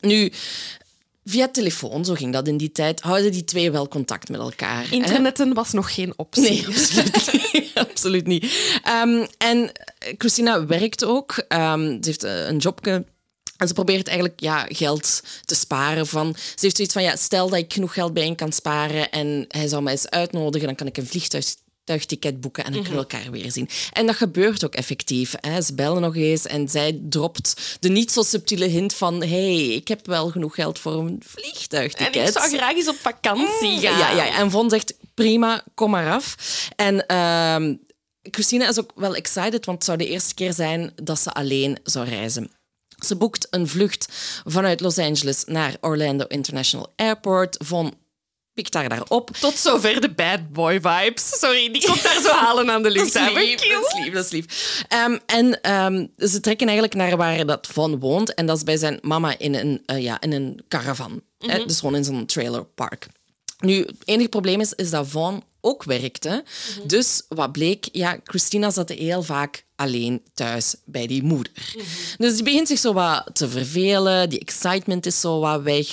Nu, 0.00 0.32
via 1.24 1.48
telefoon, 1.48 2.04
zo 2.04 2.14
ging 2.14 2.32
dat 2.32 2.48
in 2.48 2.56
die 2.56 2.72
tijd, 2.72 3.00
houden 3.00 3.32
die 3.32 3.44
twee 3.44 3.70
wel 3.70 3.88
contact 3.88 4.28
met 4.28 4.40
elkaar. 4.40 4.88
hè? 4.88 4.94
Internetten 4.94 5.54
was 5.54 5.72
nog 5.72 5.94
geen 5.94 6.12
optie. 6.16 6.42
Nee, 6.42 6.66
absoluut 6.66 7.52
niet. 7.52 7.70
absoluut 7.90 8.26
niet. 8.26 8.78
Ehm, 8.82 9.26
en 9.38 9.72
Christina 10.18 10.66
werkt 10.66 11.04
ook. 11.04 11.44
Ehm, 11.48 11.86
ze 11.86 11.98
heeft 12.00 12.24
eh, 12.24 12.46
een 12.46 12.56
jobje. 12.56 13.04
En 13.60 13.68
ze 13.68 13.74
probeert 13.74 14.06
eigenlijk 14.06 14.40
ja, 14.40 14.66
geld 14.68 15.22
te 15.44 15.54
sparen. 15.54 16.06
Van, 16.06 16.34
ze 16.36 16.58
heeft 16.60 16.76
zoiets 16.76 16.94
van, 16.94 17.02
ja, 17.02 17.16
stel 17.16 17.48
dat 17.48 17.58
ik 17.58 17.72
genoeg 17.72 17.92
geld 17.92 18.12
bijeen 18.12 18.36
kan 18.36 18.52
sparen 18.52 19.10
en 19.10 19.44
hij 19.48 19.68
zou 19.68 19.82
mij 19.82 19.92
eens 19.92 20.10
uitnodigen, 20.10 20.66
dan 20.66 20.76
kan 20.76 20.86
ik 20.86 20.96
een 20.96 21.06
vliegtuigticket 21.06 22.40
boeken 22.40 22.64
en 22.64 22.72
dan 22.72 22.82
kunnen 22.82 23.06
we 23.06 23.14
elkaar 23.14 23.30
weer 23.30 23.52
zien. 23.52 23.68
En 23.92 24.06
dat 24.06 24.16
gebeurt 24.16 24.64
ook 24.64 24.74
effectief. 24.74 25.34
Hè. 25.40 25.62
Ze 25.62 25.74
bellen 25.74 26.00
nog 26.00 26.16
eens 26.16 26.46
en 26.46 26.68
zij 26.68 27.00
dropt 27.02 27.76
de 27.80 27.88
niet 27.88 28.12
zo 28.12 28.22
subtiele 28.22 28.66
hint 28.66 28.94
van 28.94 29.22
hey, 29.22 29.66
ik 29.66 29.88
heb 29.88 30.06
wel 30.06 30.28
genoeg 30.28 30.54
geld 30.54 30.78
voor 30.78 30.92
een 30.92 31.08
En 31.08 31.22
vliegtuigticket. 31.26 32.28
ik 32.28 32.38
zou 32.38 32.56
graag 32.56 32.74
eens 32.74 32.88
op 32.88 32.98
vakantie 33.00 33.78
gaan. 33.80 33.98
Ja, 33.98 34.10
ja, 34.10 34.24
ja. 34.24 34.38
En 34.38 34.50
Von 34.50 34.70
zegt, 34.70 34.94
prima, 35.14 35.64
kom 35.74 35.90
maar 35.90 36.12
af. 36.12 36.34
En 36.76 37.06
ehm, 37.06 37.74
Christina 38.22 38.68
is 38.68 38.78
ook 38.78 38.92
wel 38.94 39.14
excited, 39.14 39.66
want 39.66 39.78
het 39.78 39.84
zou 39.84 39.98
de 39.98 40.08
eerste 40.08 40.34
keer 40.34 40.52
zijn 40.52 40.92
dat 41.02 41.20
ze 41.20 41.32
alleen 41.32 41.78
zou 41.82 42.08
reizen. 42.08 42.50
Ze 43.06 43.16
boekt 43.16 43.46
een 43.50 43.68
vlucht 43.68 44.08
vanuit 44.44 44.80
Los 44.80 44.98
Angeles 44.98 45.44
naar 45.44 45.76
Orlando 45.80 46.24
International 46.28 46.92
Airport. 46.96 47.56
Von 47.64 47.94
pikt 48.54 48.74
haar 48.74 48.88
daar 48.88 49.04
op. 49.08 49.30
Tot 49.40 49.54
zover 49.58 50.00
de 50.00 50.10
bad 50.10 50.52
boy 50.52 50.80
vibes. 50.80 51.38
Sorry, 51.38 51.72
die 51.72 51.86
komt 51.86 52.02
daar 52.02 52.20
zo 52.22 52.32
halen 52.32 52.70
aan 52.70 52.82
de 52.82 52.92
Dat 52.92 53.06
is 53.06 53.12
luchthaven. 53.12 53.42
lief, 53.42 53.60
dat 53.60 53.86
is 53.86 54.04
lief, 54.04 54.12
dat 54.12 54.24
is 54.24 54.30
lief. 54.30 54.84
Ehm, 54.88 55.18
en 55.26 55.60
ehm, 55.62 56.06
ze 56.16 56.40
trekken 56.40 56.68
eigenlijk 56.68 56.96
naar 56.96 57.16
waar 57.16 57.46
dat 57.46 57.66
Von 57.66 57.98
woont. 57.98 58.34
En 58.34 58.46
dat 58.46 58.56
is 58.56 58.62
bij 58.62 58.76
zijn 58.76 58.98
mama 59.02 59.38
in 59.38 59.54
een, 59.54 59.82
eh, 59.86 60.02
ja, 60.02 60.20
in 60.20 60.32
een 60.32 60.64
caravan. 60.68 61.22
hè, 61.38 61.64
dus 61.64 61.78
gewoon 61.78 61.96
in 61.96 62.04
zo'n 62.04 62.26
trailerpark. 62.26 63.06
Nu, 63.60 63.78
het 63.78 63.96
enige 64.04 64.28
probleem 64.28 64.60
is, 64.60 64.74
is 64.74 64.90
dat 64.90 65.08
Von 65.08 65.42
ook 65.60 65.84
werkte. 65.84 66.44
Dus 66.84 67.22
wat 67.28 67.52
bleek, 67.52 67.88
ja, 67.92 68.18
Christina 68.24 68.70
zat 68.70 68.88
heel 68.88 69.22
vaak 69.22 69.64
alleen 69.80 70.22
thuis 70.34 70.74
bij 70.84 71.06
die 71.06 71.22
moeder. 71.22 71.52
Dus 72.18 72.34
die 72.34 72.42
begint 72.42 72.68
zich 72.68 72.78
zo 72.78 72.92
wat 72.92 73.30
te 73.32 73.48
vervelen. 73.48 74.28
Die 74.28 74.38
excitement 74.40 75.06
is 75.06 75.20
zo 75.20 75.40
wat 75.40 75.62
weg. 75.62 75.86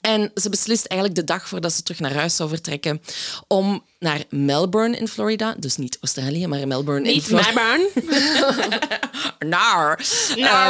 En 0.00 0.30
ze 0.34 0.48
beslist 0.50 0.86
eigenlijk 0.86 1.20
de 1.20 1.26
dag 1.32 1.48
voordat 1.48 1.72
ze 1.72 1.82
terug 1.82 2.00
naar 2.00 2.12
huis 2.14 2.36
zou 2.36 2.48
vertrekken 2.48 3.02
om 3.46 3.84
naar 3.98 4.24
Melbourne 4.30 4.96
in 4.96 5.08
Florida, 5.08 5.54
dus 5.58 5.76
niet 5.76 5.98
Australië, 6.00 6.46
maar 6.46 6.66
Melbourne 6.68 7.08
in 7.08 7.14
Niet 7.14 7.24
Florida. 7.24 7.52
mijn 7.52 7.80
Naar. 9.54 9.96
Nou, 10.36 10.62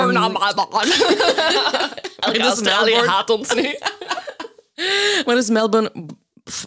dus 2.33 2.43
Australië 2.47 2.85
Melbourne. 2.91 3.11
haat 3.11 3.31
ons 3.31 3.55
nu. 3.55 3.75
Maar 5.25 5.35
dus 5.35 5.49
Melbourne, 5.49 5.93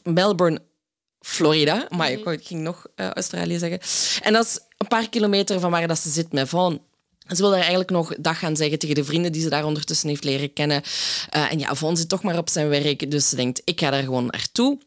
Melbourne, 0.04 0.62
Florida. 1.28 1.88
Maar 1.90 2.12
ik 2.12 2.40
ging 2.44 2.62
nog 2.62 2.86
eh, 2.96 3.10
Australië 3.10 3.58
zeggen. 3.58 3.80
En 4.24 4.34
dat 4.34 4.46
is 4.46 4.60
een 4.78 4.88
paar 4.88 5.10
kilometer 5.10 5.60
van 5.60 5.72
waar 5.72 5.88
dat 5.88 6.00
ze 6.00 6.10
zit 6.10 6.34
met 6.34 6.50
Von. 6.50 6.82
Ze 7.28 7.36
wil 7.36 7.50
daar 7.50 7.60
eigenlijk 7.60 7.90
nog 7.90 8.14
dag 8.20 8.40
gaan 8.40 8.56
zeggen 8.56 8.80
tegen 8.80 8.96
de 8.96 9.04
vrienden 9.04 9.32
die 9.32 9.42
ze 9.42 9.50
daar 9.50 9.66
ondertussen 9.66 10.10
heeft 10.10 10.24
leren 10.24 10.54
kennen. 10.54 10.82
Eh, 11.30 11.52
en 11.52 11.60
ja, 11.60 11.76
Von 11.76 11.98
zit 11.98 12.10
toch 12.10 12.24
maar 12.24 12.38
op 12.38 12.50
zijn 12.50 12.70
werk, 12.70 13.12
dus 13.12 13.30
ze 13.30 13.36
denkt, 13.36 13.62
ik 13.64 13.80
ga 13.80 13.90
daar 13.90 14.04
gewoon 14.04 14.26
naartoe. 14.26 14.80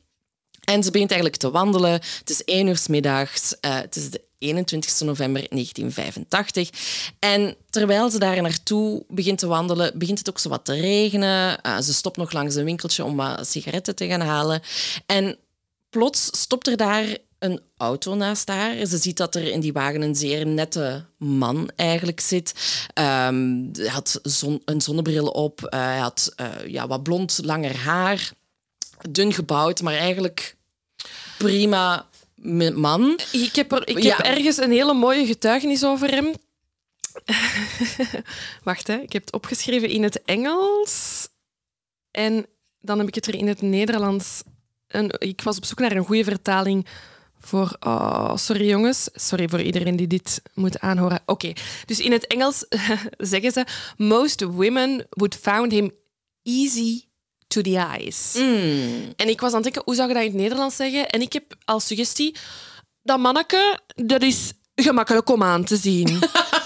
En 0.61 0.83
ze 0.83 0.91
begint 0.91 1.11
eigenlijk 1.11 1.41
te 1.41 1.51
wandelen. 1.51 1.93
Het 1.93 2.31
is 2.31 2.45
één 2.45 2.67
uur 2.67 2.77
's 2.77 2.87
middags. 2.87 3.61
Eh, 3.61 3.75
het 3.75 3.97
is 3.97 4.11
de 4.11 4.21
21 4.39 5.01
november 5.01 5.47
1985. 5.49 6.71
En 7.19 7.57
terwijl 7.71 8.11
ze 8.11 8.19
daar 8.19 8.43
naartoe 8.43 9.05
begint 9.09 9.39
te 9.39 9.47
wandelen, 9.47 9.99
begint 9.99 10.19
het 10.19 10.29
ook 10.29 10.39
zo 10.39 10.49
wat 10.49 10.65
te 10.65 10.75
regenen. 10.75 11.59
Ze 11.83 11.95
stopt 11.95 12.17
nog 12.17 12.33
langs 12.33 12.55
een 12.55 12.65
winkeltje 12.65 13.05
om 13.05 13.17
wat 13.17 13.47
sigaretten 13.47 13.95
te 13.95 14.07
gaan 14.07 14.21
halen. 14.21 14.63
En 15.07 15.39
plots 15.91 16.27
stopt 16.41 16.67
er 16.67 16.77
daar 16.77 17.17
een 17.39 17.61
auto 17.77 18.15
naast 18.15 18.49
haar. 18.49 18.87
Ze 18.87 18.97
ziet 18.99 19.17
dat 19.17 19.35
er 19.35 19.43
in 19.49 19.61
die 19.61 19.73
wagen 19.73 20.03
een 20.03 20.15
zeer 20.15 20.47
nette 20.47 21.05
man 21.17 21.71
eigenlijk 21.77 22.21
zit. 22.21 22.53
Ehm, 22.95 23.65
hij 23.73 23.87
had 23.89 24.19
zon- 24.23 24.63
een 24.65 24.81
zonnebril 24.81 25.27
op. 25.27 25.65
Eh, 25.65 25.81
hij 25.81 25.99
had 25.99 26.33
eh, 26.37 26.67
ja, 26.67 26.87
wat 26.87 27.03
blond, 27.03 27.39
langer 27.45 27.77
haar. 27.77 28.31
Dun 29.11 29.33
gebouwd, 29.33 29.83
maar 29.83 29.95
eigenlijk 29.95 30.57
prima 31.39 32.09
man. 32.75 33.19
Ik 33.33 33.55
heb, 33.55 33.73
er, 33.73 33.89
ik 33.89 34.03
Ja. 34.03 34.17
heb 34.17 34.27
ergens 34.27 34.57
een 34.57 34.71
hele 34.71 34.95
mooie 34.95 35.27
getuigenis 35.27 35.85
over 35.85 36.11
hem. 36.11 36.35
Wacht, 38.65 38.87
hè. 38.87 38.95
ik 38.97 39.13
heb 39.13 39.25
het 39.25 39.33
opgeschreven 39.33 39.89
in 39.89 40.03
het 40.03 40.23
Engels. 40.25 41.29
En 42.11 42.47
dan 42.81 42.99
heb 42.99 43.09
ik 43.09 43.15
het 43.15 43.27
er 43.27 43.35
in 43.35 43.49
het 43.49 43.63
Nederlands. 43.63 44.43
Ik 45.19 45.41
was 45.41 45.57
op 45.57 45.65
zoek 45.65 45.79
naar 45.79 45.93
een 45.93 46.05
goede 46.05 46.25
vertaling 46.25 46.87
voor. 47.41 47.77
Oh, 47.81 48.37
sorry 48.37 48.69
jongens. 48.69 49.09
Sorry 49.15 49.49
voor 49.49 49.61
iedereen 49.61 49.97
die 49.97 50.07
dit 50.07 50.43
moet 50.55 50.81
aanhoren. 50.81 51.23
Oké, 51.27 51.53
dus 51.87 52.01
in 52.01 52.13
het 52.13 52.27
Engels 52.27 52.67
zeggen 53.33 53.53
ze: 53.53 53.65
Most 53.97 54.43
women 54.43 55.07
would 55.11 55.35
found 55.35 55.73
him 55.73 55.91
easy 56.43 57.09
to 57.47 57.61
the 57.61 57.77
eyes. 57.77 58.35
En 59.17 59.29
ik 59.29 59.41
was 59.41 59.51
aan 59.51 59.63
het 59.63 59.65
denken, 59.65 59.83
hoe 59.85 59.95
zou 59.95 60.09
je 60.09 60.15
dat 60.15 60.23
in 60.23 60.31
het 60.31 60.41
Nederlands 60.41 60.77
zeggen? 60.77 61.09
En 61.09 61.21
ik 61.21 61.33
heb 61.33 61.57
als 61.65 61.87
suggestie, 61.87 62.37
dat 63.03 63.19
manneke, 63.19 63.81
dat 63.95 64.23
is 64.23 64.53
gemakkelijk 64.75 65.31
om 65.31 65.43
aan 65.43 65.65
te 65.65 65.77
zien. 65.77 66.09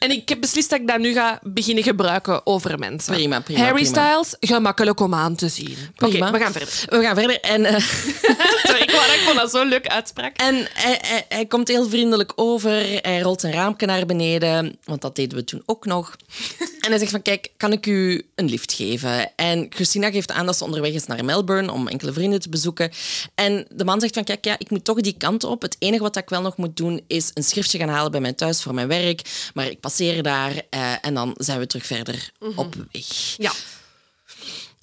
en 0.00 0.10
ik 0.10 0.28
heb 0.28 0.40
beslist 0.40 0.70
dat 0.70 0.80
ik 0.80 0.86
dat 0.86 0.98
nu 0.98 1.12
ga 1.12 1.38
beginnen 1.42 1.84
gebruiken 1.84 2.46
over 2.46 2.78
mensen. 2.78 3.14
Prima, 3.14 3.40
prima, 3.40 3.60
Harry 3.60 3.82
prima. 3.82 3.88
Styles, 4.20 4.50
gemakkelijk 4.50 5.00
om 5.00 5.14
aan 5.14 5.34
te 5.34 5.48
zien. 5.48 5.76
Oké, 5.98 6.30
we 6.30 6.38
gaan 6.38 6.52
verder. 6.52 6.84
We 6.88 7.02
gaan 7.02 7.14
verder. 7.16 7.40
En, 7.40 7.64
eh, 7.64 7.72
Sorry, 8.64 8.80
ik, 8.82 8.90
wou 8.90 9.06
dat- 9.06 9.14
ik 9.14 9.20
vond 9.24 9.36
dat 9.36 9.50
zo'n 9.50 9.68
leuk 9.68 9.86
uitspraak. 9.86 10.36
en 10.36 10.54
hij, 10.72 10.98
hij, 11.02 11.24
hij 11.28 11.46
komt 11.46 11.68
heel 11.68 11.88
vriendelijk 11.88 12.32
over. 12.34 12.70
Hij 13.02 13.20
rolt 13.20 13.40
zijn 13.40 13.52
raampje 13.52 13.86
naar 13.86 14.06
beneden, 14.06 14.78
want 14.84 15.00
dat 15.00 15.16
deden 15.16 15.38
we 15.38 15.44
toen 15.44 15.62
ook 15.66 15.86
nog. 15.86 16.16
En 16.80 16.88
hij 16.90 16.98
zegt 16.98 17.10
van, 17.10 17.22
kijk, 17.22 17.48
kan 17.56 17.72
ik 17.72 17.86
u 17.86 18.26
een 18.34 18.48
lift 18.48 18.72
geven? 18.72 19.36
En 19.36 19.66
Christina 19.70 20.10
geeft 20.10 20.30
aan 20.32 20.46
dat 20.46 20.56
ze 20.56 20.64
onderweg 20.64 20.92
is 20.92 21.06
naar 21.06 21.24
Melbourne 21.24 21.72
om 21.72 21.88
enkele 21.88 22.12
vrienden 22.12 22.40
te 22.40 22.48
bezoeken. 22.48 22.90
En 23.34 23.66
de 23.70 23.84
man 23.84 24.00
zegt 24.00 24.14
van, 24.14 24.24
kijk, 24.24 24.44
ja, 24.44 24.54
ik 24.58 24.70
moet 24.70 24.84
toch 24.84 25.00
die 25.00 25.14
kant 25.18 25.44
op. 25.44 25.62
Het 25.62 25.76
enige 25.78 26.02
wat 26.02 26.16
ik 26.16 26.28
wel 26.28 26.40
nog 26.42 26.56
moet 26.56 26.76
doen, 26.76 27.00
is 27.06 27.30
een 27.34 27.42
schriftje 27.42 27.78
gaan 27.78 27.88
halen 27.88 28.10
bij 28.10 28.20
mijn 28.20 28.34
thuis 28.34 28.62
voor 28.62 28.74
mijn 28.74 28.88
werk. 28.88 29.20
Maar 29.54 29.66
ik 29.66 29.80
daar 29.98 30.62
eh, 30.70 30.92
en 31.04 31.14
dan 31.14 31.34
zijn 31.36 31.58
we 31.58 31.66
terug 31.66 31.86
verder 31.86 32.32
op 32.56 32.74
weg. 32.92 33.36
Ja. 33.36 33.52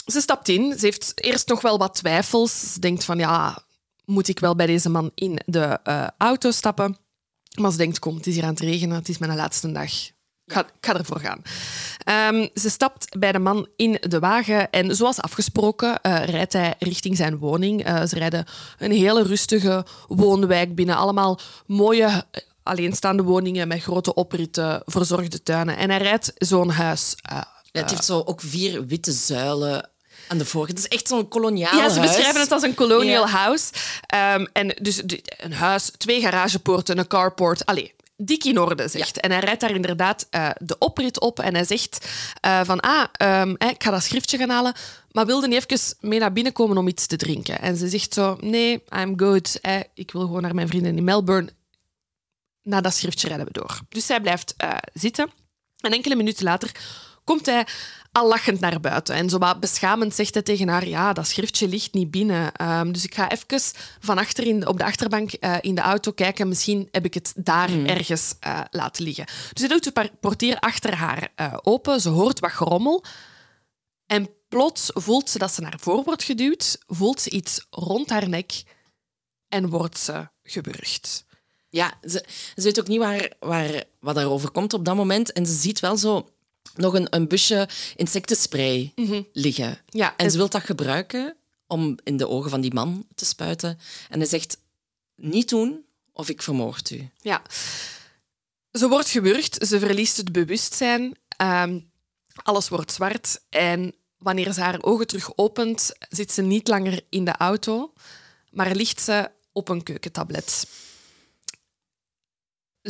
Ze 0.05 0.21
stapt 0.21 0.49
in. 0.49 0.79
Ze 0.79 0.85
heeft 0.85 1.11
eerst 1.15 1.47
nog 1.47 1.61
wel 1.61 1.77
wat 1.77 1.95
twijfels. 1.95 2.73
Ze 2.73 2.79
denkt 2.79 3.03
van, 3.03 3.17
ja, 3.17 3.63
moet 4.05 4.27
ik 4.27 4.39
wel 4.39 4.55
bij 4.55 4.65
deze 4.65 4.89
man 4.89 5.11
in 5.15 5.39
de 5.45 5.79
eh, 5.83 6.07
auto 6.17 6.51
stappen? 6.51 6.97
Maar 7.55 7.71
ze 7.71 7.77
denkt, 7.77 7.99
kom, 7.99 8.15
het 8.15 8.27
is 8.27 8.33
hier 8.33 8.43
aan 8.43 8.49
het 8.49 8.59
regenen. 8.59 8.95
Het 8.95 9.09
is 9.09 9.17
mijn 9.17 9.35
laatste 9.35 9.71
dag. 9.71 9.91
Ik 10.45 10.53
ga, 10.53 10.59
ik 10.59 10.85
ga 10.85 10.97
ervoor 10.97 11.19
gaan. 11.19 11.41
Ehm, 12.03 12.47
ze 12.53 12.69
stapt 12.69 13.19
bij 13.19 13.31
de 13.31 13.39
man 13.39 13.67
in 13.75 13.97
de 14.01 14.19
wagen 14.19 14.69
en 14.69 14.95
zoals 14.95 15.21
afgesproken 15.21 16.01
eh, 16.01 16.23
rijdt 16.23 16.53
hij 16.53 16.75
richting 16.79 17.17
zijn 17.17 17.37
woning. 17.37 17.81
Ze 17.87 18.15
rijden 18.15 18.45
een 18.77 18.91
hele 18.91 19.23
rustige 19.23 19.85
woonwijk 20.07 20.75
binnen. 20.75 20.95
Allemaal 20.95 21.39
mooie 21.65 22.25
alleenstaande 22.67 23.23
woningen 23.23 23.67
met 23.67 23.81
grote 23.81 24.13
opritten, 24.13 24.81
verzorgde 24.85 25.43
tuinen. 25.43 25.77
En 25.77 25.89
hij 25.89 25.99
rijdt 25.99 26.31
zo'n 26.35 26.69
huis 26.69 27.15
eh, 27.21 27.37
Ja, 27.71 27.81
het 27.81 27.89
heeft 27.89 28.05
zo 28.05 28.21
ook 28.25 28.41
vier 28.41 28.85
witte 28.85 29.11
zuilen. 29.11 29.89
Aan 30.27 30.37
de 30.37 30.45
voorkant. 30.45 30.77
Het 30.77 30.87
is 30.91 30.97
echt 30.97 31.07
zo'n 31.07 31.27
koloniaal 31.27 31.77
Ja, 31.77 31.89
ze 31.89 31.99
huis. 31.99 32.11
beschrijven 32.11 32.41
het 32.41 32.51
als 32.51 32.63
een 32.63 32.73
colonial 32.75 33.25
Ja. 33.27 33.31
house. 33.31 33.71
Ehm, 34.05 34.45
en 34.53 34.75
dus 34.81 35.01
een 35.37 35.53
huis, 35.53 35.91
twee 35.97 36.21
garagepoorten, 36.21 36.97
een 36.97 37.07
carport. 37.07 37.65
Allee, 37.65 37.93
dik 38.17 38.43
in 38.43 38.59
orde, 38.59 38.87
zegt. 38.87 39.19
En 39.19 39.31
hij 39.31 39.39
rijdt 39.39 39.61
daar 39.61 39.75
inderdaad 39.75 40.27
eh, 40.29 40.49
de 40.57 40.77
oprit 40.77 41.19
op 41.19 41.39
en 41.39 41.53
hij 41.55 41.65
zegt 41.65 42.07
eh, 42.41 42.59
van, 42.63 42.79
ah, 42.79 43.03
ehm, 43.11 43.49
ik 43.51 43.83
ga 43.83 43.91
dat 43.91 44.03
schriftje 44.03 44.37
gaan 44.37 44.49
halen, 44.49 44.73
maar 45.11 45.25
wilde 45.25 45.47
niet 45.47 45.65
even 45.71 45.95
mee 45.99 46.19
naar 46.19 46.33
binnen 46.33 46.53
komen 46.53 46.77
om 46.77 46.87
iets 46.87 47.07
te 47.07 47.15
drinken. 47.15 47.61
En 47.61 47.77
ze 47.77 47.87
zegt 47.89 48.13
zo, 48.13 48.37
nee, 48.39 48.83
I'm 49.01 49.19
good. 49.19 49.57
hè, 49.61 49.79
ik 49.93 50.11
wil 50.11 50.21
gewoon 50.21 50.41
naar 50.41 50.55
mijn 50.55 50.67
vrienden 50.67 50.97
in 50.97 51.03
Melbourne. 51.03 51.49
Na 52.67 52.81
dat 52.81 52.93
schriftje 52.93 53.27
rijden 53.27 53.45
we 53.45 53.51
door. 53.51 53.79
Dus 53.89 54.05
zij 54.05 54.21
blijft 54.21 54.53
eh, 54.57 54.77
zitten. 54.93 55.29
En 55.77 55.91
enkele 55.91 56.15
minuten 56.15 56.43
later 56.43 56.71
komt 57.23 57.45
hij 57.45 57.67
al 58.11 58.27
lachend 58.27 58.59
naar 58.59 58.79
buiten. 58.79 59.15
En 59.15 59.29
zo 59.29 59.37
wat 59.37 59.59
beschamend 59.59 60.13
zegt 60.13 60.33
hij 60.33 60.43
tegen 60.43 60.67
haar: 60.67 60.87
Ja, 60.87 61.13
dat 61.13 61.27
schriftje 61.27 61.67
ligt 61.67 61.93
niet 61.93 62.11
binnen. 62.11 62.51
Ehm, 62.51 62.91
dus 62.91 63.03
ik 63.03 63.15
ga 63.15 63.31
even 63.31 63.61
van 63.99 64.17
achter 64.17 64.47
in, 64.47 64.67
op 64.67 64.77
de 64.77 64.83
achterbank 64.83 65.31
eh, 65.31 65.55
in 65.61 65.75
de 65.75 65.81
auto 65.81 66.11
kijken. 66.11 66.47
Misschien 66.47 66.87
heb 66.91 67.05
ik 67.05 67.13
het 67.13 67.33
daar 67.35 67.85
ergens 67.85 68.35
eh, 68.39 68.61
laten 68.71 69.03
liggen. 69.03 69.25
Dus 69.25 69.59
hij 69.59 69.67
doet 69.67 69.83
de 69.83 70.11
portier 70.19 70.59
achter 70.59 70.95
haar 70.95 71.31
open. 71.61 72.01
Ze 72.01 72.09
hoort 72.09 72.39
wat 72.39 72.51
gerommel. 72.51 73.03
En 74.05 74.29
plots 74.47 74.89
voelt 74.93 75.29
ze 75.29 75.37
dat 75.37 75.53
ze 75.53 75.61
naar 75.61 75.77
voren 75.79 76.03
wordt 76.03 76.23
geduwd. 76.23 76.77
Voelt 76.87 77.21
ze 77.21 77.29
iets 77.29 77.65
rond 77.69 78.09
haar 78.09 78.29
nek. 78.29 78.63
En 79.47 79.69
wordt 79.69 79.97
ze 79.97 80.27
gewurgd. 80.43 81.26
Ja, 81.69 81.99
ze, 82.03 82.25
ze 82.55 82.61
weet 82.61 82.79
ook 82.79 82.87
niet 82.87 82.99
waar, 82.99 83.31
waar, 83.39 83.83
wat 83.99 84.15
daarover 84.15 84.51
komt 84.51 84.73
op 84.73 84.85
dat 84.85 84.95
moment. 84.95 85.31
En 85.31 85.45
ze 85.45 85.53
ziet 85.53 85.79
wel 85.79 85.97
zo 85.97 86.29
nog 86.75 86.93
een, 86.93 87.07
een 87.15 87.27
busje 87.27 87.69
insectenspray 87.95 88.93
liggen. 89.33 89.77
Ja, 89.85 90.13
En 90.17 90.31
ze 90.31 90.37
wil 90.37 90.49
dat 90.49 90.63
gebruiken 90.63 91.35
om 91.67 91.97
in 92.03 92.17
de 92.17 92.27
ogen 92.27 92.49
van 92.49 92.61
die 92.61 92.73
man 92.73 93.05
te 93.15 93.25
spuiten. 93.25 93.79
En 94.09 94.19
hij 94.19 94.27
zegt, 94.27 94.57
niet 95.15 95.49
doen 95.49 95.85
of 96.13 96.29
ik 96.29 96.41
vermoord 96.41 96.89
u. 96.89 97.09
Ja. 97.21 97.41
Ze 98.71 98.87
wordt 98.87 99.09
gewurgd, 99.09 99.67
ze 99.67 99.79
verliest 99.79 100.17
het 100.17 100.31
bewustzijn, 100.31 101.17
ehm, 101.37 101.79
alles 102.43 102.69
wordt 102.69 102.91
zwart 102.91 103.41
en 103.49 103.95
wanneer 104.17 104.53
ze 104.53 104.61
haar 104.61 104.83
ogen 104.83 105.07
terug 105.07 105.37
opent, 105.37 105.91
zit 106.09 106.31
ze 106.31 106.41
niet 106.41 106.67
langer 106.67 107.01
in 107.09 107.25
de 107.25 107.35
auto, 107.35 107.93
maar 108.51 108.75
ligt 108.75 109.01
ze 109.01 109.29
op 109.51 109.69
een 109.69 109.83
keukentablet. 109.83 110.67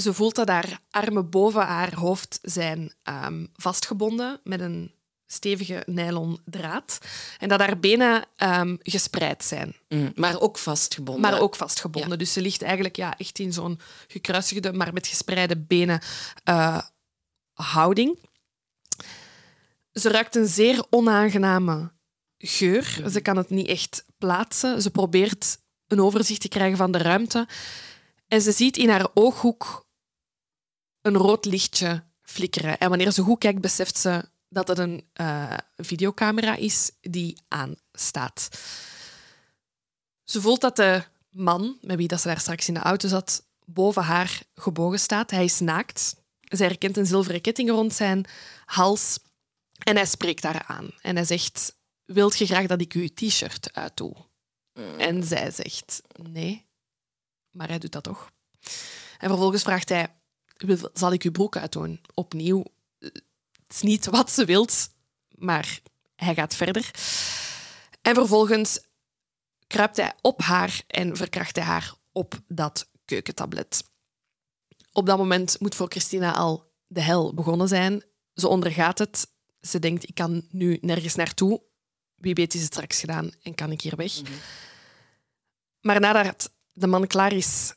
Ze 0.02 0.14
voelt 0.14 0.36
dat 0.36 0.48
haar 0.48 0.80
armen 0.90 1.30
boven 1.30 1.62
haar 1.62 1.96
hoofd 1.96 2.40
zijn 2.42 2.94
ehm, 3.04 3.46
vastgebonden 3.56 4.40
met 4.44 4.60
een 4.62 4.92
stevige 5.26 5.84
nylon 5.86 6.40
draad 6.46 6.98
en 7.40 7.50
dat 7.50 7.60
haar 7.60 7.80
benen 7.80 8.26
ehm, 8.36 8.76
gespreid 8.80 9.44
zijn 9.44 9.76
Mm, 9.90 10.12
Maar 10.16 10.40
ook 10.40 10.58
vastgebonden. 10.58 11.22
maar 11.32 11.40
ook 11.40 11.56
vastgebonden. 11.56 12.18
Dus 12.18 12.34
ze 12.34 12.42
ligt 12.42 12.62
eigenlijk 12.62 12.96
ja, 12.96 13.18
echt 13.18 13.40
in 13.40 13.54
zo'n 13.54 13.80
gekruisigde, 14.08 14.74
maar 14.74 14.94
met 14.94 15.08
gespreide 15.08 15.58
benen 15.58 16.02
eh, 16.44 16.82
houding. 17.54 18.20
Ze 19.92 20.10
ruikt 20.10 20.36
een 20.36 20.48
zeer 20.48 20.86
onaangename 20.90 21.92
geur. 22.38 23.04
Ze 23.12 23.22
kan 23.22 23.38
het 23.38 23.50
niet 23.50 23.68
echt 23.68 24.06
plaatsen. 24.18 24.82
Ze 24.82 24.92
probeert 24.92 25.58
een 25.88 26.02
overzicht 26.02 26.42
te 26.42 26.48
krijgen 26.48 26.78
van 26.78 26.92
de 26.92 26.98
ruimte. 26.98 27.48
En 28.28 28.42
ze 28.42 28.52
ziet 28.52 28.78
in 28.78 28.90
haar 28.90 29.08
ooghoek 29.14 29.87
een 31.02 31.18
rood 31.18 31.46
lichtje 31.46 32.04
flikkeren. 32.22 32.78
En 32.78 32.90
wanneer 32.90 33.12
ze 33.12 33.22
goed 33.22 33.40
kijkt, 33.40 33.62
beseft 33.62 33.98
ze 33.98 34.30
dat 34.50 34.68
het 34.68 34.78
een 34.78 35.08
eh, 35.14 35.58
videocamera 35.76 36.56
is 36.56 36.92
die 37.02 37.42
aanstaat. 37.48 38.50
Ze 40.24 40.42
voelt 40.42 40.62
dat 40.62 40.76
de 40.76 41.04
man, 41.30 41.78
met 41.82 41.98
wie 41.98 42.08
dat 42.08 42.22
ze 42.22 42.28
daar 42.28 42.40
straks 42.40 42.68
in 42.68 42.74
de 42.74 42.80
auto 42.80 43.08
zat, 43.08 43.46
boven 43.66 44.04
haar 44.04 44.42
gebogen 44.56 45.00
staat. 45.00 45.32
Hij 45.32 45.44
is 45.44 45.60
naakt. 45.60 46.16
Zij 46.42 46.68
herkent 46.68 46.98
een 46.98 47.06
zilveren 47.06 47.42
ketting 47.42 47.70
rond 47.70 47.94
zijn 47.94 48.26
hals. 48.66 49.20
En 49.84 49.96
hij 49.96 50.06
spreekt 50.06 50.44
haar 50.44 50.64
aan. 50.68 50.90
En 51.02 51.16
hij 51.16 51.26
zegt, 51.26 51.76
wilt 52.06 52.38
je 52.38 52.46
graag 52.46 52.66
dat 52.66 52.82
ik 52.82 52.94
uw 52.94 53.08
t-shirt 53.14 53.74
uitdoe? 53.74 54.16
En 54.98 55.24
zij 55.24 55.52
zegt, 55.52 56.02
nee. 56.22 56.66
Maar 57.52 57.68
hij 57.68 57.80
doet 57.80 57.92
dat 57.92 58.04
toch. 58.04 58.32
En 59.18 59.30
vervolgens 59.30 59.64
vraagt 59.64 59.90
hij, 59.90 60.02
"Wil- 60.02 60.17
zal 60.94 61.12
ik 61.12 61.24
uw 61.24 61.32
broek 61.32 61.58
uitdoen? 61.58 62.02
Opnieuw, 62.14 62.64
het 63.00 63.24
is 63.70 63.82
niet 63.82 64.06
wat 64.06 64.32
ze 64.32 64.46
wilt, 64.46 64.90
maar 65.30 65.82
hij 66.16 66.34
gaat 66.34 66.56
verder. 66.56 66.92
En 68.02 68.16
vervolgens 68.16 68.80
kruipt 69.68 69.98
hij 69.98 70.14
op 70.22 70.42
haar 70.42 70.82
en 70.88 71.16
verkracht 71.16 71.56
hij 71.56 71.66
haar 71.66 71.94
op 72.12 72.40
dat 72.48 72.90
keukentablet. 73.06 73.84
Op 74.92 75.06
dat 75.06 75.18
moment 75.18 75.60
moet 75.60 75.76
voor 75.76 75.90
Christina 75.90 76.36
al 76.36 76.72
de 76.88 77.02
hel 77.02 77.34
begonnen 77.34 77.68
zijn. 77.68 78.04
Ze 78.34 78.48
ondergaat 78.48 79.00
het. 79.00 79.28
Ze 79.62 79.80
denkt, 79.80 80.10
ik 80.10 80.16
kan 80.16 80.48
nu 80.50 80.78
nergens 80.82 81.16
naartoe. 81.16 81.62
Wie 82.16 82.34
weet 82.34 82.54
is 82.54 82.62
het 82.62 82.74
straks 82.74 83.00
gedaan 83.00 83.32
en 83.42 83.56
kan 83.56 83.72
ik 83.72 83.82
hier 83.82 83.96
weg. 83.96 84.22
Maar 85.82 86.00
nadat 86.00 86.52
de 86.74 86.88
man 86.88 87.08
klaar 87.08 87.34
is, 87.34 87.74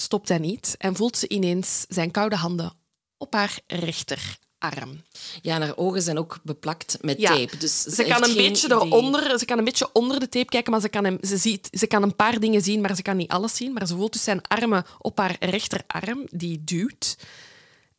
stopt 0.00 0.28
hij 0.28 0.38
niet 0.38 0.74
en 0.78 0.96
voelt 0.96 1.16
ze 1.16 1.28
ineens 1.28 1.84
zijn 1.88 2.10
koude 2.10 2.36
handen 2.36 2.72
op 3.18 3.32
haar 3.34 3.58
rechterarm. 3.66 5.02
Ja, 5.42 5.54
en 5.54 5.62
haar 5.62 5.76
ogen 5.76 6.02
zijn 6.02 6.18
ook 6.18 6.38
beplakt 6.42 6.98
met 7.00 7.20
Ja, 7.20 7.34
tape. 7.36 7.56
Dus 7.56 7.82
ze, 7.82 7.90
Ze 7.90 8.04
kan, 8.04 8.24
een 8.24 8.34
beetje 8.34 8.66
idee. 8.66 8.78
eronder, 8.78 9.38
ze 9.38 9.44
kan 9.44 9.58
een 9.58 9.64
beetje 9.64 9.90
onder 9.92 10.20
de 10.20 10.28
tape 10.28 10.44
kijken, 10.48 10.72
maar 10.72 10.80
ze 10.80 10.88
kan, 10.88 11.04
hem, 11.04 11.18
ze, 11.22 11.36
ziet, 11.36 11.68
ze 11.72 11.86
kan 11.86 12.02
een 12.02 12.16
paar 12.16 12.40
dingen 12.40 12.62
zien, 12.62 12.80
maar 12.80 12.96
ze 12.96 13.02
kan 13.02 13.16
niet 13.16 13.30
alles 13.30 13.56
zien. 13.56 13.72
Maar 13.72 13.86
ze 13.86 13.94
voelt 13.96 14.12
dus 14.12 14.22
zijn 14.24 14.42
armen 14.48 14.84
op 14.98 15.18
haar 15.18 15.36
rechterarm, 15.40 16.26
die 16.30 16.64
duwt. 16.64 17.16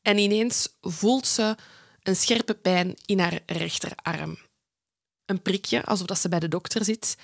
En 0.02 0.18
ineens 0.18 0.70
voelt 0.82 1.28
ze 1.28 1.56
een 2.04 2.16
scherpe 2.16 2.54
pijn 2.54 2.96
in 3.06 3.20
haar 3.20 3.40
rechterarm. 3.46 4.38
Een 5.26 5.42
prikje, 5.42 5.86
alsof 5.86 6.08
dat 6.08 6.20
ze 6.20 6.30
bij 6.30 6.40
de 6.40 6.48
dokter 6.48 6.86
zit. 6.86 7.18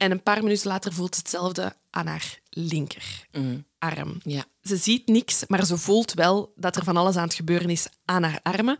En 0.00 0.10
een 0.10 0.22
paar 0.22 0.42
minuten 0.42 0.68
later 0.68 0.92
voelt 0.92 1.14
ze 1.14 1.20
hetzelfde 1.20 1.76
aan 1.90 2.06
haar 2.06 2.38
linkerarm. 2.50 3.68
Mhm. 3.78 4.18
Ja. 4.22 4.44
Ze 4.62 4.76
ziet 4.76 5.06
niks, 5.06 5.44
maar 5.46 5.64
ze 5.64 5.76
voelt 5.76 6.12
wel 6.12 6.52
dat 6.56 6.76
er 6.76 6.84
van 6.84 6.96
alles 6.96 7.16
aan 7.16 7.24
het 7.24 7.34
gebeuren 7.34 7.70
is 7.70 7.86
aan 8.04 8.22
haar 8.22 8.40
armen. 8.42 8.78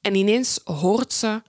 En 0.00 0.14
ineens 0.14 0.60
hoort 0.64 1.12
ze 1.12 1.42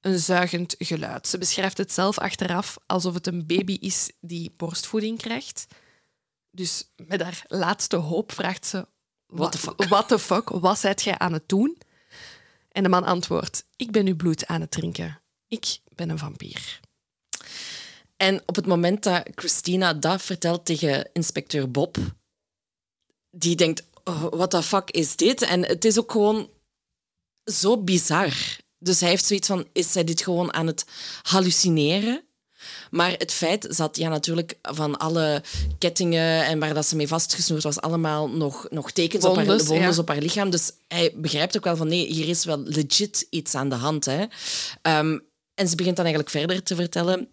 een 0.00 0.18
zuigend 0.18 0.74
geluid. 0.78 1.26
Ze 1.26 1.38
beschrijft 1.38 1.78
het 1.78 1.92
zelf 1.92 2.18
achteraf 2.18 2.76
alsof 2.86 3.14
het 3.14 3.26
een 3.26 3.46
baby 3.46 3.76
is 3.80 4.12
die 4.20 4.54
borstvoeding 4.56 5.18
krijgt. 5.18 5.66
Dus 6.50 6.92
met 7.06 7.22
haar 7.22 7.44
laatste 7.46 7.96
hoop 7.96 8.32
vraagt 8.32 8.66
ze... 8.66 8.86
What 9.26 9.52
the 9.52 9.58
fuck? 9.58 9.84
What 9.88 10.08
the 10.08 10.18
fuck? 10.18 10.48
Wat 10.48 10.78
zijt 10.78 11.02
jij 11.02 11.18
aan 11.18 11.32
het 11.32 11.48
doen? 11.48 11.78
En 12.68 12.82
de 12.82 12.88
man 12.88 13.04
antwoordt... 13.04 13.66
Ik 13.76 13.90
ben 13.90 14.06
uw 14.06 14.16
bloed 14.16 14.46
aan 14.46 14.60
het 14.60 14.70
drinken. 14.70 15.20
Ik 15.48 15.78
ben 15.94 16.08
een 16.08 16.18
vampier. 16.18 16.80
En 18.16 18.42
op 18.46 18.56
het 18.56 18.66
moment 18.66 19.02
dat 19.02 19.28
Christina 19.34 19.94
dat 19.94 20.22
vertelt 20.22 20.64
tegen 20.64 21.10
inspecteur 21.12 21.70
Bob, 21.70 21.96
die 23.30 23.56
denkt, 23.56 23.82
oh, 24.04 24.26
what 24.30 24.50
the 24.50 24.62
fuck 24.62 24.90
is 24.90 25.16
dit? 25.16 25.42
En 25.42 25.66
het 25.66 25.84
is 25.84 25.98
ook 25.98 26.12
gewoon 26.12 26.50
zo 27.44 27.82
bizar. 27.82 28.32
Dus 28.78 29.00
hij 29.00 29.08
heeft 29.08 29.24
zoiets 29.24 29.46
van, 29.46 29.66
is 29.72 29.92
zij 29.92 30.04
dit 30.04 30.22
gewoon 30.22 30.52
aan 30.52 30.66
het 30.66 30.84
hallucineren? 31.22 32.24
Maar 32.90 33.12
het 33.12 33.32
feit 33.32 33.66
zat 33.70 33.96
ja, 33.96 34.08
natuurlijk 34.08 34.58
van 34.62 34.96
alle 34.98 35.42
kettingen 35.78 36.44
en 36.44 36.58
waar 36.58 36.74
dat 36.74 36.86
ze 36.86 36.96
mee 36.96 37.08
vastgesnoerd 37.08 37.62
was, 37.62 37.80
allemaal 37.80 38.28
nog, 38.28 38.66
nog 38.70 38.90
tekens 38.90 39.24
op 39.24 39.36
haar, 39.36 39.74
ja. 39.74 39.98
op 39.98 40.08
haar 40.08 40.18
lichaam. 40.18 40.50
Dus 40.50 40.72
hij 40.88 41.12
begrijpt 41.16 41.56
ook 41.56 41.64
wel 41.64 41.76
van 41.76 41.88
nee, 41.88 42.06
hier 42.06 42.28
is 42.28 42.44
wel 42.44 42.58
legit 42.58 43.26
iets 43.30 43.54
aan 43.54 43.68
de 43.68 43.74
hand. 43.74 44.04
Hè. 44.04 44.24
Ehm, 44.82 45.18
en 45.54 45.68
ze 45.68 45.76
begint 45.76 45.96
dan 45.96 46.04
eigenlijk 46.04 46.34
verder 46.34 46.62
te 46.62 46.74
vertellen 46.74 47.28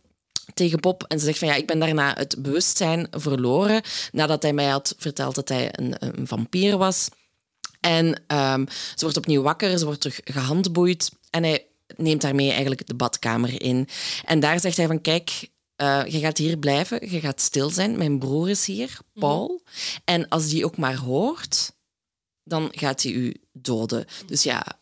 tegen 0.54 0.80
Bob. 0.80 1.04
En 1.08 1.20
ze 1.20 1.26
zegt 1.26 1.38
van 1.40 1.48
ja, 1.48 1.56
ik 1.56 1.68
ben 1.68 1.80
daarna 1.80 2.14
het 2.18 2.36
bewustzijn 2.42 3.08
verloren. 3.12 3.82
Nadat 4.12 4.44
hij 4.44 4.54
mij 4.54 4.68
had 4.68 4.96
verteld 4.98 5.36
dat 5.36 5.50
hij 5.50 5.70
een, 5.72 5.96
een 6.00 6.28
vampier 6.28 6.78
was. 6.78 7.10
En 7.80 8.24
ehm, 8.28 8.66
ze 8.68 9.04
wordt 9.04 9.18
opnieuw 9.18 9.42
wakker, 9.42 9.78
ze 9.78 9.86
wordt 9.86 10.02
terug 10.02 10.20
gehandboeid. 10.24 11.12
En 11.30 11.44
hij 11.44 11.66
neemt 11.96 12.22
daarmee 12.22 12.50
eigenlijk 12.50 12.88
de 12.88 12.94
badkamer 12.94 13.62
in. 13.62 13.88
En 14.26 14.40
daar 14.40 14.60
zegt 14.60 14.78
hij 14.78 14.88
van 14.88 15.02
kijk, 15.02 15.50
eh, 15.76 16.02
je 16.08 16.20
gaat 16.20 16.38
hier 16.38 16.58
blijven, 16.58 17.12
je 17.12 17.20
gaat 17.20 17.42
stil 17.42 17.70
zijn. 17.70 17.98
Mijn 17.98 18.20
broer 18.20 18.50
is 18.50 18.66
hier, 18.66 18.98
Paul. 19.14 19.62
En 20.06 20.30
als 20.30 20.50
die 20.50 20.66
ook 20.66 20.78
maar 20.78 20.96
hoort, 20.96 21.72
dan 22.44 22.70
gaat 22.72 23.04
hij 23.04 23.12
u 23.12 23.36
doden. 23.52 24.06
Dus 24.26 24.44
ja, 24.44 24.80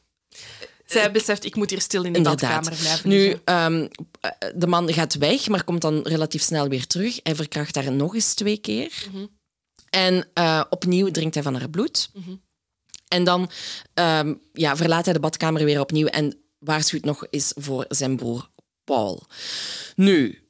Zij 0.92 1.12
beseft, 1.12 1.46
ik 1.46 1.56
moet 1.56 1.70
hier 1.70 1.82
stil 1.82 2.04
in 2.04 2.14
de 2.14 2.22
badkamer 2.22 2.76
blijven 2.76 3.10
Nu, 3.10 3.40
ehm, 3.44 3.88
eh, 4.20 4.32
de 4.56 4.68
man 4.68 4.94
gaat 4.94 5.14
weg, 5.14 5.48
maar 5.48 5.64
komt 5.64 5.82
dan 5.82 6.02
relatief 6.04 6.42
snel 6.42 6.68
weer 6.68 6.88
terug. 6.88 7.20
Hij 7.24 7.36
verkracht 7.36 7.76
haar 7.76 7.92
nog 7.92 8.14
eens 8.14 8.34
twee 8.34 8.58
keer. 8.58 9.08
Mhm. 9.12 9.26
En 9.90 10.28
eh, 10.34 10.64
opnieuw 10.70 11.12
drinkt 11.12 11.34
hij 11.34 11.44
van 11.44 11.56
haar 11.56 11.70
bloed. 11.70 12.10
Mhm. 12.14 12.36
En 13.08 13.24
dan 13.24 13.50
ehm, 13.94 14.34
ja, 14.54 14.76
verlaat 14.76 15.06
hij 15.06 15.14
de 15.14 15.20
badkamer 15.20 15.64
weer 15.64 15.80
opnieuw 15.80 16.08
en 16.08 16.38
waarschuwt 16.60 17.06
nog 17.06 17.26
eens 17.30 17.54
voor 17.56 17.86
zijn 17.90 18.16
broer 18.16 18.50
Paul. 18.84 19.24
Nu, 19.96 20.41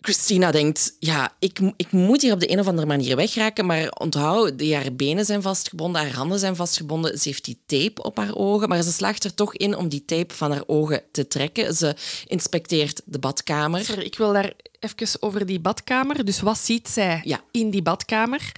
Christina 0.00 0.50
denkt, 0.50 0.96
ja, 0.98 1.34
ik, 1.38 1.58
ik 1.76 1.92
moet 1.92 2.22
hier 2.22 2.32
op 2.32 2.40
de 2.40 2.52
een 2.52 2.58
of 2.58 2.66
andere 2.66 2.86
manier 2.86 3.16
wegraken, 3.16 3.66
maar 3.66 3.90
onthoud, 3.90 4.62
haar 4.70 4.92
benen 4.94 5.24
zijn 5.24 5.42
vastgebonden, 5.42 6.00
haar 6.02 6.14
handen 6.14 6.38
zijn 6.38 6.56
vastgebonden, 6.56 7.18
ze 7.18 7.28
heeft 7.28 7.44
die 7.44 7.62
tape 7.66 8.02
op 8.02 8.16
haar 8.16 8.34
ogen, 8.34 8.68
maar 8.68 8.82
ze 8.82 8.92
slaagt 8.92 9.24
er 9.24 9.34
toch 9.34 9.54
in 9.54 9.76
om 9.76 9.88
die 9.88 10.04
tape 10.04 10.34
van 10.34 10.50
haar 10.52 10.62
ogen 10.66 11.02
te 11.12 11.28
trekken. 11.28 11.74
Ze 11.74 11.94
inspecteert 12.26 13.02
de 13.04 13.18
badkamer. 13.18 13.84
Sorry, 13.84 14.02
ik 14.04 14.16
wil 14.18 14.32
daar 14.32 14.52
even 14.80 15.22
over 15.22 15.46
die 15.46 15.60
badkamer. 15.60 16.24
Dus 16.24 16.40
wat 16.40 16.58
ziet 16.58 16.88
zij 16.88 17.20
Ja. 17.24 17.40
in 17.50 17.70
die 17.70 17.82
badkamer? 17.82 18.52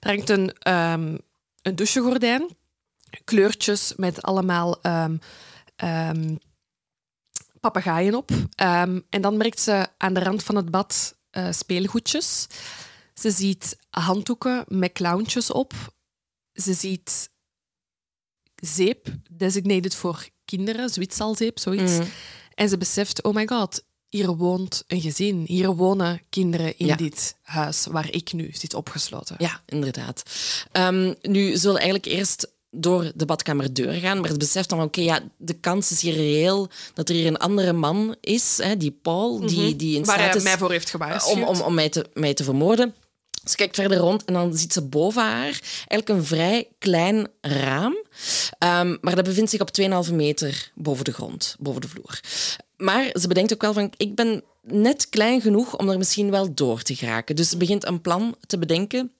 Er 0.00 0.08
hangt 0.10 0.28
een, 0.30 0.52
ehm 0.58 1.16
een 1.62 1.76
douchegordijn, 1.76 2.56
kleurtjes 3.24 3.92
met 3.96 4.22
allemaal 4.22 4.78
ehm 4.82 5.16
ehm, 5.76 6.34
papegaaien 7.60 8.14
op. 8.14 8.30
Ehm, 8.54 9.00
en 9.10 9.20
dan 9.22 9.36
merkt 9.36 9.60
ze 9.60 9.86
aan 9.96 10.14
de 10.14 10.20
rand 10.22 10.42
van 10.42 10.56
het 10.56 10.70
bad 10.70 11.16
eh, 11.30 11.52
speelgoedjes. 11.52 12.46
Ze 13.14 13.30
ziet 13.30 13.78
handdoeken 13.90 14.64
met 14.68 14.92
clowntjes 14.92 15.50
op. 15.50 15.72
Ze 16.52 16.72
ziet 16.72 17.30
zeep, 18.54 19.06
designated 19.30 19.94
voor 19.94 20.28
kinderen, 20.44 20.88
Zwitserzeep, 20.90 21.58
zoiets. 21.58 21.92
Mhm. 21.92 22.06
En 22.54 22.68
ze 22.68 22.78
beseft, 22.78 23.22
oh 23.22 23.34
my 23.34 23.46
god, 23.46 23.84
hier 24.08 24.36
woont 24.36 24.84
een 24.86 25.00
gezin. 25.00 25.44
Hier 25.46 25.74
wonen 25.74 26.20
kinderen 26.28 26.78
in 26.78 26.86
Ja. 26.86 26.96
dit 26.96 27.36
huis 27.42 27.86
waar 27.86 28.10
ik 28.10 28.32
nu 28.32 28.50
zit 28.52 28.74
opgesloten. 28.74 29.36
Ja, 29.38 29.62
inderdaad. 29.66 30.22
Ehm, 30.72 31.14
nu 31.22 31.56
zullen 31.56 31.76
we 31.76 31.80
eigenlijk 31.82 32.06
eerst 32.18 32.52
door 32.70 33.12
de 33.14 33.24
badkamerdeur 33.24 33.92
gaan, 33.92 34.20
maar 34.20 34.30
ze 34.30 34.36
beseft 34.36 34.68
dan, 34.68 34.82
oké, 34.82 35.00
ja, 35.00 35.20
de 35.36 35.54
kans 35.54 35.90
is 35.90 36.00
hier 36.00 36.14
reëel 36.14 36.68
dat 36.94 37.08
er 37.08 37.14
hier 37.14 37.26
een 37.26 37.38
andere 37.38 37.72
man 37.72 38.16
is, 38.20 38.58
hè, 38.62 38.76
die 38.76 38.98
Paul, 39.02 39.40
die, 39.40 39.76
die 39.76 39.94
in 39.94 40.00
Mhm. 40.00 40.10
Staat 40.10 40.34
is 40.34 40.42
mij 40.42 40.58
voor 40.58 40.70
heeft 40.70 40.94
om, 40.94 41.00
gewaarschuwd. 41.00 41.48
om, 41.48 41.60
om 41.60 41.74
mij, 41.74 41.88
te, 41.88 42.06
mij 42.14 42.34
te 42.34 42.44
vermoorden. 42.44 42.94
Ze 43.44 43.56
kijkt 43.56 43.74
verder 43.74 43.98
rond 43.98 44.24
en 44.24 44.34
dan 44.34 44.56
ziet 44.56 44.72
ze 44.72 44.82
boven 44.82 45.22
haar 45.22 45.60
eigenlijk 45.72 46.08
een 46.08 46.24
vrij 46.24 46.68
klein 46.78 47.28
raam. 47.40 47.96
Ehm, 48.58 48.96
maar 49.00 49.14
dat 49.14 49.24
bevindt 49.24 49.50
zich 49.50 49.60
op 49.60 49.70
2,5 49.70 50.12
meter 50.12 50.70
boven 50.74 51.04
de 51.04 51.12
grond, 51.12 51.56
boven 51.58 51.80
de 51.80 51.88
vloer. 51.88 52.20
Maar 52.76 53.10
ze 53.12 53.28
bedenkt 53.28 53.52
ook 53.52 53.62
wel 53.62 53.72
van, 53.72 53.92
ik 53.96 54.14
ben 54.14 54.42
net 54.62 55.08
klein 55.08 55.40
genoeg 55.40 55.78
om 55.78 55.88
er 55.88 55.98
misschien 55.98 56.30
wel 56.30 56.54
door 56.54 56.82
te 56.82 56.94
geraken. 56.94 57.36
Dus 57.36 57.48
ze 57.48 57.56
begint 57.56 57.86
een 57.86 58.00
plan 58.00 58.36
te 58.46 58.58
bedenken. 58.58 59.12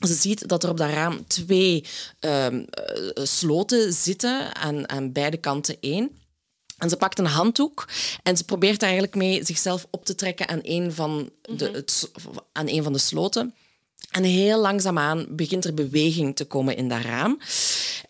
Ze 0.00 0.14
ziet 0.14 0.48
dat 0.48 0.62
er 0.62 0.70
op 0.70 0.76
dat 0.76 0.90
raam 0.90 1.26
twee 1.26 1.84
ehm, 2.20 2.64
eh, 2.70 3.24
sloten 3.24 3.92
zitten, 3.92 4.54
aan, 4.54 4.88
aan 4.88 5.12
beide 5.12 5.36
kanten 5.36 5.76
één. 5.80 6.18
En 6.78 6.88
ze 6.88 6.96
pakt 6.96 7.18
een 7.18 7.26
handdoek 7.26 7.88
en 8.22 8.36
ze 8.36 8.44
probeert 8.44 8.82
eigenlijk 8.82 9.14
mee 9.14 9.44
zichzelf 9.44 9.86
op 9.90 10.04
te 10.04 10.14
trekken 10.14 10.48
aan 10.48 10.60
een 10.62 10.92
van 10.92 11.30
de, 11.56 11.70
het, 11.70 11.90
s- 11.90 12.10
aan 12.52 12.68
een 12.68 12.82
van 12.82 12.92
de 12.92 12.98
sloten. 12.98 13.54
En 14.10 14.22
heel 14.24 14.60
langzaamaan 14.60 15.26
begint 15.30 15.64
er 15.64 15.74
beweging 15.74 16.36
te 16.36 16.44
komen 16.44 16.76
in 16.76 16.88
dat 16.88 17.00
raam. 17.02 17.38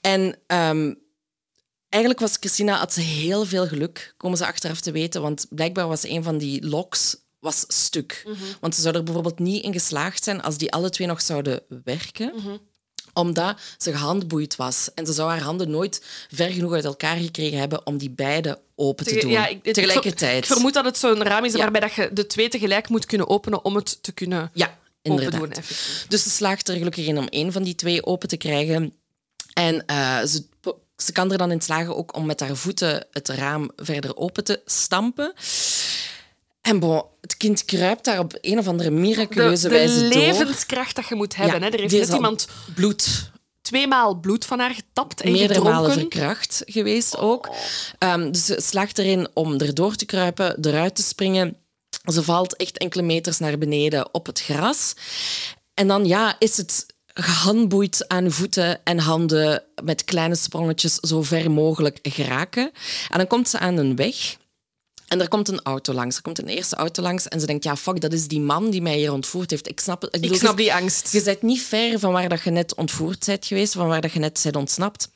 En 0.00 0.38
ehm, 0.46 0.94
eigenlijk 1.88 2.22
was 2.22 2.36
Christina, 2.40 2.78
had 2.78 2.92
ze 2.92 3.00
heel 3.00 3.44
veel 3.44 3.66
geluk, 3.66 4.14
komen 4.16 4.38
ze 4.38 4.46
achteraf 4.46 4.80
te 4.80 4.90
weten, 4.92 5.22
want 5.22 5.46
blijkbaar 5.50 5.88
was 5.88 6.04
een 6.04 6.22
van 6.22 6.38
die 6.38 6.66
locks 6.66 7.16
was 7.44 7.64
stuk. 7.68 8.26
Want 8.60 8.74
ze 8.74 8.80
zou 8.80 8.94
er 8.96 9.02
bijvoorbeeld 9.02 9.38
niet 9.38 9.62
in 9.64 9.72
geslaagd 9.72 10.24
zijn 10.24 10.42
als 10.42 10.58
die 10.58 10.72
alle 10.72 10.90
twee 10.90 11.06
nog 11.06 11.20
zouden 11.22 11.60
werken 11.84 12.32
omdat 13.12 13.58
ze 13.78 13.90
gehandboeid 13.92 14.56
was. 14.56 14.88
En 14.94 15.06
ze 15.06 15.12
zou 15.12 15.30
haar 15.30 15.40
handen 15.42 15.70
nooit 15.70 16.02
ver 16.30 16.50
genoeg 16.50 16.72
uit 16.72 16.84
elkaar 16.84 17.16
gekregen 17.16 17.58
hebben 17.58 17.86
om 17.86 17.98
die 17.98 18.10
beide 18.10 18.58
open 18.74 19.06
te 19.06 19.18
doen. 19.18 19.30
Ja, 19.30 19.46
ik, 19.46 19.58
ik- 19.62 19.72
Tegelijkertijd. 19.74 20.38
Ik 20.44 20.52
vermoed 20.52 20.74
dat 20.74 20.84
het 20.84 20.98
zo'n 20.98 21.22
raam 21.22 21.44
is 21.44 21.52
Ja. 21.52 21.58
waarbij 21.58 21.80
dat 21.80 21.92
je 21.94 22.10
de 22.12 22.26
twee 22.26 22.48
tegelijk 22.48 22.88
moet 22.88 23.06
kunnen 23.06 23.28
openen 23.28 23.64
om 23.64 23.74
het 23.74 24.02
te 24.02 24.12
kunnen 24.12 24.50
Ja, 24.54 24.66
open 24.66 24.78
inderdaad. 25.24 25.40
doen. 25.40 25.64
Dus 26.08 26.22
ze 26.22 26.30
slaagt 26.30 26.68
er 26.68 26.76
gelukkig 26.76 27.06
in 27.06 27.18
om 27.18 27.26
één 27.28 27.52
van 27.52 27.62
die 27.62 27.74
twee 27.74 28.06
open 28.06 28.28
te 28.28 28.36
krijgen. 28.36 28.92
En 29.52 29.86
eh, 29.86 30.22
ze, 30.24 30.44
ze 30.96 31.12
kan 31.12 31.32
er 31.32 31.38
dan 31.38 31.50
in 31.50 31.60
slagen 31.60 31.96
ook 31.96 32.16
om 32.16 32.26
met 32.26 32.40
haar 32.40 32.56
voeten 32.56 33.06
het 33.10 33.28
raam 33.28 33.70
verder 33.76 34.16
open 34.16 34.44
te 34.44 34.60
stampen. 34.64 35.32
En 36.64 36.78
bon, 36.78 37.02
het 37.20 37.36
kind 37.36 37.64
kruipt 37.64 38.04
daar 38.04 38.18
op 38.18 38.38
een 38.40 38.58
of 38.58 38.68
andere 38.68 38.88
De, 38.88 38.94
miraculeuze 38.94 39.68
de 39.68 39.74
wijze 39.74 40.08
door. 40.08 40.08
levenskracht 40.08 40.96
dat 40.96 41.08
je 41.08 41.14
moet 41.14 41.36
hebben. 41.36 41.60
Ja, 41.60 41.66
hè. 41.66 41.72
Er 41.72 41.80
heeft 41.80 41.92
net 41.92 42.12
iemand 42.12 42.48
bloed 42.74 43.32
tweemaal 43.60 44.14
bloed 44.14 44.44
van 44.44 44.58
haar 44.58 44.74
getapt 44.74 45.20
en 45.20 45.32
meerdere 45.32 45.54
gedronken. 45.54 45.80
malen 45.82 45.98
verkracht 45.98 46.62
geweest 46.66 47.18
ook. 47.18 47.50
Ehm, 47.98 48.30
dus 48.30 48.44
ze 48.44 48.60
slaagt 48.60 48.98
erin 48.98 49.28
om 49.34 49.60
erdoor 49.60 49.94
te 49.94 50.04
kruipen, 50.04 50.58
eruit 50.60 50.94
te 50.94 51.02
springen. 51.02 51.56
Ze 52.12 52.22
valt 52.22 52.56
echt 52.56 52.78
enkele 52.78 53.02
meters 53.02 53.38
naar 53.38 53.58
beneden 53.58 54.14
op 54.14 54.26
het 54.26 54.40
gras. 54.40 54.94
En 55.74 55.88
dan 55.88 56.06
ja, 56.06 56.36
is 56.38 56.56
het 56.56 56.86
gehandboeid 57.06 58.04
aan 58.08 58.30
voeten 58.30 58.80
en 58.84 58.98
handen 58.98 59.62
met 59.82 60.04
kleine 60.04 60.34
sprongetjes 60.34 60.94
zo 60.94 61.22
ver 61.22 61.50
mogelijk 61.50 61.98
geraken. 62.02 62.70
En 63.10 63.18
dan 63.18 63.26
komt 63.26 63.48
ze 63.48 63.58
aan 63.58 63.76
een 63.76 63.96
weg. 63.96 64.36
En 65.08 65.20
er 65.20 65.28
komt 65.28 65.48
een 65.48 65.62
auto 65.62 65.92
langs. 65.92 66.16
Er 66.16 66.22
komt 66.22 66.38
een 66.38 66.48
eerste 66.48 66.76
auto 66.76 67.02
langs. 67.02 67.28
En 67.28 67.40
ze 67.40 67.46
denkt, 67.46 67.64
ja, 67.64 67.76
fuck, 67.76 68.00
dat 68.00 68.12
is 68.12 68.28
die 68.28 68.40
man 68.40 68.70
die 68.70 68.82
mij 68.82 68.96
hier 68.96 69.12
ontvoerd 69.12 69.50
heeft. 69.50 69.68
Ik 69.68 69.80
snap 69.80 70.02
het. 70.02 70.14
Ik 70.14 70.20
bedoel, 70.20 70.36
snap 70.36 70.56
die 70.56 70.74
angst. 70.74 71.12
je 71.12 71.22
bent 71.22 71.42
niet 71.42 71.62
ver 71.62 71.98
van 71.98 72.12
waar 72.12 72.28
dat 72.28 72.42
je 72.42 72.50
net 72.50 72.74
ontvoerd 72.74 73.26
bent 73.26 73.46
geweest, 73.46 73.72
van 73.72 73.88
waar 73.88 74.00
dat 74.00 74.12
je 74.12 74.18
net 74.18 74.40
bent 74.42 74.56
ontsnapt. 74.56 75.08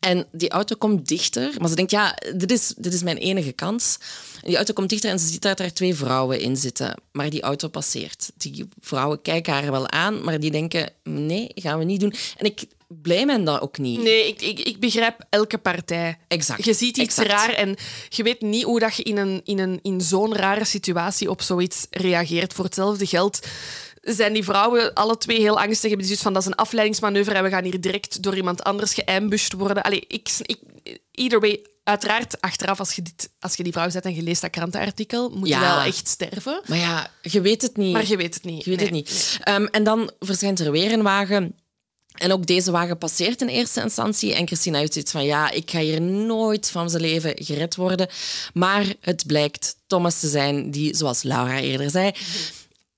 En 0.00 0.26
die 0.32 0.50
auto 0.50 0.76
komt 0.76 1.08
dichter, 1.08 1.54
maar 1.58 1.68
ze 1.68 1.74
denkt, 1.74 1.90
ja, 1.90 2.18
dit 2.36 2.50
is, 2.50 2.74
dit 2.76 2.92
is 2.92 3.02
mijn 3.02 3.16
enige 3.16 3.52
kans. 3.52 3.98
En 4.34 4.46
die 4.46 4.56
auto 4.56 4.72
komt 4.72 4.88
dichter 4.88 5.10
en 5.10 5.18
ze 5.18 5.26
ziet 5.26 5.42
dat 5.42 5.58
daar 5.58 5.72
twee 5.72 5.94
vrouwen 5.94 6.40
in 6.40 6.56
zitten. 6.56 6.94
Maar 7.12 7.30
die 7.30 7.42
auto 7.42 7.68
passeert. 7.68 8.30
Die 8.36 8.68
vrouwen 8.80 9.22
kijken 9.22 9.52
haar 9.52 9.70
wel 9.70 9.90
aan, 9.90 10.24
maar 10.24 10.40
die 10.40 10.50
denken, 10.50 10.92
nee, 11.02 11.50
gaan 11.54 11.78
we 11.78 11.84
niet 11.84 12.00
doen. 12.00 12.14
En 12.36 12.46
ik 12.46 12.66
blij 13.02 13.26
me 13.26 13.42
dat 13.42 13.60
ook 13.60 13.78
niet. 13.78 14.02
Nee, 14.02 14.28
ik, 14.28 14.42
ik, 14.42 14.58
ik 14.58 14.80
begrijp 14.80 15.26
elke 15.30 15.58
partij. 15.58 16.18
Exact, 16.28 16.64
Je 16.64 16.72
ziet 16.72 16.96
iets 16.96 17.18
exact. 17.18 17.28
raar 17.28 17.54
en 17.54 17.76
je 18.08 18.22
weet 18.22 18.40
niet 18.40 18.62
hoe 18.62 18.80
dat 18.80 18.96
je 18.96 19.02
in, 19.02 19.16
een, 19.16 19.40
in, 19.44 19.58
een, 19.58 19.78
in 19.82 20.00
zo'n 20.00 20.34
rare 20.36 20.64
situatie 20.64 21.30
op 21.30 21.42
zoiets 21.42 21.86
reageert. 21.90 22.52
Voor 22.52 22.64
hetzelfde 22.64 23.06
geld 23.06 23.46
zijn 24.00 24.32
die 24.32 24.44
vrouwen 24.44 24.94
alle 24.94 25.16
twee 25.18 25.40
heel 25.40 25.60
angstig. 25.60 25.88
Hebben 25.88 26.06
zoiets 26.06 26.24
van, 26.24 26.32
dat 26.32 26.42
is 26.42 26.48
een 26.48 26.54
afleidingsmanoeuvre 26.54 27.34
en 27.34 27.42
we 27.42 27.50
gaan 27.50 27.64
hier 27.64 27.80
direct 27.80 28.22
door 28.22 28.36
iemand 28.36 28.62
anders 28.64 28.94
geambushed 28.94 29.52
worden. 29.52 29.82
Allee, 29.82 30.04
ik, 30.08 30.28
ik, 30.42 30.58
either 31.12 31.40
way, 31.40 31.66
uiteraard, 31.84 32.40
achteraf, 32.40 32.78
als 32.78 32.92
je, 32.92 33.02
dit, 33.02 33.30
als 33.40 33.54
je 33.56 33.62
die 33.62 33.72
vrouw 33.72 33.90
zet 33.90 34.04
en 34.04 34.14
je 34.14 34.22
leest 34.22 34.40
dat 34.40 34.50
krantenartikel, 34.50 35.30
moet 35.30 35.48
je 35.48 35.58
wel 35.58 35.80
echt 35.80 36.08
sterven. 36.08 36.62
Maar 36.66 36.78
ja, 36.78 37.10
je 37.22 37.40
weet 37.40 37.62
het 37.62 37.76
niet. 37.76 37.92
Maar 37.92 38.06
je 38.06 38.16
weet 38.16 38.34
het 38.34 38.44
niet. 38.44 38.64
Je 38.64 38.70
weet 38.70 38.80
het 38.80 38.90
Nee. 38.90 39.00
niet. 39.00 39.38
Ehm, 39.42 39.64
en 39.64 39.84
dan 39.84 40.10
verschijnt 40.18 40.60
er 40.60 40.70
weer 40.70 40.92
een 40.92 41.02
wagen. 41.02 41.54
En 42.14 42.32
ook 42.32 42.46
deze 42.46 42.70
wagen 42.70 42.98
passeert 42.98 43.40
in 43.40 43.48
eerste 43.48 43.80
instantie. 43.80 44.34
En 44.34 44.46
Christina 44.46 44.78
heeft 44.78 44.92
zoiets 44.92 45.12
van, 45.12 45.24
ja, 45.24 45.50
ik 45.50 45.70
ga 45.70 45.78
hier 45.78 46.00
nooit 46.00 46.70
van 46.70 46.90
zijn 46.90 47.02
leven 47.02 47.32
gered 47.34 47.76
worden. 47.76 48.08
Maar 48.54 48.94
het 49.00 49.26
blijkt 49.26 49.76
Thomas 49.86 50.20
te 50.20 50.28
zijn 50.28 50.70
die, 50.70 50.96
zoals 50.96 51.22
Laura 51.22 51.60
eerder 51.60 51.90
zei, 51.90 52.12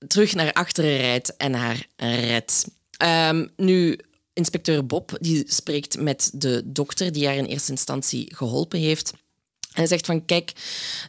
terug 0.07 0.33
naar 0.33 0.53
achteren 0.53 0.97
rijdt 0.97 1.37
en 1.37 1.53
haar 1.53 1.87
redt. 1.95 2.65
Ehm, 2.97 3.47
nu, 3.55 3.99
inspecteur 4.33 4.85
Bob 4.85 5.17
die 5.19 5.43
spreekt 5.47 5.99
met 5.99 6.31
de 6.33 6.61
dokter 6.65 7.11
die 7.11 7.25
haar 7.25 7.35
in 7.35 7.45
eerste 7.45 7.71
instantie 7.71 8.35
geholpen 8.35 8.79
heeft. 8.79 9.11
En 9.11 9.79
hij 9.79 9.87
zegt 9.87 10.05
van, 10.05 10.25
kijk, 10.25 10.51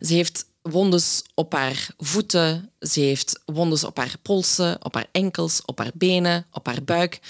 ze 0.00 0.14
heeft 0.14 0.46
wondes 0.70 1.22
op 1.34 1.52
haar 1.52 1.88
voeten, 1.98 2.70
ze 2.80 3.00
heeft 3.00 3.40
wondes 3.46 3.84
op 3.84 3.96
haar 3.96 4.14
polsen, 4.22 4.84
op 4.84 4.94
haar 4.94 5.06
enkels, 5.12 5.62
op 5.64 5.78
haar 5.78 5.90
benen, 5.94 6.46
op 6.52 6.66
haar 6.66 6.82
buik. 6.84 7.20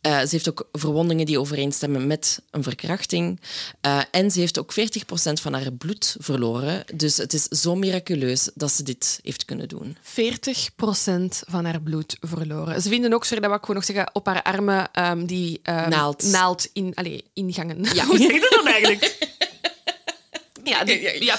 Eh, 0.00 0.20
ze 0.20 0.28
heeft 0.30 0.48
ook 0.48 0.68
verwondingen 0.72 1.26
die 1.26 1.40
overeenstemmen 1.40 2.06
met 2.06 2.42
een 2.50 2.62
verkrachting. 2.62 3.40
Eh, 3.80 4.00
en 4.10 4.30
ze 4.30 4.40
heeft 4.40 4.58
ook 4.58 4.72
40% 4.72 5.40
van 5.40 5.52
haar 5.52 5.72
bloed 5.72 6.16
verloren. 6.18 6.84
Dus 6.94 7.16
het 7.16 7.32
is 7.32 7.44
zo 7.44 7.74
miraculeus 7.74 8.50
dat 8.54 8.72
ze 8.72 8.82
dit 8.82 9.20
heeft 9.22 9.44
kunnen 9.44 9.68
doen. 9.68 9.96
40% 10.02 11.42
van 11.46 11.64
haar 11.64 11.80
bloed 11.80 12.16
verloren. 12.20 12.82
Ze 12.82 12.88
vinden 12.88 13.12
ook, 13.12 13.24
sorry, 13.24 13.40
dat 13.40 13.48
wil 13.50 13.58
ik 13.58 13.64
gewoon 13.66 13.76
nog 13.76 13.84
zeggen, 13.84 14.14
op 14.14 14.26
haar 14.26 14.42
armen 14.42 14.92
ehm, 14.92 15.26
die 15.26 15.60
ehm, 15.62 15.88
Naald. 15.88 16.22
naald 16.22 16.68
in, 16.72 16.94
allez, 16.94 17.20
ingangen. 17.32 17.82
Ja. 17.94 18.04
Hoe 18.14 18.18
zeg 18.18 18.32
je 18.32 18.40
dat 18.40 18.50
dan 18.50 18.66
eigenlijk? 18.66 19.16
ja, 20.64 20.84
die, 20.84 21.00
Ja, 21.00 21.10
ja, 21.10 21.20
ja. 21.20 21.36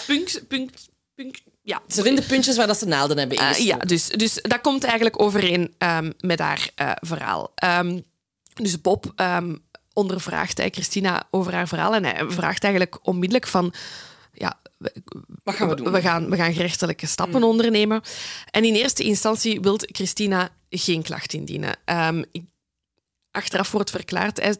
Ja, 1.62 1.78
punk. 1.80 1.92
Ze 1.92 2.02
vinden 2.02 2.26
puntjes 2.26 2.58
waar 2.58 2.68
dat 2.68 2.78
ze 2.78 2.86
naalden 2.86 3.18
hebben 3.18 3.38
Eh, 3.38 3.44
ingestoken. 3.44 3.78
ja, 3.80 3.86
dus, 3.86 4.08
dus 4.08 4.34
dat 4.42 4.62
komt 4.62 4.84
eigenlijk 4.84 5.22
overeen 5.22 5.74
ehm, 5.78 6.12
met 6.20 6.40
haar 6.40 6.70
eh, 6.76 6.92
verhaal. 6.96 7.52
Ehm, 7.56 8.00
dus 8.54 8.82
Bob 8.82 9.12
ehm, 9.16 9.56
ondervraagt 9.94 10.58
hij 10.58 10.70
Christina 10.70 11.28
over 11.32 11.54
haar 11.54 11.68
verhaal 11.68 11.96
en 11.96 12.04
hij 12.06 12.30
vraagt 12.30 12.64
eigenlijk 12.64 13.08
onmiddellijk 13.08 13.48
van... 13.48 13.74
Ja, 14.34 14.60
we- 14.78 14.94
Wat 15.44 15.56
gaan 15.56 15.70
we 15.70 15.76
doen? 15.76 15.92
We 15.92 16.02
gaan, 16.02 16.30
we 16.30 16.36
gaan 16.36 16.54
gerechtelijke 16.54 17.08
stappen 17.08 17.44
ondernemen. 17.44 18.02
En 18.52 18.64
in 18.66 18.74
eerste 18.76 19.04
instantie 19.04 19.60
wil 19.62 19.78
Christina 19.80 20.50
geen 20.70 21.02
klacht 21.04 21.34
indienen. 21.34 21.76
Achteraf 23.32 23.72
wordt 23.72 23.90
verklaard, 23.90 24.38
hij- 24.42 24.58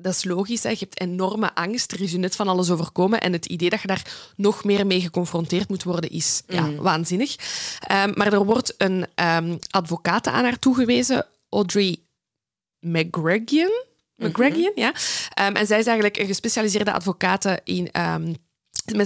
dat 0.00 0.12
is 0.12 0.24
logisch. 0.24 0.62
Hè. 0.62 0.68
Je 0.68 0.76
hebt 0.78 1.00
enorme 1.00 1.54
angst. 1.54 1.92
Er 1.92 2.00
is 2.00 2.10
je 2.10 2.18
net 2.18 2.36
van 2.36 2.48
alles 2.48 2.70
overkomen. 2.70 3.20
En 3.20 3.32
het 3.32 3.46
idee 3.46 3.70
dat 3.70 3.80
je 3.80 3.86
daar 3.86 4.32
nog 4.36 4.64
meer 4.64 4.86
mee 4.86 5.00
geconfronteerd 5.00 5.68
moet 5.68 5.82
worden, 5.82 6.10
is 6.10 6.42
ja, 6.46 6.74
waanzinnig. 6.74 7.36
Ehm, 7.80 8.12
maar 8.14 8.32
er 8.32 8.44
wordt 8.44 8.74
een 8.78 9.06
um, 9.14 9.58
advocaat 9.70 10.26
aan 10.26 10.44
haar 10.44 10.58
toegewezen, 10.58 11.26
Audrey 11.48 11.96
McGregor. 12.80 13.86
McGregor, 14.16 14.72
ja. 14.74 14.88
Um, 15.46 15.56
en 15.56 15.66
zij 15.66 15.78
is 15.78 15.86
eigenlijk 15.86 16.18
een 16.18 16.26
gespecialiseerde 16.26 16.92
advocaat 16.92 17.60
in 17.64 17.90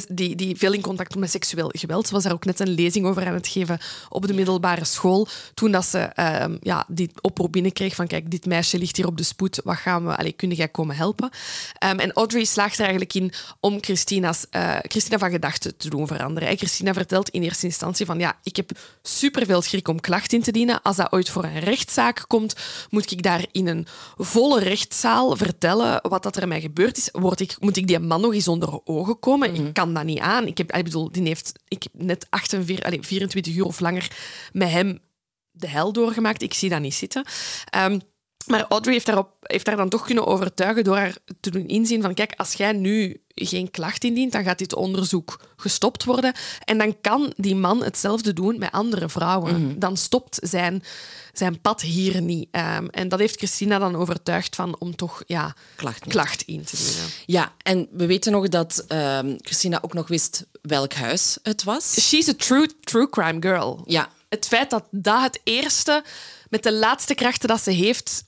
die, 0.09 0.37
die 0.37 0.57
veel 0.57 0.73
in 0.73 0.81
contact 0.81 1.15
met 1.15 1.31
seksueel 1.31 1.71
geweld. 1.73 2.07
Ze 2.07 2.13
was 2.13 2.23
daar 2.23 2.33
ook 2.33 2.45
net 2.45 2.61
een 2.61 2.75
lezing 2.75 3.07
over 3.07 3.27
aan 3.27 3.35
het 3.35 3.49
geven 3.49 3.79
op 4.09 4.27
de 4.27 4.35
middelbare 4.35 4.85
school. 4.85 5.29
Toen 5.55 5.73
dat 5.73 5.87
ze 5.87 6.11
uh, 6.17 6.45
ja, 6.61 6.85
die 6.89 7.11
oproep 7.21 7.53
binnenkreeg 7.53 7.95
van 7.95 8.07
kijk, 8.07 8.31
dit 8.31 8.47
meisje 8.47 8.79
ligt 8.79 8.97
hier 8.97 9.07
op 9.07 9.17
de 9.17 9.23
spoed. 9.23 9.61
Wat 9.65 9.77
gaan 9.77 10.07
we... 10.07 10.17
Allee, 10.17 10.33
kun 10.33 10.51
jij 10.51 10.69
komen 10.69 10.97
helpen? 10.97 11.31
Um, 11.85 11.99
en 11.99 12.13
Audrey 12.13 12.45
slaagt 12.45 12.75
er 12.75 12.81
eigenlijk 12.81 13.15
in 13.15 13.33
om 13.61 13.79
Christina's, 13.81 14.47
uh, 14.51 14.77
Christina 14.83 15.19
van 15.19 15.31
gedachten 15.31 15.77
te 15.77 15.89
doen 15.89 16.07
veranderen. 16.07 16.49
En 16.49 16.57
Christina 16.57 16.93
vertelt 16.93 17.29
in 17.29 17.43
eerste 17.43 17.67
instantie 17.67 18.07
van 18.07 18.19
ja, 18.19 18.39
ik 18.43 18.57
heb 18.57 18.71
superveel 19.03 19.63
schrik 19.63 19.89
om 19.89 20.01
klacht 20.01 20.33
in 20.33 20.43
te 20.43 20.53
dienen. 20.53 20.83
Als 20.83 20.97
dat 20.97 21.13
ooit 21.13 21.29
voor 21.29 21.45
een 21.45 21.61
rechtszaak 21.61 22.25
komt, 22.27 22.55
moet 22.91 23.11
ik 23.11 23.23
daar 23.23 23.45
in 23.53 23.67
een 23.67 23.87
volle 24.17 24.61
rechtszaal 24.61 25.37
vertellen 25.37 26.01
wat 26.09 26.23
dat 26.23 26.37
er 26.37 26.49
mij 26.49 26.61
gebeurd 26.61 26.97
is. 26.97 27.09
Word 27.13 27.41
ik, 27.41 27.57
moet 27.61 27.77
ik 27.77 27.87
die 27.87 27.99
man 27.99 28.21
nog 28.21 28.35
eens 28.35 28.49
onder 28.49 28.81
ogen 28.85 29.19
komen? 29.19 29.72
Kan 29.73 29.95
dat 29.95 30.05
niet 30.05 30.19
aan. 30.19 30.47
Ik, 30.47 30.59
heb, 30.59 30.73
ik 30.73 30.85
bedoel, 30.85 31.13
die 31.13 31.23
heeft 31.23 31.53
ik 31.69 31.85
net 31.93 32.27
48, 32.31 32.85
allez, 32.85 33.07
24 33.07 33.55
uur 33.55 33.65
of 33.65 33.81
langer 33.81 34.11
met 34.53 34.71
hem 34.71 34.99
de 35.51 35.69
hel 35.69 35.93
doorgemaakt. 35.93 36.43
Ik 36.43 36.55
zie 36.55 36.69
dat 36.69 36.81
niet 36.81 36.95
zitten. 36.95 37.25
Um, 37.77 38.01
maar 38.47 38.67
Audrey 38.69 38.93
heeft, 38.93 39.07
daarop, 39.07 39.31
heeft 39.43 39.65
daar 39.65 39.77
dan 39.77 39.89
toch 39.89 40.05
kunnen 40.05 40.27
overtuigen 40.27 40.85
door 40.85 40.97
haar 40.97 41.17
te 41.41 41.51
doen 41.51 41.69
inzien 41.69 42.03
van 42.03 42.15
kijk, 42.15 42.35
als 42.37 42.53
jij 42.53 42.73
nu 42.73 43.23
geen 43.35 43.71
klacht 43.71 44.05
indient, 44.05 44.33
dan 44.33 44.45
gaat 44.45 44.59
dit 44.59 44.75
onderzoek 44.75 45.41
gestopt 45.57 46.05
worden. 46.05 46.35
En 46.65 46.79
dan 46.79 47.01
kan 47.01 47.33
die 47.37 47.55
man 47.55 47.83
hetzelfde 47.83 48.33
doen 48.33 48.59
met 48.59 48.73
andere 48.73 49.09
vrouwen. 49.09 49.67
Mhm. 49.67 49.79
Dan 49.79 49.97
stopt 49.97 50.39
zijn, 50.43 50.83
zijn 51.33 51.61
pad 51.61 51.81
hier 51.81 52.23
niet. 52.23 52.49
Um, 52.51 52.89
en 52.89 53.09
dat 53.09 53.19
heeft 53.19 53.37
Christina 53.37 53.79
dan 53.79 53.97
overtuigd 53.97 54.57
van 54.57 54.77
om 54.79 54.97
toch 54.97 55.23
ja, 55.27 55.55
klacht, 55.77 56.07
klacht 56.07 56.43
in 56.43 56.65
te 56.65 56.77
dienen. 56.77 57.11
Ja, 57.27 57.53
en 57.63 57.89
we 57.93 58.07
weten 58.07 58.33
nog 58.33 58.49
dat 58.49 58.85
um, 58.89 59.37
Christina 59.39 59.79
ook 59.83 59.95
nog 59.95 60.09
wist 60.09 60.47
welk 60.63 60.93
huis 60.93 61.39
het 61.43 61.65
was. 61.65 62.09
She's 62.09 62.29
a 62.29 62.35
true, 62.37 62.69
true 62.81 63.11
crime 63.11 63.37
girl. 63.41 63.83
Ja. 63.87 64.11
Het 64.29 64.47
feit 64.47 64.71
dat 64.71 64.85
dat 64.91 65.23
het 65.23 65.41
eerste 65.45 66.05
met 66.49 66.63
de 66.63 66.73
laatste 66.73 67.15
krachten 67.15 67.49
dat 67.49 67.63
ze 67.63 67.71
heeft 67.71 68.25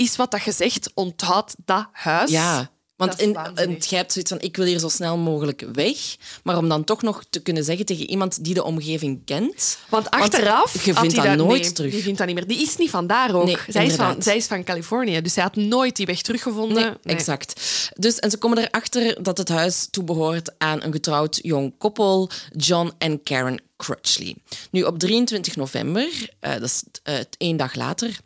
is 0.00 0.16
wat 0.16 0.30
dat 0.30 0.42
je 0.42 0.52
zegt, 0.52 0.90
onthoud 0.94 1.54
dat 1.64 1.88
huis. 1.92 2.30
Ja, 2.30 2.70
want 3.00 3.20
in, 3.20 3.36
in, 3.54 3.76
jij 3.78 3.98
hebt 3.98 4.12
zoiets 4.12 4.30
van, 4.30 4.40
ik 4.40 4.56
wil 4.56 4.66
hier 4.66 4.78
zo 4.78 4.88
snel 4.88 5.16
mogelijk 5.16 5.66
weg. 5.72 5.96
Maar 6.42 6.56
om 6.56 6.68
dan 6.68 6.84
toch 6.84 7.02
nog 7.02 7.24
te 7.30 7.40
kunnen 7.40 7.64
zeggen 7.64 7.86
tegen 7.86 8.10
iemand 8.10 8.44
die 8.44 8.54
de 8.54 8.62
omgeving 8.62 9.24
kent... 9.24 9.78
Want 9.88 10.10
achteraf... 10.10 10.84
je 10.84 10.94
vindt 10.94 11.14
dat, 11.14 11.36
nooit 11.36 11.74
terug. 11.74 11.90
Die 11.90 12.02
vindt 12.02 12.18
dat 12.18 12.26
niet 12.26 12.36
meer. 12.36 12.46
Die 12.46 12.62
is 12.62 12.76
niet 12.76 12.90
van 12.90 13.06
daar 13.06 13.34
ook. 13.34 13.64
zij, 13.68 13.86
is 13.86 13.94
van, 13.94 14.22
zij 14.22 14.36
is 14.36 14.46
van 14.46 14.64
Californië, 14.64 15.20
dus 15.20 15.32
zij 15.32 15.42
had 15.42 15.56
nooit 15.56 15.96
die 15.96 16.06
weg 16.06 16.22
teruggevonden. 16.22 16.98
Nee, 17.02 17.14
exact. 17.16 17.60
Dus, 17.94 18.18
en 18.18 18.30
ze 18.30 18.38
komen 18.38 18.58
erachter 18.58 19.22
dat 19.22 19.38
het 19.38 19.48
huis 19.48 19.88
toebehoort 19.90 20.52
aan 20.58 20.82
een 20.82 20.92
getrouwd 20.92 21.38
jong 21.42 21.74
koppel, 21.78 22.30
John 22.56 22.92
en 22.98 23.22
Karen 23.22 23.62
Crutchley. 23.76 24.36
Nu, 24.70 24.82
op 24.82 24.98
23 24.98 25.56
november, 25.56 26.08
uh, 26.40 26.52
dat 26.52 26.62
is 26.62 26.82
uh, 27.04 27.14
één 27.38 27.56
dag 27.56 27.74
later 27.74 28.20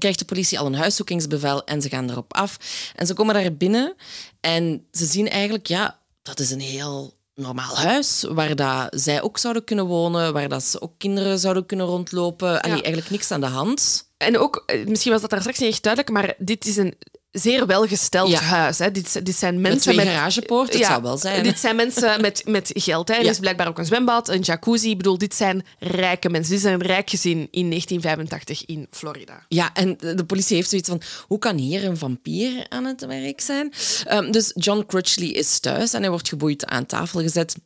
krijgt 0.00 0.18
de 0.18 0.24
politie 0.24 0.58
al 0.58 0.66
een 0.66 0.74
huiszoekingsbevel 0.74 1.64
en 1.64 1.82
ze 1.82 1.88
gaan 1.88 2.10
erop 2.10 2.34
af. 2.34 2.56
En 2.94 3.06
ze 3.06 3.14
komen 3.14 3.34
daar 3.34 3.56
binnen 3.56 3.94
en 4.40 4.86
ze 4.90 5.04
zien 5.04 5.28
eigenlijk, 5.28 5.66
ja, 5.66 5.98
dat 6.22 6.38
is 6.38 6.50
een 6.50 6.60
heel 6.60 7.14
normaal 7.34 7.76
huis 7.76 8.26
waar 8.28 8.56
dat 8.56 8.88
zij 8.90 9.22
ook 9.22 9.38
zouden 9.38 9.64
kunnen 9.64 9.86
wonen, 9.86 10.32
waar 10.32 10.48
dat 10.48 10.62
ze 10.62 10.80
ook 10.80 10.92
kinderen 10.98 11.38
zouden 11.38 11.66
kunnen 11.66 11.86
rondlopen. 11.86 12.52
Ja. 12.52 12.60
eigenlijk 12.60 13.10
niks 13.10 13.30
aan 13.30 13.40
de 13.40 13.46
hand. 13.46 14.10
En 14.16 14.38
ook, 14.38 14.62
eh, 14.66 14.86
misschien 14.86 15.12
was 15.12 15.20
dat 15.20 15.30
daar 15.30 15.40
straks 15.40 15.58
niet 15.58 15.70
echt 15.70 15.82
duidelijk, 15.82 16.12
maar 16.12 16.34
dit 16.38 16.66
is 16.66 16.76
een 16.76 16.94
zeer 17.32 17.66
welgesteld 17.66 18.34
huis. 18.34 18.78
Hè. 18.78 18.90
Dit, 18.90 19.26
dit 19.26 19.36
zijn 19.36 19.60
mensen 19.60 19.96
met... 19.96 20.06
garagepoort, 20.06 20.72
het 20.72 20.84
zou 20.84 21.02
wel 21.02 21.18
zijn. 21.18 21.42
Dit 21.42 21.58
zijn 21.58 21.76
mensen 21.76 22.20
met, 22.20 22.42
met 22.46 22.70
geld. 22.74 23.08
Hè. 23.08 23.14
Er 23.14 23.24
is 23.24 23.38
blijkbaar 23.38 23.68
ook 23.68 23.78
een 23.78 23.84
zwembad, 23.84 24.28
een 24.28 24.40
jacuzzi. 24.40 24.90
Ik 24.90 24.96
bedoel, 24.96 25.18
dit 25.18 25.34
zijn 25.34 25.64
rijke 25.78 26.28
mensen. 26.28 26.52
Dit 26.52 26.62
zijn 26.62 26.74
een 26.74 26.86
rijk 26.86 27.10
gezin 27.10 27.48
in 27.50 27.68
1985 27.68 28.64
in 28.64 28.86
Florida. 28.90 29.46
Ja, 29.48 29.74
en 29.74 29.96
de 29.96 30.24
politie 30.26 30.56
heeft 30.56 30.68
zoiets 30.68 30.88
van... 30.88 31.02
Hoe 31.26 31.38
kan 31.38 31.56
hier 31.56 31.84
een 31.84 31.96
vampier 31.96 32.66
aan 32.68 32.84
het 32.84 33.06
werk 33.06 33.40
zijn? 33.40 33.72
Um, 34.10 34.30
dus 34.30 34.52
John 34.54 34.84
Crutchley 34.86 35.28
is 35.28 35.60
thuis 35.60 35.92
en 35.92 36.00
hij 36.00 36.10
wordt 36.10 36.28
geboeid 36.28 36.66
aan 36.66 36.86
tafel 36.86 37.20
gezet. 37.20 37.56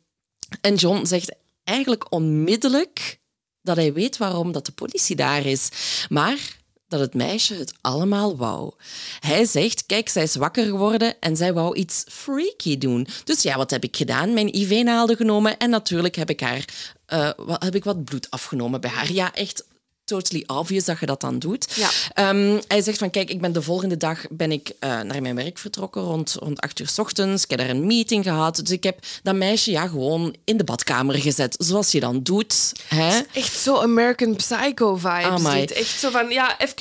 En 0.61 0.75
John 0.75 1.05
zegt 1.05 1.35
eigenlijk 1.63 2.11
onmiddellijk 2.11 3.19
dat 3.61 3.75
hij 3.75 3.93
weet 3.93 4.17
waarom 4.17 4.51
dat 4.51 4.65
de 4.65 4.71
politie 4.71 5.15
daar 5.15 5.45
is. 5.45 5.69
Maar 6.09 6.56
dat 6.87 6.99
het 6.99 7.13
meisje 7.13 7.53
het 7.53 7.73
allemaal 7.81 8.37
wou. 8.37 8.73
Hij 9.19 9.45
zegt, 9.45 9.85
kijk, 9.85 10.09
zij 10.09 10.23
is 10.23 10.35
wakker 10.35 10.65
geworden 10.65 11.19
en 11.19 11.35
zij 11.35 11.53
wou 11.53 11.75
iets 11.75 12.03
freaky 12.07 12.77
doen. 12.77 13.07
Dus 13.23 13.41
ja, 13.41 13.57
wat 13.57 13.71
heb 13.71 13.83
ik 13.83 13.97
gedaan? 13.97 14.33
Mijn 14.33 14.55
IV-naalden 14.55 15.15
genomen 15.15 15.57
en 15.57 15.69
natuurlijk 15.69 16.15
heb 16.15 16.29
ik 16.29 16.39
haar... 16.39 16.65
Uh, 17.13 17.29
wat, 17.37 17.63
heb 17.63 17.75
ik 17.75 17.83
wat 17.83 18.03
bloed 18.03 18.29
afgenomen 18.29 18.81
bij 18.81 18.89
haar. 18.89 19.11
Ja, 19.11 19.33
echt 19.33 19.65
totally 20.07 20.43
obvious 20.47 20.85
dat 20.85 20.99
je 20.99 21.05
dat 21.05 21.21
dan 21.21 21.39
doet. 21.39 21.67
Ja. 21.75 22.29
Um, 22.29 22.61
hij 22.67 22.81
zegt 22.81 22.97
van, 22.97 23.09
kijk, 23.09 23.29
ik 23.29 23.41
ben 23.41 23.51
de 23.51 23.61
volgende 23.61 23.97
dag 23.97 24.25
ben 24.29 24.51
ik 24.51 24.71
uh, 24.79 25.01
naar 25.01 25.21
mijn 25.21 25.35
werk 25.35 25.57
vertrokken 25.57 26.01
rond, 26.01 26.35
rond 26.39 26.59
acht 26.59 26.79
uur 26.79 26.87
s 26.87 26.99
ochtends. 26.99 27.43
Ik 27.43 27.49
heb 27.49 27.59
daar 27.59 27.69
een 27.69 27.85
meeting 27.87 28.23
gehad. 28.23 28.55
Dus 28.55 28.69
ik 28.69 28.83
heb 28.83 28.99
dat 29.23 29.35
meisje 29.35 29.71
ja, 29.71 29.87
gewoon 29.87 30.35
in 30.43 30.57
de 30.57 30.63
badkamer 30.63 31.15
gezet, 31.15 31.55
zoals 31.59 31.91
je 31.91 31.99
dan 31.99 32.23
doet. 32.23 32.73
Hè? 32.87 33.19
Echt 33.33 33.57
zo 33.57 33.81
American 33.81 34.35
Psycho 34.35 34.95
vibes. 34.95 35.43
Oh 35.43 35.55
Echt 35.55 35.99
zo 35.99 36.09
van, 36.09 36.29
ja, 36.29 36.59
even 36.59 36.75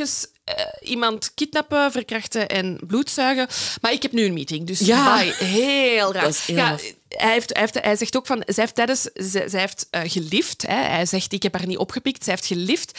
uh, 0.49 0.89
iemand 0.91 1.31
kidnappen, 1.35 1.93
verkrachten 1.93 2.49
en 2.49 2.79
bloedzuigen. 2.87 3.49
Maar 3.81 3.93
ik 3.93 4.03
heb 4.03 4.13
nu 4.13 4.25
een 4.25 4.33
meeting, 4.33 4.67
dus 4.67 4.79
ja. 4.79 5.19
bye. 5.19 5.35
Heel 5.47 6.13
raar. 6.13 6.43
ja, 6.47 6.79
hij, 7.17 7.33
heeft, 7.33 7.53
hij, 7.53 7.61
heeft, 7.63 7.85
hij, 7.85 7.97
zegt 7.97 8.17
ook 8.17 8.27
van, 8.27 8.43
zij 8.47 8.63
heeft 8.63 8.75
tijdens, 8.75 9.09
zij, 9.15 9.49
zij 9.49 9.61
heeft 9.61 9.89
uh, 9.91 10.01
gelift. 10.05 10.65
Hè. 10.67 10.75
Hij 10.75 11.07
zegt, 11.07 11.33
ik 11.33 11.43
heb 11.43 11.57
haar 11.57 11.67
niet 11.67 11.79
opgepikt. 11.79 12.25
Zij 12.25 12.33
heeft 12.33 12.47
gelift. 12.47 12.99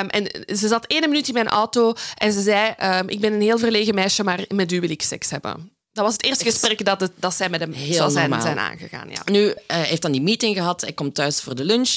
Um, 0.00 0.08
en 0.08 0.56
ze 0.56 0.68
zat 0.68 0.86
één 0.86 1.08
minuut 1.08 1.28
in 1.28 1.34
mijn 1.34 1.48
auto 1.48 1.92
en 2.14 2.32
ze 2.32 2.42
zei, 2.42 2.74
um, 2.82 3.08
ik 3.08 3.20
ben 3.20 3.32
een 3.32 3.40
heel 3.40 3.58
verlegen 3.58 3.94
meisje, 3.94 4.24
maar 4.24 4.44
met 4.48 4.72
u 4.72 4.80
wil 4.80 4.90
ik 4.90 5.02
seks 5.02 5.30
hebben. 5.30 5.72
Dat 5.92 6.06
was 6.06 6.12
het 6.16 6.24
eerste 6.24 6.44
gesprek 6.44 6.84
dat, 6.84 7.00
het, 7.00 7.12
dat 7.14 7.34
zij 7.34 7.48
met 7.48 7.60
hem 7.60 7.72
Heel 7.72 7.94
zou 7.94 8.10
zijn, 8.10 8.42
zijn 8.42 8.58
aangegaan. 8.58 9.10
Ja. 9.10 9.22
Nu, 9.24 9.54
hij 9.66 9.82
heeft 9.82 10.02
dan 10.02 10.12
die 10.12 10.22
meeting 10.22 10.56
gehad. 10.56 10.80
Hij 10.80 10.92
komt 10.92 11.14
thuis 11.14 11.40
voor 11.40 11.54
de 11.54 11.64
lunch 11.64 11.96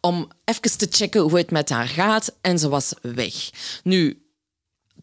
om 0.00 0.28
even 0.44 0.78
te 0.78 0.86
checken 0.90 1.20
hoe 1.20 1.38
het 1.38 1.50
met 1.50 1.68
haar 1.68 1.88
gaat. 1.88 2.32
En 2.40 2.58
ze 2.58 2.68
was 2.68 2.92
weg. 3.02 3.34
Nu, 3.82 4.23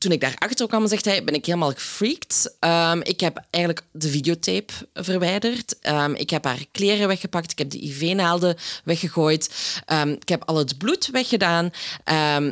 toen 0.02 0.12
ik 0.12 0.22
daarachter 0.22 0.68
kwam, 0.68 0.88
zegt 0.88 1.06
hij, 1.06 1.24
ben 1.24 1.34
ik 1.34 1.45
helemaal 1.45 1.72
gefreakt. 1.72 2.56
Um, 2.60 3.02
ik 3.02 3.20
heb 3.20 3.43
eigenlijk 3.49 3.86
de 3.91 4.10
videotape 4.10 4.74
verwijderd. 4.93 5.76
Um, 5.82 6.16
ik 6.16 6.30
heb 6.30 6.43
haar 6.43 6.66
kleren 6.72 7.08
weggepakt. 7.08 7.52
Ik 7.52 7.58
heb 7.58 7.70
de 7.70 7.86
IV-naalden 7.86 8.58
weggegooid. 8.84 9.49
Um, 9.91 10.10
ik 10.10 10.30
heb 10.30 10.43
al 10.45 10.58
het 10.58 10.78
bloed 10.78 11.08
weggedaan. 11.08 11.72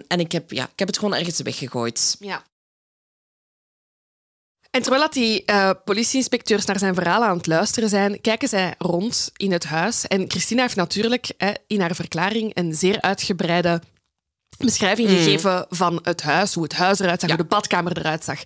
en 0.07 0.19
ik 0.19 0.31
heb, 0.31 0.51
ja, 0.51 0.63
ik 0.63 0.79
heb 0.79 0.87
het 0.87 0.97
gewoon 0.97 1.15
ergens 1.15 1.41
weggegooid. 1.41 2.15
Ja. 2.19 2.43
En 4.71 4.81
terwijl 4.81 5.09
die 5.09 5.43
uh, 5.45 5.71
politieinspecteurs 5.85 6.65
naar 6.65 6.79
zijn 6.79 6.95
verhaal 6.95 7.23
aan 7.23 7.37
het 7.37 7.47
luisteren 7.47 7.89
zijn, 7.89 8.21
kijken 8.21 8.47
zij 8.47 8.75
rond 8.77 9.31
in 9.37 9.51
het 9.51 9.63
huis. 9.63 10.07
En 10.07 10.29
Christina 10.29 10.61
heeft 10.61 10.75
natuurlijk 10.75 11.31
in 11.67 11.81
haar 11.81 11.95
verklaring 11.95 12.51
een 12.57 12.73
zeer 12.73 13.01
uitgebreide 13.01 13.81
beschrijving 14.65 15.09
mm. 15.09 15.15
gegeven 15.15 15.65
van 15.69 15.99
het 16.03 16.21
huis, 16.21 16.53
hoe 16.53 16.63
het 16.63 16.73
huis 16.73 16.99
eruit 16.99 17.19
zag, 17.19 17.29
hoe 17.29 17.37
de 17.37 17.45
badkamer 17.45 17.97
eruit 17.97 18.23
zag. 18.23 18.39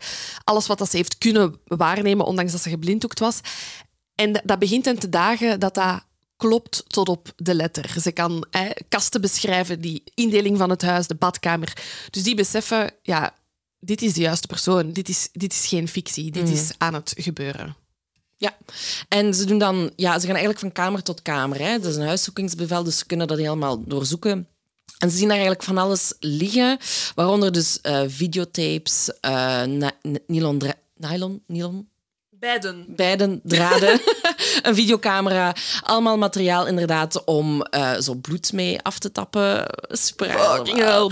Alles 0.44 0.68
wat 0.68 0.78
dat 0.78 0.90
ze 0.90 0.98
heeft 0.98 1.18
kunnen 1.18 1.60
waarnemen, 1.66 2.26
ondanks 2.26 2.52
dat 2.52 2.62
ze 2.62 2.70
geblinddoekt 2.70 3.20
was. 3.20 3.40
En 4.16 4.42
dat 4.44 4.60
begint 4.60 4.86
hen 4.86 5.00
te 5.00 5.10
dagen 5.10 5.60
dat 5.60 5.74
dat 5.74 6.04
klopt 6.38 6.84
tot 6.88 7.10
op 7.10 7.34
de 7.36 7.56
letter. 7.56 7.96
Ze 8.02 8.12
kan 8.12 8.46
kasten 8.90 9.22
beschrijven, 9.22 9.82
die 9.82 10.04
indeling 10.14 10.58
van 10.58 10.70
het 10.70 10.82
huis, 10.82 11.08
de 11.08 11.16
badkamer. 11.16 11.74
Dus 12.10 12.24
die 12.24 12.36
beseffen, 12.36 12.92
ja, 13.02 13.34
dit 13.80 14.02
is 14.02 14.14
de 14.14 14.22
juiste 14.22 14.48
persoon. 14.48 14.92
Dit 14.92 15.10
is, 15.10 15.30
dit 15.32 15.54
is 15.54 15.66
geen 15.66 15.88
fictie. 15.88 16.32
Dit 16.32 16.46
mm. 16.46 16.54
is 16.54 16.72
aan 16.78 16.94
het 16.94 17.14
gebeuren. 17.18 17.76
Ja, 18.38 18.58
en 19.08 19.34
ze 19.34 19.46
doen 19.46 19.58
dan, 19.58 19.92
ja, 19.96 20.14
ze 20.14 20.20
gaan 20.20 20.36
eigenlijk 20.36 20.60
van 20.60 20.72
kamer 20.72 21.04
tot 21.04 21.22
kamer. 21.22 21.60
Hè. 21.60 21.80
Dat 21.80 21.92
is 21.92 21.96
een 21.96 22.06
huiszoekingsbevel, 22.06 22.84
dus 22.84 22.98
ze 22.98 23.06
kunnen 23.06 23.28
dat 23.28 23.38
helemaal 23.38 23.84
doorzoeken. 23.86 24.48
En 25.04 25.10
ze 25.10 25.18
zien 25.18 25.28
daar 25.28 25.38
eigenlijk 25.38 25.66
van 25.66 25.78
alles 25.78 26.14
liggen, 26.20 26.78
waaronder 27.16 27.52
dus 27.52 27.80
uh, 27.84 28.02
videotapes, 28.08 29.12
uh, 29.22 29.64
nylon, 30.28 30.62
nylon, 30.98 31.44
nylon, 31.48 31.88
Beiden. 32.30 32.86
Beiden 32.88 33.42
draden. 33.44 34.02
een 34.64 34.76
videocamera. 34.76 35.56
Allemaal 35.82 36.18
materiaal 36.18 36.68
inderdaad 36.68 37.24
om 37.24 37.66
uh, 37.76 37.94
zo 38.00 38.14
bloed 38.16 38.54
mee 38.54 38.82
af 38.82 39.00
te 39.00 39.12
tappen. 39.12 39.66
Super 39.88 40.30
Fucking 40.30 40.78
hell. 40.78 41.10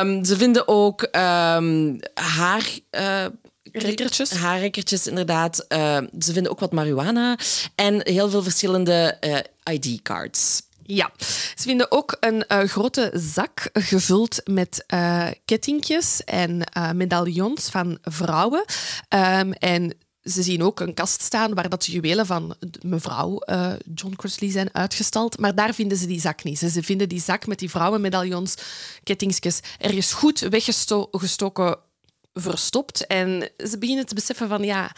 Um, 0.00 0.24
ze 0.24 0.36
vinden 0.36 0.68
ook 0.68 1.02
um, 1.02 1.98
haar... 2.14 2.68
Uh, 2.90 3.24
Rekkertjes. 3.72 4.30
Haarrekkertjes, 4.30 5.06
inderdaad. 5.06 5.64
Uh, 5.68 5.96
ze 6.18 6.32
vinden 6.32 6.52
ook 6.52 6.60
wat 6.60 6.72
marihuana 6.72 7.38
en 7.74 8.00
heel 8.04 8.30
veel 8.30 8.42
verschillende 8.42 9.18
ID-cards. 9.70 10.65
Ja, 10.88 11.10
ze 11.54 11.62
vinden 11.62 11.92
ook 11.92 12.16
een 12.20 12.44
uh, 12.48 12.62
grote 12.62 13.10
zak 13.14 13.70
gevuld 13.72 14.40
met 14.44 14.84
uh, 14.94 15.26
kettingjes 15.44 16.24
en 16.24 16.62
uh, 16.76 16.90
medaillons 16.90 17.68
van 17.68 17.98
vrouwen. 18.02 18.64
Um, 19.08 19.52
en 19.52 19.94
ze 20.22 20.42
zien 20.42 20.62
ook 20.62 20.80
een 20.80 20.94
kast 20.94 21.22
staan 21.22 21.54
waar 21.54 21.68
dat 21.68 21.82
de 21.82 21.92
juwelen 21.92 22.26
van 22.26 22.56
mevrouw 22.82 23.42
John 23.94 24.14
Crossley 24.16 24.50
zijn 24.50 24.68
uitgestald. 24.72 25.38
Maar 25.38 25.54
daar 25.54 25.74
vinden 25.74 25.98
ze 25.98 26.06
die 26.06 26.20
zak 26.20 26.44
niet. 26.44 26.58
Ze 26.58 26.82
vinden 26.82 27.08
die 27.08 27.20
zak 27.20 27.46
met 27.46 27.58
die 27.58 27.70
vrouwenmedaillons, 27.70 28.54
kettingsjes, 29.02 29.60
ergens 29.78 30.12
goed 30.12 30.38
weggestoken, 30.40 31.78
verstopt. 32.32 33.06
En 33.06 33.50
ze 33.56 33.78
beginnen 33.78 34.06
te 34.06 34.14
beseffen 34.14 34.48
van 34.48 34.62
ja... 34.62 34.92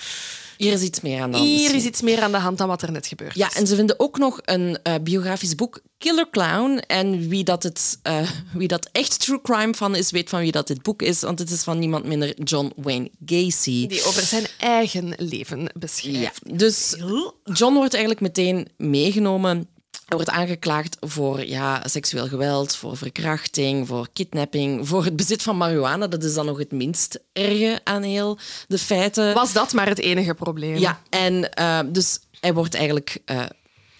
Hier 0.58 0.72
is 0.72 0.82
iets 0.82 1.00
meer 1.00 1.20
aan 1.20 1.30
de 1.30 1.36
hand. 1.36 1.48
Hier 1.48 1.74
is 1.74 1.84
iets 1.84 2.00
meer 2.00 2.20
aan 2.20 2.32
de 2.32 2.38
hand 2.38 2.58
dan 2.58 2.68
wat 2.68 2.82
er 2.82 2.92
net 2.92 3.06
gebeurt. 3.06 3.34
Ja, 3.34 3.54
en 3.54 3.66
ze 3.66 3.74
vinden 3.76 4.00
ook 4.00 4.18
nog 4.18 4.40
een 4.44 4.78
uh, 4.88 4.94
biografisch 5.02 5.54
boek, 5.54 5.80
Killer 5.98 6.30
Clown. 6.30 6.82
En 6.86 7.28
wie 7.28 7.44
dat, 7.44 7.62
het, 7.62 7.98
uh, 8.02 8.30
wie 8.54 8.68
dat 8.68 8.88
echt 8.92 9.20
true 9.20 9.40
crime 9.42 9.74
van 9.74 9.94
is, 9.94 10.10
weet 10.10 10.28
van 10.28 10.40
wie 10.40 10.52
dat 10.52 10.66
dit 10.66 10.82
boek 10.82 11.02
is. 11.02 11.20
Want 11.20 11.38
het 11.38 11.50
is 11.50 11.62
van 11.62 11.78
niemand 11.78 12.04
minder 12.04 12.42
John 12.42 12.72
Wayne 12.76 13.10
Gacy. 13.26 13.86
Die 13.86 14.04
over 14.04 14.22
zijn 14.22 14.46
eigen 14.58 15.14
leven 15.16 15.72
beschrijft. 15.78 16.40
Ja, 16.44 16.56
dus 16.56 16.96
John 17.44 17.74
wordt 17.74 17.94
eigenlijk 17.94 18.22
meteen 18.22 18.68
meegenomen 18.76 19.68
hij 20.08 20.16
wordt 20.16 20.30
aangeklaagd 20.30 20.96
voor 21.00 21.44
ja, 21.44 21.82
seksueel 21.88 22.28
geweld, 22.28 22.76
voor 22.76 22.96
verkrachting, 22.96 23.86
voor 23.86 24.08
kidnapping, 24.12 24.88
voor 24.88 25.04
het 25.04 25.16
bezit 25.16 25.42
van 25.42 25.56
marihuana. 25.56 26.06
Dat 26.06 26.24
is 26.24 26.34
dan 26.34 26.46
nog 26.46 26.58
het 26.58 26.72
minst 26.72 27.20
erge 27.32 27.80
aan 27.84 28.02
heel 28.02 28.38
de 28.68 28.78
feiten. 28.78 29.34
Was 29.34 29.52
dat 29.52 29.72
maar 29.72 29.88
het 29.88 29.98
enige 29.98 30.34
probleem? 30.34 30.76
Ja, 30.76 31.00
en 31.10 31.50
uh, 31.60 31.80
dus 31.86 32.18
hij 32.40 32.54
wordt 32.54 32.74
eigenlijk 32.74 33.18
uh, 33.26 33.42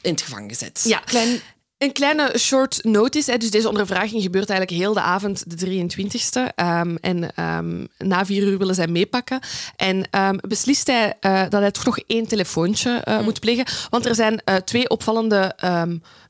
in 0.00 0.10
het 0.10 0.22
gevangen 0.22 0.48
gezet. 0.48 0.84
Ja, 0.86 0.98
Klein... 0.98 1.40
Een 1.78 1.92
kleine 1.92 2.32
short 2.38 2.84
notice. 2.84 3.30
Hè. 3.30 3.36
Dus 3.36 3.50
deze 3.50 3.68
ondervraging 3.68 4.22
gebeurt 4.22 4.50
eigenlijk 4.50 4.80
heel 4.80 4.94
de 4.94 5.00
avond, 5.00 5.58
de 5.58 5.66
23e. 5.66 6.54
Um, 6.56 6.96
en 6.96 7.44
um, 7.44 7.88
na 7.98 8.26
vier 8.26 8.42
uur 8.42 8.58
willen 8.58 8.74
zij 8.74 8.86
meepakken. 8.86 9.40
En 9.76 10.08
um, 10.10 10.38
beslist 10.48 10.86
hij 10.86 11.14
uh, 11.20 11.40
dat 11.40 11.60
hij 11.60 11.70
toch 11.70 11.84
nog 11.84 11.98
één 11.98 12.26
telefoontje 12.26 13.04
uh, 13.08 13.18
mm. 13.18 13.24
moet 13.24 13.40
plegen. 13.40 13.64
Want 13.90 14.06
er 14.06 14.14
zijn 14.14 14.42
uh, 14.44 14.56
twee 14.56 14.88
opvallende 14.88 15.56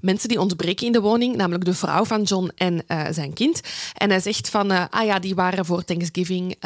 mensen 0.01 0.29
die 0.29 0.41
ontbreken 0.41 0.87
in 0.87 0.93
de 0.93 1.01
woning. 1.01 1.37
Namelijk 1.37 1.65
de 1.65 1.75
vrouw 1.75 2.05
van 2.05 2.23
John 2.23 2.51
en 2.55 2.85
zijn 3.11 3.33
kind. 3.33 3.61
En 3.95 4.11
hij 4.11 4.21
zegt 4.21 4.49
van, 4.49 4.91
ah 4.91 5.05
ja, 5.05 5.19
die 5.19 5.35
waren 5.35 5.65
voor 5.65 5.85
Thanksgiving 5.85 6.57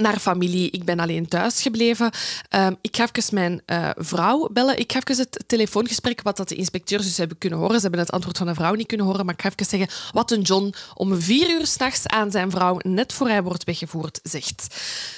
naar 0.00 0.18
familie. 0.18 0.70
Ik 0.70 0.84
ben 0.84 1.00
alleen 1.00 1.28
thuis 1.28 1.62
gebleven. 1.62 2.10
Um, 2.50 2.76
ik 2.80 2.96
ga 2.96 3.08
even 3.12 3.34
mijn 3.34 3.62
uh, 3.66 3.90
vrouw 3.94 4.48
bellen. 4.52 4.78
Ik 4.78 4.92
ga 4.92 4.98
even 4.98 5.26
het 5.30 5.44
telefoongesprek, 5.46 6.22
wat 6.22 6.36
dat 6.36 6.48
de 6.48 6.54
inspecteurs 6.54 7.04
dus 7.04 7.16
hebben 7.16 7.38
kunnen 7.38 7.58
horen. 7.58 7.76
Ze 7.76 7.82
hebben 7.82 8.00
het 8.00 8.10
antwoord 8.10 8.38
van 8.38 8.46
de 8.46 8.54
vrouw 8.54 8.74
niet 8.74 8.86
kunnen 8.86 9.06
horen, 9.06 9.24
maar 9.24 9.34
ik 9.34 9.42
ga 9.42 9.48
even 9.48 9.78
zeggen 9.78 10.12
wat 10.12 10.30
een 10.30 10.42
John 10.42 10.74
om 10.94 11.20
vier 11.20 11.50
uur 11.50 11.66
s'nachts 11.66 12.06
aan 12.06 12.30
zijn 12.30 12.50
vrouw, 12.50 12.78
net 12.82 13.12
voor 13.12 13.28
hij 13.28 13.42
wordt 13.42 13.64
weggevoerd, 13.64 14.20
zegt. 14.22 14.66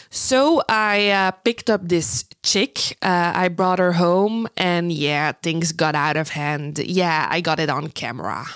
So 0.09 0.61
I 0.95 1.09
uh, 1.09 1.29
picked 1.43 1.69
up 1.69 1.89
this 1.89 2.25
chick. 2.41 2.97
Uh, 3.05 3.43
I 3.45 3.51
brought 3.51 3.79
her 3.79 3.97
home 3.97 4.49
and 4.55 4.93
yeah, 4.93 5.33
things 5.41 5.73
got 5.77 5.95
out 5.95 6.17
of 6.17 6.31
hand. 6.31 6.95
Yeah, 6.95 7.37
I 7.37 7.45
got 7.45 7.59
it 7.59 7.71
on 7.71 7.93
camera 7.93 8.47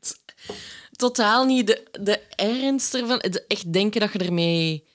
totaal 1.00 1.44
niet 1.44 1.66
de, 1.66 1.86
de 2.00 2.20
ernst 2.36 2.94
ervan. 2.94 3.20
Echt 3.20 3.72
denken 3.72 4.00
dat 4.00 4.12
je 4.12 4.18
ermee 4.18 4.88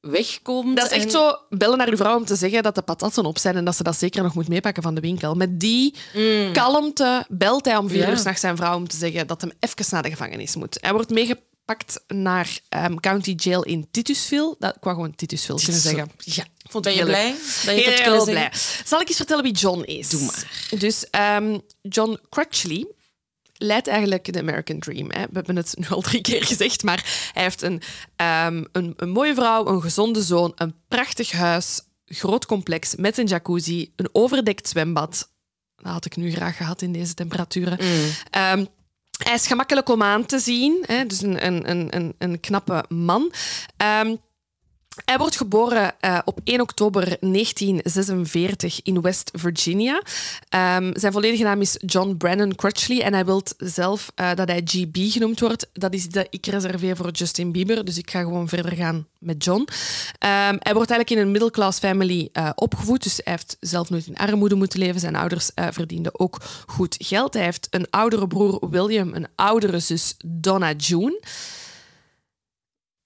wegkomt. 0.00 0.76
Dat 0.76 0.90
is 0.90 0.96
echt 0.96 1.10
zo 1.10 1.38
bellen 1.48 1.78
naar 1.78 1.90
je 1.90 1.96
vrouw 1.96 2.16
om 2.16 2.24
te 2.24 2.36
zeggen 2.36 2.62
dat 2.62 2.74
de 2.74 2.82
patatten 2.82 3.24
op 3.24 3.38
zijn 3.38 3.56
en 3.56 3.64
dat 3.64 3.76
ze 3.76 3.82
dat 3.82 3.98
zeker 3.98 4.22
nog 4.22 4.34
moet 4.34 4.48
meepakken 4.48 4.82
van 4.82 4.94
de 4.94 5.00
winkel. 5.00 5.34
Met 5.34 5.60
die 5.60 5.94
mm. 6.14 6.52
kalmte 6.52 7.24
belt 7.28 7.64
hij 7.64 7.76
om 7.76 7.88
vier 7.88 8.02
ja. 8.02 8.10
uur 8.10 8.18
s'nachts 8.18 8.40
zijn 8.40 8.56
vrouw 8.56 8.76
om 8.76 8.88
te 8.88 8.96
zeggen 8.96 9.26
dat 9.26 9.40
hem 9.40 9.52
even 9.60 9.86
naar 9.90 10.02
de 10.02 10.10
gevangenis 10.10 10.56
moet. 10.56 10.78
Hij 10.80 10.92
wordt 10.92 11.10
meegepakt 11.10 12.00
naar 12.08 12.58
um, 12.84 13.00
County 13.00 13.34
Jail 13.36 13.62
in 13.62 13.88
Titusville. 13.90 14.54
Dat, 14.58 14.76
ik 14.76 14.82
wou 14.82 14.96
gewoon 14.96 15.14
Titusville 15.14 15.62
kunnen 15.62 15.80
zeggen. 15.80 16.10
Ja. 16.18 16.44
Vond 16.70 16.84
ben 16.84 16.94
je 16.94 17.04
blij 17.04 17.34
dat 17.64 17.76
je 17.76 17.90
het 17.90 18.00
heel 18.00 18.24
blij. 18.24 18.52
Zal 18.84 19.00
ik 19.00 19.08
eens 19.08 19.16
vertellen 19.16 19.42
wie 19.42 19.52
John 19.52 19.82
is? 19.82 20.08
Doe 20.08 20.22
maar. 20.22 20.68
Dus 20.78 21.06
um, 21.36 21.60
John 21.82 22.18
Crutchley 22.30 22.86
leidt 23.62 23.86
eigenlijk 23.86 24.32
de 24.32 24.38
American 24.38 24.78
Dream. 24.78 25.10
Hè. 25.10 25.20
We 25.20 25.32
hebben 25.32 25.56
het 25.56 25.74
nu 25.78 25.86
al 25.88 26.00
drie 26.00 26.20
keer 26.20 26.44
gezegd, 26.44 26.82
maar 26.82 27.30
hij 27.32 27.42
heeft 27.42 27.62
een, 27.62 27.82
um, 28.16 28.68
een, 28.72 28.94
een 28.96 29.10
mooie 29.10 29.34
vrouw, 29.34 29.66
een 29.66 29.82
gezonde 29.82 30.22
zoon, 30.22 30.52
een 30.54 30.74
prachtig 30.88 31.30
huis, 31.30 31.80
groot 32.06 32.46
complex 32.46 32.96
met 32.96 33.18
een 33.18 33.26
jacuzzi, 33.26 33.92
een 33.96 34.08
overdekt 34.12 34.68
zwembad. 34.68 35.30
Dat 35.76 35.92
had 35.92 36.04
ik 36.04 36.16
nu 36.16 36.32
graag 36.32 36.56
gehad 36.56 36.82
in 36.82 36.92
deze 36.92 37.14
temperaturen. 37.14 37.78
Mm. 37.80 38.58
Um, 38.58 38.66
hij 39.24 39.34
is 39.34 39.46
gemakkelijk 39.46 39.88
om 39.88 40.02
aan 40.02 40.26
te 40.26 40.38
zien, 40.38 40.84
hè, 40.86 41.06
dus 41.06 41.22
een, 41.22 41.46
een, 41.46 41.96
een, 41.96 42.14
een 42.18 42.40
knappe 42.40 42.84
man. 42.88 43.32
Um, 44.02 44.18
hij 45.04 45.18
wordt 45.18 45.36
geboren 45.36 45.94
uh, 46.00 46.18
op 46.24 46.40
1 46.44 46.60
oktober 46.60 47.02
1946 47.20 48.82
in 48.82 49.00
West 49.00 49.30
Virginia. 49.34 50.02
Um, 50.76 50.90
zijn 50.98 51.12
volledige 51.12 51.42
naam 51.42 51.60
is 51.60 51.76
John 51.86 52.14
Brennan 52.16 52.54
Crutchley 52.54 53.02
en 53.02 53.12
hij 53.12 53.24
wil 53.24 53.42
zelf 53.56 54.12
uh, 54.16 54.34
dat 54.34 54.48
hij 54.48 54.62
GB 54.64 54.96
genoemd 55.12 55.40
wordt. 55.40 55.68
Dat 55.72 55.94
is 55.94 56.08
de 56.08 56.26
ik 56.30 56.46
reserveer 56.46 56.96
voor 56.96 57.10
Justin 57.10 57.52
Bieber, 57.52 57.84
dus 57.84 57.98
ik 57.98 58.10
ga 58.10 58.20
gewoon 58.20 58.48
verder 58.48 58.72
gaan 58.72 59.06
met 59.18 59.44
John. 59.44 59.60
Um, 59.60 59.68
hij 60.58 60.74
wordt 60.74 60.90
eigenlijk 60.90 61.10
in 61.10 61.18
een 61.18 61.30
middle-class 61.30 61.78
family 61.78 62.28
uh, 62.32 62.50
opgevoed, 62.54 63.02
dus 63.02 63.20
hij 63.24 63.32
heeft 63.32 63.56
zelf 63.60 63.90
nooit 63.90 64.06
in 64.06 64.16
armoede 64.16 64.54
moeten 64.54 64.78
leven. 64.78 65.00
Zijn 65.00 65.16
ouders 65.16 65.50
verdienden 65.54 66.20
ook 66.20 66.40
goed 66.66 66.96
geld. 66.98 67.34
Hij 67.34 67.42
heeft 67.42 67.66
een 67.70 67.86
oudere 67.90 68.26
broer 68.26 68.68
William, 68.70 69.14
een 69.14 69.26
oudere 69.34 69.78
zus 69.78 70.14
Donna 70.24 70.72
June. 70.72 71.20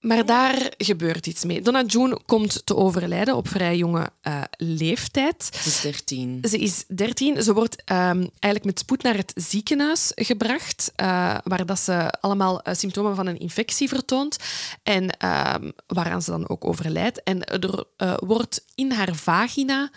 Maar 0.07 0.25
daar 0.25 0.73
gebeurt 0.77 1.27
iets 1.27 1.43
mee. 1.43 1.61
Donna 1.61 1.83
June 1.83 2.19
komt 2.25 2.65
te 2.65 2.75
overlijden 2.75 3.35
op 3.35 3.47
vrij 3.47 3.77
jonge 3.77 4.09
uh, 4.23 4.41
leeftijd. 4.57 5.49
Ze 5.53 5.69
is 5.69 5.81
13. 5.81 6.39
Ze 6.49 6.57
is 6.57 6.83
13. 6.87 7.43
Ze 7.43 7.53
wordt 7.53 7.81
um, 7.91 8.29
eigenlijk 8.39 8.63
met 8.63 8.79
spoed 8.79 9.03
naar 9.03 9.15
het 9.15 9.31
ziekenhuis 9.35 10.11
gebracht, 10.15 10.91
uh, 11.01 11.37
waar 11.43 11.65
dat 11.65 11.79
ze 11.79 12.11
allemaal 12.21 12.61
uh, 12.67 12.73
symptomen 12.73 13.15
van 13.15 13.27
een 13.27 13.39
infectie 13.39 13.87
vertoont 13.87 14.37
en 14.83 15.03
um, 15.03 15.73
waaraan 15.87 16.21
ze 16.21 16.31
dan 16.31 16.49
ook 16.49 16.65
overlijdt. 16.65 17.23
En 17.23 17.43
er 17.45 17.85
wordt 18.19 18.65
in 18.75 18.91
haar 18.91 19.15
vagina 19.15 19.91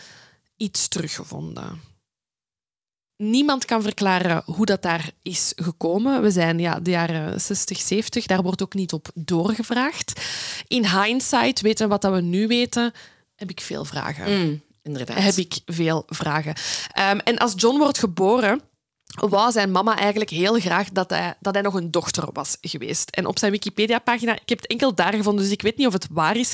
iets 0.56 0.88
teruggevonden. 0.88 1.89
Niemand 3.22 3.64
kan 3.64 3.82
verklaren 3.82 4.42
hoe 4.44 4.66
dat 4.66 4.82
daar 4.82 5.10
is 5.22 5.52
gekomen. 5.56 6.22
We 6.22 6.30
zijn 6.30 6.58
ja, 6.58 6.80
de 6.80 6.90
jaren 6.90 7.40
60, 7.40 7.80
70. 7.80 8.26
Daar 8.26 8.42
wordt 8.42 8.62
ook 8.62 8.74
niet 8.74 8.92
op 8.92 9.08
doorgevraagd. 9.14 10.20
In 10.68 10.86
hindsight, 10.86 11.60
weten 11.60 11.88
wat 11.88 12.02
dat 12.02 12.12
we 12.12 12.20
nu 12.20 12.46
weten, 12.46 12.92
heb 13.36 13.50
ik 13.50 13.60
veel 13.60 13.84
vragen. 13.84 14.38
Mm, 14.38 14.62
inderdaad. 14.82 15.22
Heb 15.22 15.34
ik 15.34 15.60
veel 15.66 16.02
vragen. 16.06 16.54
Um, 17.10 17.18
en 17.18 17.38
als 17.38 17.52
John 17.56 17.78
wordt 17.78 17.98
geboren 17.98 18.60
wou 19.14 19.52
zijn 19.52 19.70
mama 19.70 19.96
eigenlijk 19.96 20.30
heel 20.30 20.58
graag 20.60 20.88
dat 20.88 21.10
hij, 21.10 21.34
dat 21.40 21.54
hij 21.54 21.62
nog 21.62 21.74
een 21.74 21.90
dochter 21.90 22.28
was 22.32 22.56
geweest. 22.60 23.10
En 23.10 23.26
op 23.26 23.38
zijn 23.38 23.52
Wikipedia-pagina, 23.52 24.32
ik 24.32 24.48
heb 24.48 24.58
het 24.58 24.70
enkel 24.70 24.94
daar 24.94 25.14
gevonden, 25.14 25.42
dus 25.42 25.52
ik 25.52 25.62
weet 25.62 25.76
niet 25.76 25.86
of 25.86 25.92
het 25.92 26.06
waar 26.10 26.36
is, 26.36 26.52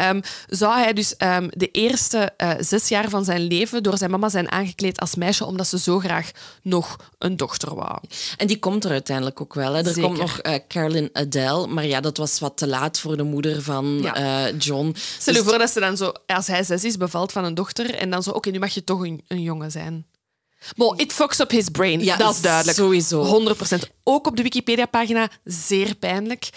um, 0.00 0.20
zou 0.46 0.78
hij 0.78 0.92
dus 0.92 1.14
um, 1.18 1.48
de 1.50 1.70
eerste 1.70 2.32
uh, 2.38 2.50
zes 2.58 2.88
jaar 2.88 3.08
van 3.08 3.24
zijn 3.24 3.40
leven 3.40 3.82
door 3.82 3.98
zijn 3.98 4.10
mama 4.10 4.28
zijn 4.28 4.50
aangekleed 4.50 5.00
als 5.00 5.14
meisje, 5.14 5.44
omdat 5.44 5.66
ze 5.66 5.78
zo 5.78 5.98
graag 5.98 6.30
nog 6.62 6.96
een 7.18 7.36
dochter 7.36 7.74
wou. 7.74 7.98
En 8.36 8.46
die 8.46 8.58
komt 8.58 8.84
er 8.84 8.90
uiteindelijk 8.90 9.40
ook 9.40 9.54
wel. 9.54 9.72
Hè. 9.72 9.86
Er 9.86 10.00
komt 10.00 10.18
nog 10.18 10.42
uh, 10.42 10.54
Carolyn 10.68 11.10
Adele, 11.12 11.66
maar 11.66 11.86
ja, 11.86 12.00
dat 12.00 12.16
was 12.16 12.38
wat 12.38 12.56
te 12.56 12.66
laat 12.66 12.98
voor 12.98 13.16
de 13.16 13.22
moeder 13.22 13.62
van 13.62 13.98
ja. 14.02 14.48
uh, 14.48 14.58
John. 14.58 14.94
Stel 15.18 15.34
je 15.34 15.40
dus... 15.40 15.48
voor 15.48 15.58
dat 15.58 15.70
ze 15.70 15.80
dan 15.80 15.96
zo, 15.96 16.12
als 16.26 16.46
hij 16.46 16.64
zes 16.64 16.84
is, 16.84 16.96
bevalt 16.96 17.32
van 17.32 17.44
een 17.44 17.54
dochter 17.54 17.94
en 17.94 18.10
dan 18.10 18.22
zo, 18.22 18.28
oké, 18.28 18.38
okay, 18.38 18.52
nu 18.52 18.58
mag 18.58 18.74
je 18.74 18.84
toch 18.84 19.00
een, 19.00 19.24
een 19.28 19.42
jongen 19.42 19.70
zijn. 19.70 20.06
Bon, 20.76 20.96
it 20.96 21.12
fucks 21.12 21.40
up 21.40 21.50
his 21.50 21.68
brain. 21.68 22.04
Ja, 22.04 22.16
dat 22.16 22.34
is 22.34 22.40
duidelijk. 22.40 22.76
Sowieso. 22.76 23.54
100%. 23.54 23.90
Ook 24.02 24.26
op 24.26 24.36
de 24.36 24.42
Wikipedia-pagina, 24.42 25.30
zeer 25.44 25.94
pijnlijk. 25.94 26.50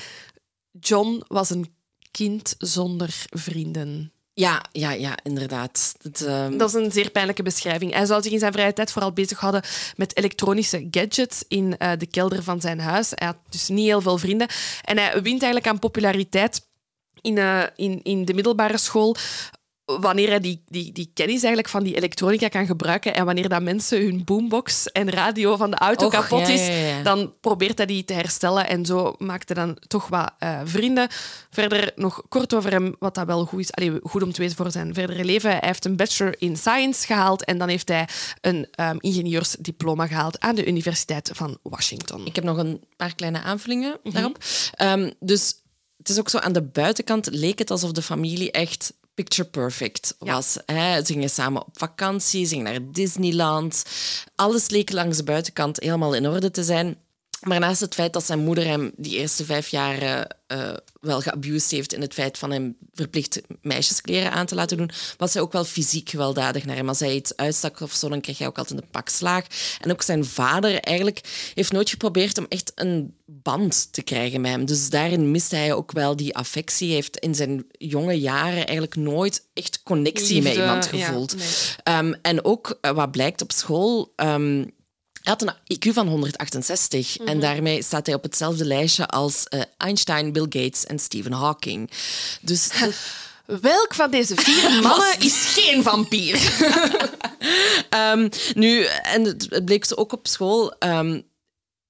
John 0.79 1.23
was 1.27 1.49
een 1.49 1.73
kind 2.11 2.55
zonder 2.57 3.25
vrienden. 3.29 4.13
Ja, 4.33 4.63
ja, 4.71 4.91
ja, 4.91 5.17
inderdaad. 5.23 5.95
Dat, 6.01 6.17
dat 6.57 6.69
is 6.69 6.73
een 6.73 6.91
zeer 6.91 7.09
pijnlijke 7.09 7.43
beschrijving. 7.43 7.93
Hij 7.93 8.05
zou 8.05 8.21
zich 8.21 8.31
in 8.31 8.39
zijn 8.39 8.51
vrije 8.51 8.73
tijd 8.73 8.91
vooral 8.91 9.11
bezighouden 9.11 9.63
met 9.95 10.17
elektronische 10.17 10.87
gadgets 10.91 11.43
in 11.47 11.75
uh, 11.79 11.91
de 11.97 12.05
kelder 12.05 12.43
van 12.43 12.61
zijn 12.61 12.79
huis. 12.79 13.11
Hij 13.15 13.27
had 13.27 13.37
dus 13.49 13.67
niet 13.67 13.85
heel 13.85 14.01
veel 14.01 14.17
vrienden. 14.17 14.47
En 14.83 14.97
hij 14.97 15.11
wint 15.11 15.41
eigenlijk 15.41 15.67
aan 15.67 15.79
populariteit 15.79 16.67
in, 17.21 17.35
uh, 17.35 17.63
in, 17.75 18.03
in 18.03 18.25
de 18.25 18.33
middelbare 18.33 18.77
school 18.77 19.15
wanneer 19.97 20.29
hij 20.29 20.39
die, 20.39 20.63
die, 20.67 20.91
die 20.91 21.11
kennis 21.13 21.37
eigenlijk 21.37 21.69
van 21.69 21.83
die 21.83 21.95
elektronica 21.95 22.47
kan 22.47 22.65
gebruiken 22.65 23.13
en 23.13 23.25
wanneer 23.25 23.49
dat 23.49 23.61
mensen 23.61 24.01
hun 24.01 24.23
boombox 24.23 24.91
en 24.91 25.09
radio 25.09 25.55
van 25.55 25.71
de 25.71 25.77
auto 25.77 26.05
Och, 26.05 26.11
kapot 26.11 26.47
is, 26.47 26.67
ja, 26.67 26.73
ja. 26.73 27.03
dan 27.03 27.33
probeert 27.41 27.77
hij 27.77 27.87
die 27.87 28.05
te 28.05 28.13
herstellen 28.13 28.67
en 28.67 28.85
zo 28.85 29.15
maakt 29.17 29.49
hij 29.49 29.65
dan 29.65 29.77
toch 29.87 30.07
wat 30.07 30.31
eh, 30.39 30.59
vrienden. 30.63 31.07
Verder 31.49 31.91
nog 31.95 32.21
kort 32.29 32.53
over 32.53 32.71
hem, 32.71 32.95
wat 32.99 33.15
dat 33.15 33.25
wel 33.25 33.45
goed 33.45 33.59
is, 33.59 33.71
allee, 33.71 33.99
goed 34.03 34.23
om 34.23 34.31
te 34.31 34.41
weten 34.41 34.55
voor 34.55 34.71
zijn 34.71 34.93
verdere 34.93 35.25
leven. 35.25 35.49
Hij 35.49 35.59
heeft 35.61 35.85
een 35.85 35.95
bachelor 35.95 36.35
in 36.37 36.57
science 36.57 37.05
gehaald 37.05 37.45
en 37.45 37.57
dan 37.57 37.67
heeft 37.69 37.87
hij 37.87 38.07
een 38.41 38.67
ehm, 38.71 38.95
ingenieursdiploma 38.99 40.07
gehaald 40.07 40.39
aan 40.39 40.55
de 40.55 40.65
Universiteit 40.67 41.31
van 41.33 41.57
Washington. 41.63 42.25
Ik 42.25 42.35
heb 42.35 42.43
nog 42.43 42.57
een 42.57 42.83
paar 42.95 43.15
kleine 43.15 43.41
aanvullingen 43.41 43.97
Mhm. 44.03 44.13
daarop. 44.13 44.37
Ehm, 44.73 45.11
dus 45.19 45.53
het 45.97 46.09
is 46.09 46.19
ook 46.19 46.29
zo, 46.29 46.37
aan 46.37 46.53
de 46.53 46.61
buitenkant 46.63 47.27
leek 47.31 47.59
het 47.59 47.71
alsof 47.71 47.91
de 47.91 48.01
familie 48.01 48.51
echt 48.51 48.93
picture 49.19 49.49
perfect 49.49 50.15
was. 50.19 50.57
Hè? 50.65 51.05
Ze 51.05 51.13
gingen 51.13 51.29
samen 51.29 51.61
op 51.61 51.77
vakantie, 51.77 52.45
ze 52.45 52.55
gingen 52.55 52.71
naar 52.71 52.91
Disneyland. 52.91 53.83
Alles 54.35 54.69
leek 54.69 54.91
langs 54.91 55.17
de 55.17 55.23
buitenkant 55.23 55.79
helemaal 55.79 56.13
in 56.15 56.27
orde 56.27 56.51
te 56.51 56.63
zijn. 56.63 56.97
Maar 57.39 57.59
naast 57.59 57.81
het 57.81 57.93
feit 57.93 58.13
dat 58.13 58.25
zijn 58.25 58.39
moeder 58.39 58.65
hem 58.65 58.91
die 58.95 59.17
eerste 59.17 59.45
vijf 59.45 59.67
jaar 59.67 60.27
eh, 60.49 60.73
wel 61.01 61.21
geabused 61.21 61.71
heeft 61.71 61.93
in 61.93 62.01
het 62.01 62.13
feit 62.13 62.37
van 62.37 62.51
hem 62.51 62.77
verplicht 62.93 63.41
meisjeskleren 63.61 64.31
aan 64.31 64.45
te 64.45 64.55
laten 64.55 64.77
doen, 64.77 64.91
was 65.17 65.33
hij 65.33 65.41
ook 65.41 65.51
wel 65.51 65.63
fysiek 65.63 66.09
gewelddadig 66.09 66.65
naar 66.65 66.75
hem. 66.75 66.87
Als 66.87 66.99
hij 66.99 67.15
iets 67.15 67.35
uitstak 67.35 67.79
of 67.79 67.93
zo, 67.93 68.09
dan 68.09 68.21
kreeg 68.21 68.37
hij 68.37 68.47
ook 68.47 68.57
altijd 68.57 68.81
een 68.81 68.89
pak 68.91 69.09
slaag. 69.09 69.45
En 69.81 69.91
ook 69.91 70.01
zijn 70.01 70.25
vader 70.25 70.79
eigenlijk 70.79 71.51
heeft 71.53 71.71
nooit 71.71 71.89
geprobeerd 71.89 72.37
om 72.37 72.45
echt 72.49 72.71
een 72.75 73.15
band 73.25 73.93
te 73.93 74.01
krijgen 74.01 74.41
met 74.41 74.51
hem. 74.51 74.65
Dus 74.65 74.89
daarin 74.89 75.31
miste 75.31 75.55
hij 75.55 75.73
ook 75.73 75.91
wel 75.91 76.15
die 76.15 76.35
affectie. 76.35 76.87
Hij 76.87 76.95
heeft 76.95 77.17
in 77.17 77.35
zijn 77.35 77.65
jonge 77.71 78.19
jaren 78.19 78.65
eigenlijk 78.65 78.95
nooit 78.95 79.45
echt 79.53 79.83
connectie 79.83 80.41
met 80.41 80.55
iemand 80.55 80.89
ja, 80.91 81.05
gevoeld. 81.05 81.35
nee. 81.35 81.47
Ehm, 81.83 82.13
en 82.21 82.45
ook 82.45 82.77
eh, 82.81 82.91
wat 82.91 83.11
blijkt 83.11 83.41
op 83.41 83.51
school. 83.51 84.13
ehm, 84.15 84.63
hij 85.23 85.33
had 85.37 85.41
een 85.41 85.53
IQ 85.77 85.93
van 85.93 86.07
168 86.07 87.17
Mhm. 87.19 87.27
en 87.27 87.39
daarmee 87.39 87.83
staat 87.83 88.05
hij 88.05 88.15
op 88.15 88.23
hetzelfde 88.23 88.65
lijstje 88.65 89.07
als 89.07 89.43
eh, 89.43 89.61
Einstein, 89.77 90.31
Bill 90.31 90.45
Gates 90.49 90.85
en 90.85 90.99
Stephen 90.99 91.31
Hawking. 91.33 91.89
Dus 92.41 92.69
Welk 93.61 93.93
van 93.95 94.11
deze 94.11 94.35
vier 94.35 94.71
mannen 94.83 95.19
is 95.19 95.45
geen 95.55 95.83
vampier? 95.83 96.39
Ehm, 97.89 98.29
nu, 98.53 98.83
en 98.83 99.23
het, 99.23 99.65
bleek 99.65 99.85
ze 99.85 99.97
ook 99.97 100.13
op 100.13 100.27
school. 100.27 100.73
ehm, 100.79 101.21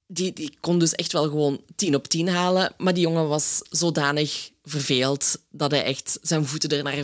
die, 0.08 0.34
die 0.34 0.58
kon 0.60 0.80
dus 0.80 0.94
echt 0.94 1.12
wel 1.12 1.24
gewoon 1.24 1.62
10 1.76 1.96
op 1.96 2.08
10 2.08 2.28
halen. 2.30 2.74
Maar 2.78 2.94
die 2.94 3.04
jongen 3.04 3.28
was 3.28 3.60
zodanig 3.70 4.50
verveeld 4.64 5.36
dat 5.52 5.72
hij 5.72 5.84
echt 5.84 6.18
zijn 6.22 6.46
voeten 6.46 6.70
ernaar 6.70 7.04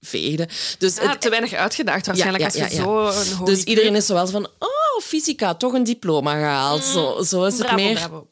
veegde. 0.00 0.48
Dus, 0.78 0.94
Ja, 0.96 1.10
het- 1.10 1.20
te 1.20 1.28
weinig 1.28 1.52
uitgedaagd 1.52 2.06
waarschijnlijk 2.06 2.44
Ja, 2.44 2.58
ja, 2.58 2.64
als 2.64 2.72
je 2.72 2.78
ja, 2.78 2.82
zo 2.84 3.06
een 3.30 3.36
hoog 3.36 3.48
dus 3.48 3.62
iedereen 3.62 3.94
is 3.94 4.06
zo 4.06 4.14
wel 4.14 4.26
van... 4.26 4.44
Oh, 4.58 4.68
fysica, 5.00 5.54
toch 5.54 5.72
een 5.72 5.84
diploma 5.84 6.34
gehaald. 6.34 6.84
Zo, 6.84 7.22
zo 7.22 7.44
is 7.44 7.58
het 7.58 7.74
meer. 7.74 7.94
bravo. 7.94 8.28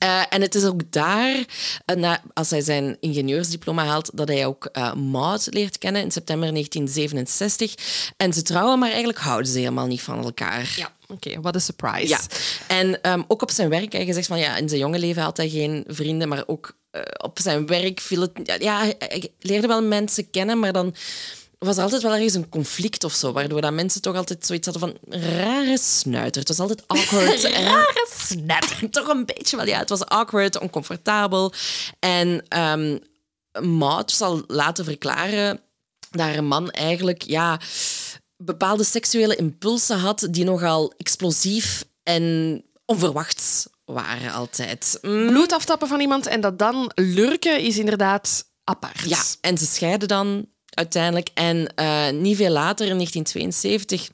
Eh, 0.00 0.22
en 0.28 0.40
het 0.40 0.54
is 0.54 0.64
ook 0.64 0.92
daar, 0.92 1.44
eh, 1.84 1.96
na, 1.96 2.22
als 2.34 2.50
hij 2.50 2.60
zijn 2.60 2.96
ingenieursdiploma 3.00 3.84
haalt, 3.84 4.10
dat 4.14 4.28
hij 4.28 4.46
ook 4.46 4.64
eh 4.64 4.94
Maud 4.94 5.46
leert 5.50 5.78
kennen 5.78 6.02
in 6.02 6.10
september 6.10 6.52
1967. 6.52 7.74
En 8.16 8.32
ze 8.32 8.42
trouwen, 8.42 8.78
maar 8.78 8.88
eigenlijk 8.88 9.18
houden 9.18 9.50
ze 9.50 9.58
helemaal 9.58 9.86
niet 9.86 10.02
van 10.02 10.24
elkaar. 10.24 10.74
Ja, 10.76 10.92
oké, 11.08 11.40
wat 11.40 11.54
een 11.54 11.60
surprise. 11.60 12.06
Ja, 12.06 12.20
en 12.66 13.02
ehm, 13.02 13.22
ook 13.28 13.42
op 13.42 13.50
zijn 13.50 13.68
werk, 13.68 13.92
hij 13.92 14.04
gezegd 14.04 14.26
van 14.26 14.38
ja, 14.38 14.56
in 14.56 14.68
zijn 14.68 14.80
jonge 14.80 14.98
leven 14.98 15.22
had 15.22 15.36
hij 15.36 15.48
geen 15.48 15.84
vrienden, 15.86 16.28
maar 16.28 16.42
ook 16.46 16.78
op 17.22 17.38
zijn 17.42 17.66
werk 17.66 18.00
viel 18.00 18.20
het. 18.20 18.30
Ja, 18.44 18.54
ja, 18.58 18.92
hij 18.98 19.32
leerde 19.38 19.66
wel 19.66 19.82
mensen 19.82 20.30
kennen, 20.30 20.58
maar 20.58 20.72
dan 20.72 20.94
was 21.68 21.76
er 21.76 21.82
altijd 21.82 22.02
wel 22.02 22.12
ergens 22.12 22.34
een 22.34 22.48
conflict 22.48 23.04
of 23.04 23.12
zo, 23.12 23.32
waardoor 23.32 23.60
dat 23.60 23.72
mensen 23.72 24.02
toch 24.02 24.16
altijd 24.16 24.46
zoiets 24.46 24.68
hadden 24.68 24.88
van 24.88 25.20
rare 25.20 25.78
snuiter. 25.78 26.40
Het 26.40 26.48
was 26.48 26.60
altijd 26.60 26.82
awkward. 26.86 27.42
rare 27.72 28.08
snuiter. 28.18 28.90
Toch 28.90 29.08
een 29.08 29.24
beetje 29.24 29.56
wel, 29.56 29.66
ja. 29.66 29.78
Het 29.78 29.88
was 29.88 30.04
awkward, 30.04 30.58
oncomfortabel. 30.58 31.52
En 31.98 32.44
ehm 32.48 32.98
Maud 33.60 34.10
zal 34.10 34.42
laten 34.46 34.84
verklaren 34.84 35.60
dat 36.10 36.20
haar 36.20 36.44
man 36.44 36.70
eigenlijk, 36.70 37.22
ja 37.22 37.60
bepaalde 38.44 38.84
seksuele 38.84 39.36
impulsen 39.36 39.98
had 39.98 40.28
die 40.30 40.44
nogal 40.44 40.92
explosief 40.96 41.84
en 42.02 42.64
onverwachts 42.84 43.66
waren 43.84 44.32
altijd. 44.32 44.98
Mm, 45.02 45.26
Bloed 45.26 45.52
aftappen 45.52 45.88
van 45.88 46.00
iemand 46.00 46.26
en 46.26 46.40
dat 46.40 46.58
dan 46.58 46.90
lurken 46.94 47.60
is 47.60 47.78
inderdaad 47.78 48.44
apart. 48.64 49.08
Ja, 49.08 49.22
en 49.40 49.58
ze 49.58 49.66
scheiden 49.66 50.08
dan 50.08 50.46
uiteindelijk. 50.80 51.28
En 51.34 51.74
eh, 51.74 52.10
niet 52.10 52.36
veel 52.36 52.50
later, 52.50 52.86
in 52.86 52.96
1972, 52.96 54.10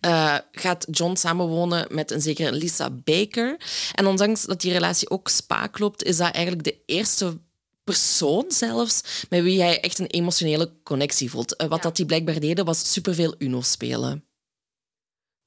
eh, 0.00 0.36
gaat 0.52 0.86
John 0.90 1.14
samenwonen 1.16 1.86
met 1.90 2.10
een 2.10 2.20
zekere 2.20 2.52
Lisa 2.52 2.90
Baker. 2.90 3.56
En 3.94 4.06
ondanks 4.06 4.44
dat 4.44 4.60
die 4.60 4.72
relatie 4.72 5.10
ook 5.10 5.28
spaak 5.28 5.78
loopt, 5.78 6.04
is 6.04 6.16
dat 6.16 6.34
eigenlijk 6.34 6.64
de 6.64 6.76
eerste 6.86 7.38
persoon 7.84 8.44
zelfs 8.48 9.00
met 9.28 9.42
wie 9.42 9.60
hij 9.62 9.80
echt 9.80 9.98
een 9.98 10.06
emotionele 10.06 10.72
connectie 10.82 11.30
voelt. 11.30 11.56
Eh, 11.56 11.68
wat 11.68 11.76
Ja. 11.76 11.82
dat 11.82 11.96
die 11.96 12.06
blijkbaar 12.06 12.40
deden, 12.40 12.64
was 12.64 12.92
superveel 12.92 13.34
Uno 13.38 13.60
spelen. 13.60 14.24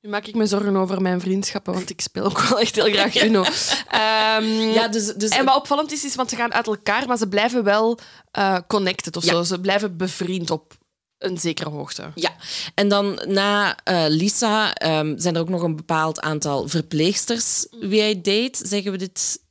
Nu 0.04 0.10
maak 0.10 0.28
ik 0.28 0.36
me 0.36 0.45
zorgen 0.45 0.76
over 0.76 1.01
mijn 1.01 1.20
vriendschappen, 1.22 1.74
want 1.74 1.89
ik 1.89 2.01
speel 2.01 2.24
ook 2.24 2.39
wel 2.39 2.60
echt 2.60 2.76
heel 2.76 2.91
graag 2.93 3.24
Uno. 3.24 3.43
Ehm, 3.88 4.45
Ja, 4.74 4.88
dus, 4.88 5.14
dus 5.14 5.30
En 5.30 5.45
wat 5.45 5.56
opvallend 5.56 5.91
is, 5.91 6.04
is 6.06 6.16
want 6.16 6.30
ze 6.30 6.36
gaan 6.36 6.54
uit 6.54 6.68
elkaar, 6.68 7.08
maar 7.08 7.18
ze 7.18 7.28
blijven 7.28 7.64
wel 7.64 7.99
eh, 8.32 8.58
connected 8.68 9.16
of 9.18 9.24
Ja. 9.24 9.32
zo. 9.32 9.43
Ze 9.43 9.60
blijven 9.60 9.97
bevriend 9.97 10.51
op 10.51 10.78
een 11.18 11.38
zekere 11.38 11.70
hoogte. 11.70 12.12
Ja, 12.16 12.36
en 12.76 12.88
dan 12.88 13.20
na 13.28 13.78
eh, 13.84 14.06
Lisa 14.08 14.74
ehm, 14.74 15.18
zijn 15.18 15.36
er 15.36 15.41
ook 15.41 15.49
nog 15.49 15.62
een 15.62 15.76
bepaald 15.76 16.20
aantal 16.22 16.68
verpleegsters 16.68 17.68
wie 17.80 18.01
hij 18.01 18.16
date. 18.22 18.68
Zeggen 18.68 18.91
we 18.91 18.97
dit? 18.97 19.41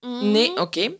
Nee, 0.00 0.56
oké. 0.56 0.92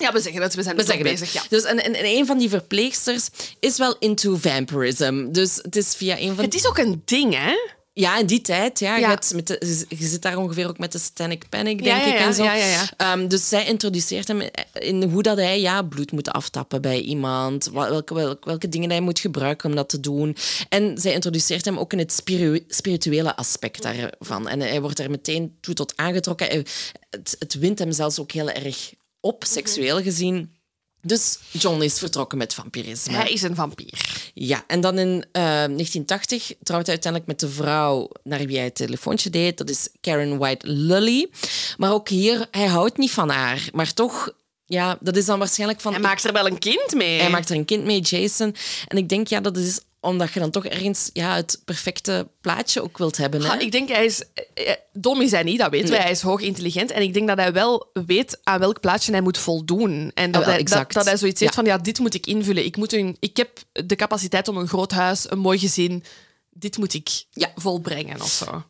Ja, 0.00 0.12
we 0.12 0.20
zeggen 0.20 0.42
het. 0.42 0.54
We 0.54 0.62
zijn 0.62 0.76
We 0.76 0.84
zeggen 0.84 1.02
bezig. 1.04 1.32
Ja. 1.32 1.42
Dus 1.48 1.62
en, 1.64 1.84
en, 1.84 1.94
en 1.94 2.04
een 2.04 2.26
van 2.26 2.38
die 2.38 2.48
verpleegsters 2.48 3.28
is 3.60 3.78
wel 3.78 3.96
into 3.98 4.36
vampirism. 4.36 5.32
Dus 5.32 5.56
het 5.62 5.76
is 5.76 5.94
via 5.94 6.18
een 6.18 6.34
van... 6.34 6.44
Het 6.44 6.54
is 6.54 6.66
ook 6.66 6.78
een 6.78 7.02
ding, 7.04 7.34
hè? 7.34 7.54
Ja, 7.92 8.18
in 8.18 8.26
die 8.26 8.40
tijd. 8.40 8.78
Ja, 8.78 8.94
Je, 8.94 9.00
Ja. 9.00 9.18
met 9.34 9.46
de- 9.46 9.84
je 9.88 10.06
zit 10.06 10.22
daar 10.22 10.36
ongeveer 10.36 10.68
ook 10.68 10.78
met 10.78 10.92
de 10.92 10.98
Satanic 10.98 11.48
Panic, 11.48 11.82
denk 11.82 12.02
ja, 12.04 12.14
ik. 12.14 12.18
en 12.20 12.34
zo. 12.34 12.42
ja, 12.44 12.54
ja, 12.54 12.66
ja. 12.66 12.88
Ehm, 12.96 13.28
dus 13.28 13.48
zij 13.48 13.66
introduceert 13.66 14.28
hem 14.28 14.42
in 14.72 15.02
hoe 15.02 15.22
dat 15.22 15.36
hij 15.36 15.60
ja, 15.60 15.82
bloed 15.82 16.12
moet 16.12 16.28
aftappen 16.30 16.80
bij 16.82 17.00
iemand. 17.00 17.70
Welke, 17.72 18.14
welke, 18.14 18.46
welke 18.46 18.68
dingen 18.68 18.90
hij 18.90 19.00
moet 19.00 19.18
gebruiken 19.18 19.68
om 19.70 19.76
dat 19.76 19.88
te 19.88 20.00
doen. 20.00 20.36
En 20.68 20.98
zij 20.98 21.12
introduceert 21.12 21.64
hem 21.64 21.78
ook 21.78 21.92
in 21.92 21.98
het 21.98 22.12
spiru- 22.12 22.64
spirituele 22.68 23.36
aspect 23.36 23.82
daarvan. 23.82 24.48
En 24.48 24.60
hij 24.60 24.80
wordt 24.80 24.98
er 24.98 25.10
meteen 25.10 25.56
toe 25.60 25.74
tot 25.74 25.92
aangetrokken. 25.96 26.64
Het, 27.10 27.36
het 27.38 27.54
wint 27.54 27.78
hem 27.78 27.92
zelfs 27.92 28.18
ook 28.20 28.32
heel 28.32 28.50
erg 28.50 28.92
op, 29.20 29.44
seksueel 29.44 30.02
gezien. 30.02 30.58
Dus 31.02 31.38
John 31.50 31.82
is 31.82 31.98
vertrokken 31.98 32.38
met 32.38 32.54
vampirisme. 32.54 33.16
Hij 33.16 33.32
is 33.32 33.42
een 33.42 33.54
vampier. 33.54 34.30
Ja, 34.34 34.64
en 34.66 34.80
dan 34.80 34.98
in 34.98 35.24
eh, 35.32 35.42
1980 35.42 36.52
trouwt 36.62 36.86
hij 36.86 36.94
uiteindelijk 36.94 37.26
met 37.26 37.40
de 37.40 37.48
vrouw 37.48 38.10
naar 38.22 38.38
wie 38.38 38.56
hij 38.56 38.64
het 38.64 38.74
telefoontje 38.74 39.30
deed. 39.30 39.58
Dat 39.58 39.70
is 39.70 39.88
Karen 40.00 40.38
White 40.38 40.66
Lully. 40.66 41.30
Maar 41.76 41.92
ook 41.92 42.08
hier, 42.08 42.46
hij 42.50 42.66
houdt 42.66 42.96
niet 42.96 43.10
van 43.10 43.28
haar. 43.28 43.68
Maar 43.72 43.94
toch, 43.94 44.32
ja, 44.64 44.98
dat 45.00 45.16
is 45.16 45.24
dan 45.24 45.38
waarschijnlijk 45.38 45.80
van... 45.80 45.92
Hij 45.92 46.00
maakt 46.00 46.24
er 46.24 46.32
wel 46.32 46.46
een 46.46 46.58
kind 46.58 46.94
mee. 46.94 47.20
hij 47.20 47.30
maakt 47.30 47.50
er 47.50 47.56
een 47.56 47.64
kind 47.64 47.84
mee, 47.84 48.00
Jason. 48.00 48.54
En 48.86 48.96
ik 48.96 49.08
denk, 49.08 49.26
ja, 49.28 49.40
dat 49.40 49.56
is 49.56 49.80
omdat 50.00 50.32
je 50.32 50.40
dan 50.40 50.50
toch 50.50 50.66
ergens 50.66 51.10
ja, 51.12 51.34
het 51.34 51.62
perfecte 51.64 52.28
plaatje 52.40 52.82
ook 52.82 52.98
wilt 52.98 53.16
hebben. 53.16 53.40
Hè? 53.40 53.46
Ha, 53.46 53.58
ik 53.58 53.72
denk, 53.72 53.88
hij 53.88 54.04
is... 54.04 54.22
eh, 54.54 54.70
eh, 54.70 54.76
Dom 54.92 55.20
is 55.20 55.30
hij 55.30 55.42
niet, 55.42 55.58
dat 55.58 55.70
weten 55.70 55.86
Nee. 55.88 55.96
wij. 55.96 56.02
Hij 56.06 56.14
is 56.16 56.20
hoog 56.22 56.40
intelligent. 56.40 56.90
En 56.90 57.02
ik 57.02 57.14
denk 57.14 57.28
dat 57.28 57.38
hij 57.38 57.52
wel 57.52 57.90
weet 58.06 58.38
aan 58.42 58.58
welk 58.60 58.80
plaatje 58.80 59.12
hij 59.12 59.20
moet 59.20 59.38
voldoen. 59.38 60.10
En 60.14 60.30
dat, 60.30 60.44
wel, 60.44 60.54
hij, 60.54 60.62
dat, 60.62 60.92
dat 60.92 61.04
hij 61.04 61.16
zoiets 61.16 61.40
heeft 61.40 61.54
van, 61.54 61.64
ja, 61.64 61.78
dit 61.78 61.98
moet 61.98 62.14
ik 62.14 62.26
invullen. 62.26 62.64
Ik, 62.64 62.76
moet 62.76 62.92
een, 62.92 63.16
ik 63.20 63.36
heb 63.36 63.58
de 63.72 63.96
capaciteit 63.96 64.48
om 64.48 64.56
een 64.56 64.68
groot 64.68 64.90
huis, 64.92 65.30
een 65.30 65.38
mooi 65.38 65.58
gezin... 65.58 66.04
Dit 66.52 66.78
moet 66.78 66.94
ik 66.94 67.08
Ja. 67.30 67.52
volbrengen 67.56 68.20
of 68.20 68.28
zo. 68.30 68.62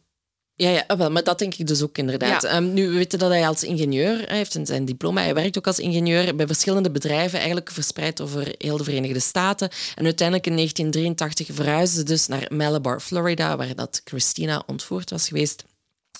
Ja, 0.60 0.70
ja 0.70 0.84
ah, 0.86 0.98
wel, 0.98 1.10
maar 1.10 1.24
dat 1.24 1.38
denk 1.38 1.54
ik 1.54 1.66
dus 1.66 1.82
ook 1.82 1.98
inderdaad. 1.98 2.42
Ja. 2.42 2.48
Ehm, 2.48 2.72
nu, 2.72 2.88
we 2.88 2.94
weten 2.94 3.18
dat 3.18 3.30
hij 3.30 3.48
als 3.48 3.62
ingenieur, 3.62 4.28
hij 4.28 4.36
heeft 4.36 4.58
zijn 4.62 4.84
diploma, 4.84 5.22
hij 5.22 5.34
werkt 5.34 5.58
ook 5.58 5.66
als 5.66 5.78
ingenieur 5.78 6.36
bij 6.36 6.46
verschillende 6.46 6.90
bedrijven, 6.90 7.38
eigenlijk 7.38 7.70
verspreid 7.70 8.20
over 8.20 8.54
heel 8.58 8.76
de 8.76 8.84
Verenigde 8.84 9.20
Staten. 9.20 9.70
En 9.94 10.04
uiteindelijk 10.04 10.46
in 10.46 10.54
1983 10.54 11.56
verhuisde 11.56 11.96
ze 11.96 12.04
dus 12.04 12.26
naar 12.26 12.46
Malabar, 12.50 13.00
Florida, 13.00 13.56
waar 13.56 13.74
dat 13.74 14.00
Christina 14.04 14.62
ontvoerd 14.66 15.10
was 15.10 15.28
geweest. 15.28 15.64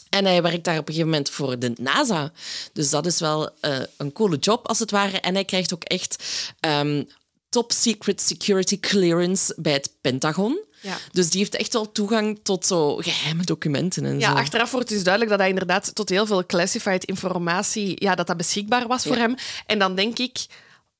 En 0.09 0.25
hij 0.25 0.43
werkt 0.43 0.65
daar 0.65 0.79
op 0.79 0.89
een 0.89 0.95
gegeven 0.95 1.11
moment 1.11 1.31
voor 1.31 1.59
de 1.59 1.73
NASA. 1.77 2.33
Dus 2.73 2.91
dat 2.91 3.07
is 3.07 3.21
wel 3.21 3.51
eh, 3.61 3.79
een 3.97 4.13
coole 4.13 4.37
job, 4.37 4.69
als 4.69 4.79
het 4.79 4.91
ware. 4.91 5.21
En 5.21 5.35
hij 5.35 5.45
krijgt 5.45 5.75
ook 5.75 5.85
echt 5.85 6.25
ehm, 6.61 7.03
top 7.49 7.73
secret 7.73 8.21
security 8.21 8.81
clearance 8.81 9.55
bij 9.57 9.73
het 9.73 9.91
Pentagon. 10.01 10.69
Ja. 10.81 10.97
Dus 11.13 11.31
die 11.31 11.41
heeft 11.41 11.57
echt 11.57 11.73
wel 11.73 11.93
toegang 11.93 12.41
tot 12.43 12.67
zo 12.67 12.97
geheime 12.97 13.45
documenten 13.45 14.05
en 14.05 14.19
Ja, 14.19 14.31
zo. 14.31 14.37
achteraf 14.37 14.71
wordt 14.71 14.89
dus 14.89 15.03
duidelijk 15.03 15.31
dat 15.31 15.41
hij 15.41 15.49
inderdaad 15.49 15.95
tot 15.95 16.09
heel 16.09 16.27
veel 16.27 16.47
classified 16.47 17.05
informatie, 17.05 17.95
ja, 17.99 18.15
dat 18.15 18.27
dat 18.27 18.37
beschikbaar 18.37 18.87
was 18.87 19.05
voor 19.05 19.17
hem. 19.17 19.35
En 19.67 19.79
dan 19.79 19.95
denk 19.95 20.19
ik, 20.19 20.47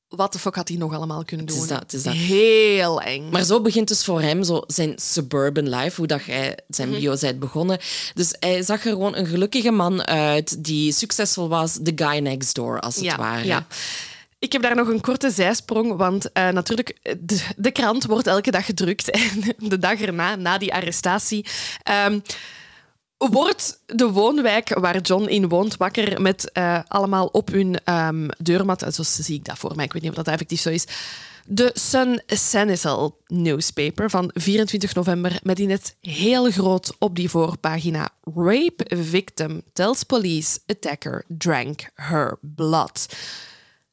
wat 0.09 0.33
de 0.33 0.39
fuck 0.39 0.55
had 0.55 0.69
hij 0.69 0.77
nog 0.77 0.95
allemaal 0.95 1.25
kunnen 1.25 1.47
doen? 1.47 1.57
is 1.57 1.67
dat, 1.67 1.81
het 1.81 1.93
is 1.93 2.03
dat. 2.03 2.15
Heel 2.15 3.01
eng. 3.01 3.29
Maar 3.31 3.45
zo 3.45 3.61
begint 3.61 3.89
dus 3.89 4.05
voor 4.05 4.21
hem 4.21 4.43
zo 4.45 4.63
zijn 4.67 4.93
suburban 4.97 5.69
life, 5.69 5.97
hoe 5.97 6.07
dat 6.07 6.25
jij 6.25 6.59
zijn 6.69 6.91
bio 6.91 7.17
bent 7.21 7.39
begonnen. 7.39 7.79
Dus 8.15 8.35
hij 8.41 8.63
zag 8.63 8.85
er 8.85 8.91
gewoon 8.93 9.17
een 9.17 9.27
gelukkige 9.27 9.71
man 9.71 10.07
uit 10.07 10.65
die 10.65 10.93
succesvol 10.93 11.49
was, 11.49 11.79
the 11.83 11.93
guy 11.95 12.19
next 12.19 12.55
door, 12.55 12.81
als 12.81 12.95
het 12.95 13.05
ja, 13.05 13.17
ware. 13.17 13.45
ja. 13.45 13.67
Ik 14.41 14.53
heb 14.53 14.63
daar 14.63 14.77
nog 14.77 14.89
een 14.89 15.01
korte 15.01 15.31
zijsprong, 15.31 15.97
want 15.97 16.33
eh, 16.33 16.49
natuurlijk, 16.49 16.99
de, 17.21 17.47
de 17.57 17.71
krant 17.71 18.05
wordt 18.05 18.27
elke 18.27 18.51
dag 18.51 18.65
gedrukt. 18.65 19.11
En 19.21 19.69
de 19.69 19.79
dag 19.79 20.01
erna, 20.01 20.37
na 20.37 20.59
die 20.59 20.75
arrestatie, 20.75 21.47
ehm, 21.83 22.19
wordt 23.17 23.83
de 23.87 24.11
woonwijk 24.11 24.79
waar 24.79 25.01
John 25.01 25.25
in 25.25 25.49
woont 25.49 25.77
wakker 25.77 26.21
met 26.21 26.53
eh, 26.53 26.79
allemaal 26.89 27.27
op 27.27 27.49
hun 27.49 27.85
ehm, 27.85 28.29
deurmat, 28.39 28.95
zo 28.95 29.03
zie 29.03 29.35
ik 29.35 29.45
dat 29.45 29.59
voor 29.59 29.77
mij, 29.77 29.85
ik 29.85 29.93
weet 29.93 30.03
niet 30.03 30.11
of 30.11 30.17
dat 30.17 30.29
effectief 30.29 30.61
zo 30.61 30.71
is, 30.71 30.87
de 31.47 31.71
Sun 31.75 32.23
Sentinel 32.27 33.19
newspaper 33.27 34.11
van 34.11 34.31
24 34.35 34.95
november 34.95 35.39
met 35.43 35.59
in 35.59 35.71
het 35.71 35.97
heel 36.01 36.51
groot 36.51 36.95
op 36.99 37.17
die 37.17 37.31
voorpagina 37.31 38.09
Rape 38.35 38.97
victim 38.97 39.63
tells 39.73 40.03
police 40.03 40.59
attacker 40.67 41.25
drank 41.29 41.91
her 41.95 42.39
blood. 42.41 43.07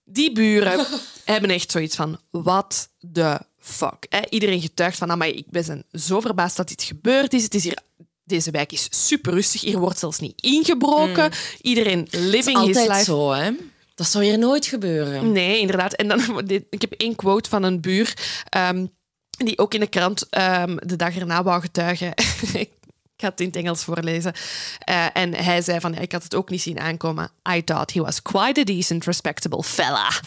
Die 0.10 0.32
buren 0.32 0.86
hebben 1.26 1.50
echt 1.50 1.72
zoiets 1.72 1.96
van, 1.96 2.20
what 2.30 2.90
the 3.14 3.40
fuck. 3.60 4.06
Hè? 4.10 4.20
Iedereen 4.30 4.62
getuigt 4.62 4.98
van, 4.98 5.18
maar 5.18 5.28
ik 5.28 5.50
ben 5.50 5.86
zo 5.92 6.20
verbaasd 6.20 6.58
dat 6.58 6.68
dit 6.68 6.84
gebeurd 6.84 7.34
is. 7.34 7.44
Het 7.44 7.56
is 7.56 7.64
hier, 7.64 7.78
deze 8.24 8.52
wijk 8.52 8.72
is 8.72 8.88
super 8.90 9.34
rustig. 9.34 9.62
Hier 9.62 9.80
wordt 9.80 10.00
zelfs 10.00 10.20
niet 10.20 10.42
ingebroken. 10.42 11.32
Iedereen 11.62 12.08
living 12.12 12.58
his 12.58 12.76
Altijd 12.76 12.88
life. 12.88 13.04
zo, 13.04 13.32
hè? 13.32 13.52
Dat 13.96 14.08
zou 14.08 14.24
hier 14.24 14.38
nooit 14.38 14.66
gebeuren. 14.66 15.32
Nee, 15.32 15.60
inderdaad. 15.60 15.94
En 15.94 16.08
dan, 16.08 16.42
ik 16.70 16.82
heb 16.82 16.92
één 16.92 17.16
quote 17.16 17.50
van 17.50 17.64
een 17.64 17.82
buur 17.82 18.14
ehm, 18.50 18.86
die 19.30 19.58
ook 19.58 19.74
in 19.74 19.80
de 19.80 19.88
krant 19.88 20.30
ehm, 20.30 20.78
de 20.82 20.96
dag 20.96 21.18
erna 21.18 21.44
wou 21.44 21.62
getuigen. 21.62 22.14
ik 22.54 22.70
ga 23.18 23.28
het 23.28 23.40
in 23.40 23.48
het 23.48 23.56
Engels 23.56 23.84
voorlezen. 23.84 24.34
Eh, 24.80 25.06
en 25.14 25.34
hij 25.34 25.62
zei 25.62 25.80
van, 25.80 25.94
ja, 25.94 26.00
ik 26.00 26.12
had 26.12 26.24
het 26.24 26.36
ook 26.36 26.50
niet 26.50 26.62
zien 26.62 26.80
aankomen. 26.80 27.32
I 27.56 27.64
thought 27.64 27.94
he 27.94 28.02
was 28.02 28.22
quite 28.22 28.60
a 28.60 28.64
decent, 28.64 29.06
respectable 29.06 29.64
fella. 29.64 30.10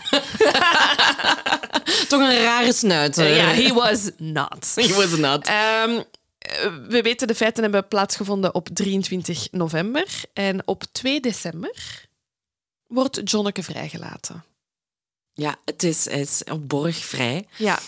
Toch 2.09 2.21
een 2.21 2.43
rare 2.43 2.73
snuiter. 2.73 3.35
Ja, 3.35 3.47
he 3.47 3.73
was 3.73 4.11
not. 4.17 4.73
He 4.87 4.95
was 4.95 5.17
not. 5.17 5.47
Ehm, 5.47 6.03
eh, 6.39 6.75
we 6.89 7.03
weten, 7.03 7.27
de 7.27 7.35
feiten 7.35 7.63
hebben 7.63 7.89
plaatsgevonden 7.89 8.55
op 8.55 8.69
23 8.73 9.49
november. 9.51 10.07
En 10.33 10.67
op 10.67 10.85
2 10.93 11.21
december 11.21 12.07
wordt 12.87 13.21
Jonneke 13.25 13.63
vrijgelaten. 13.63 14.45
Ja, 15.41 15.57
het 15.65 15.83
is, 15.83 16.07
is 16.07 16.43
op 16.53 16.69
borg 16.69 16.97
vrij. 16.97 17.47
Ja, 17.57 17.79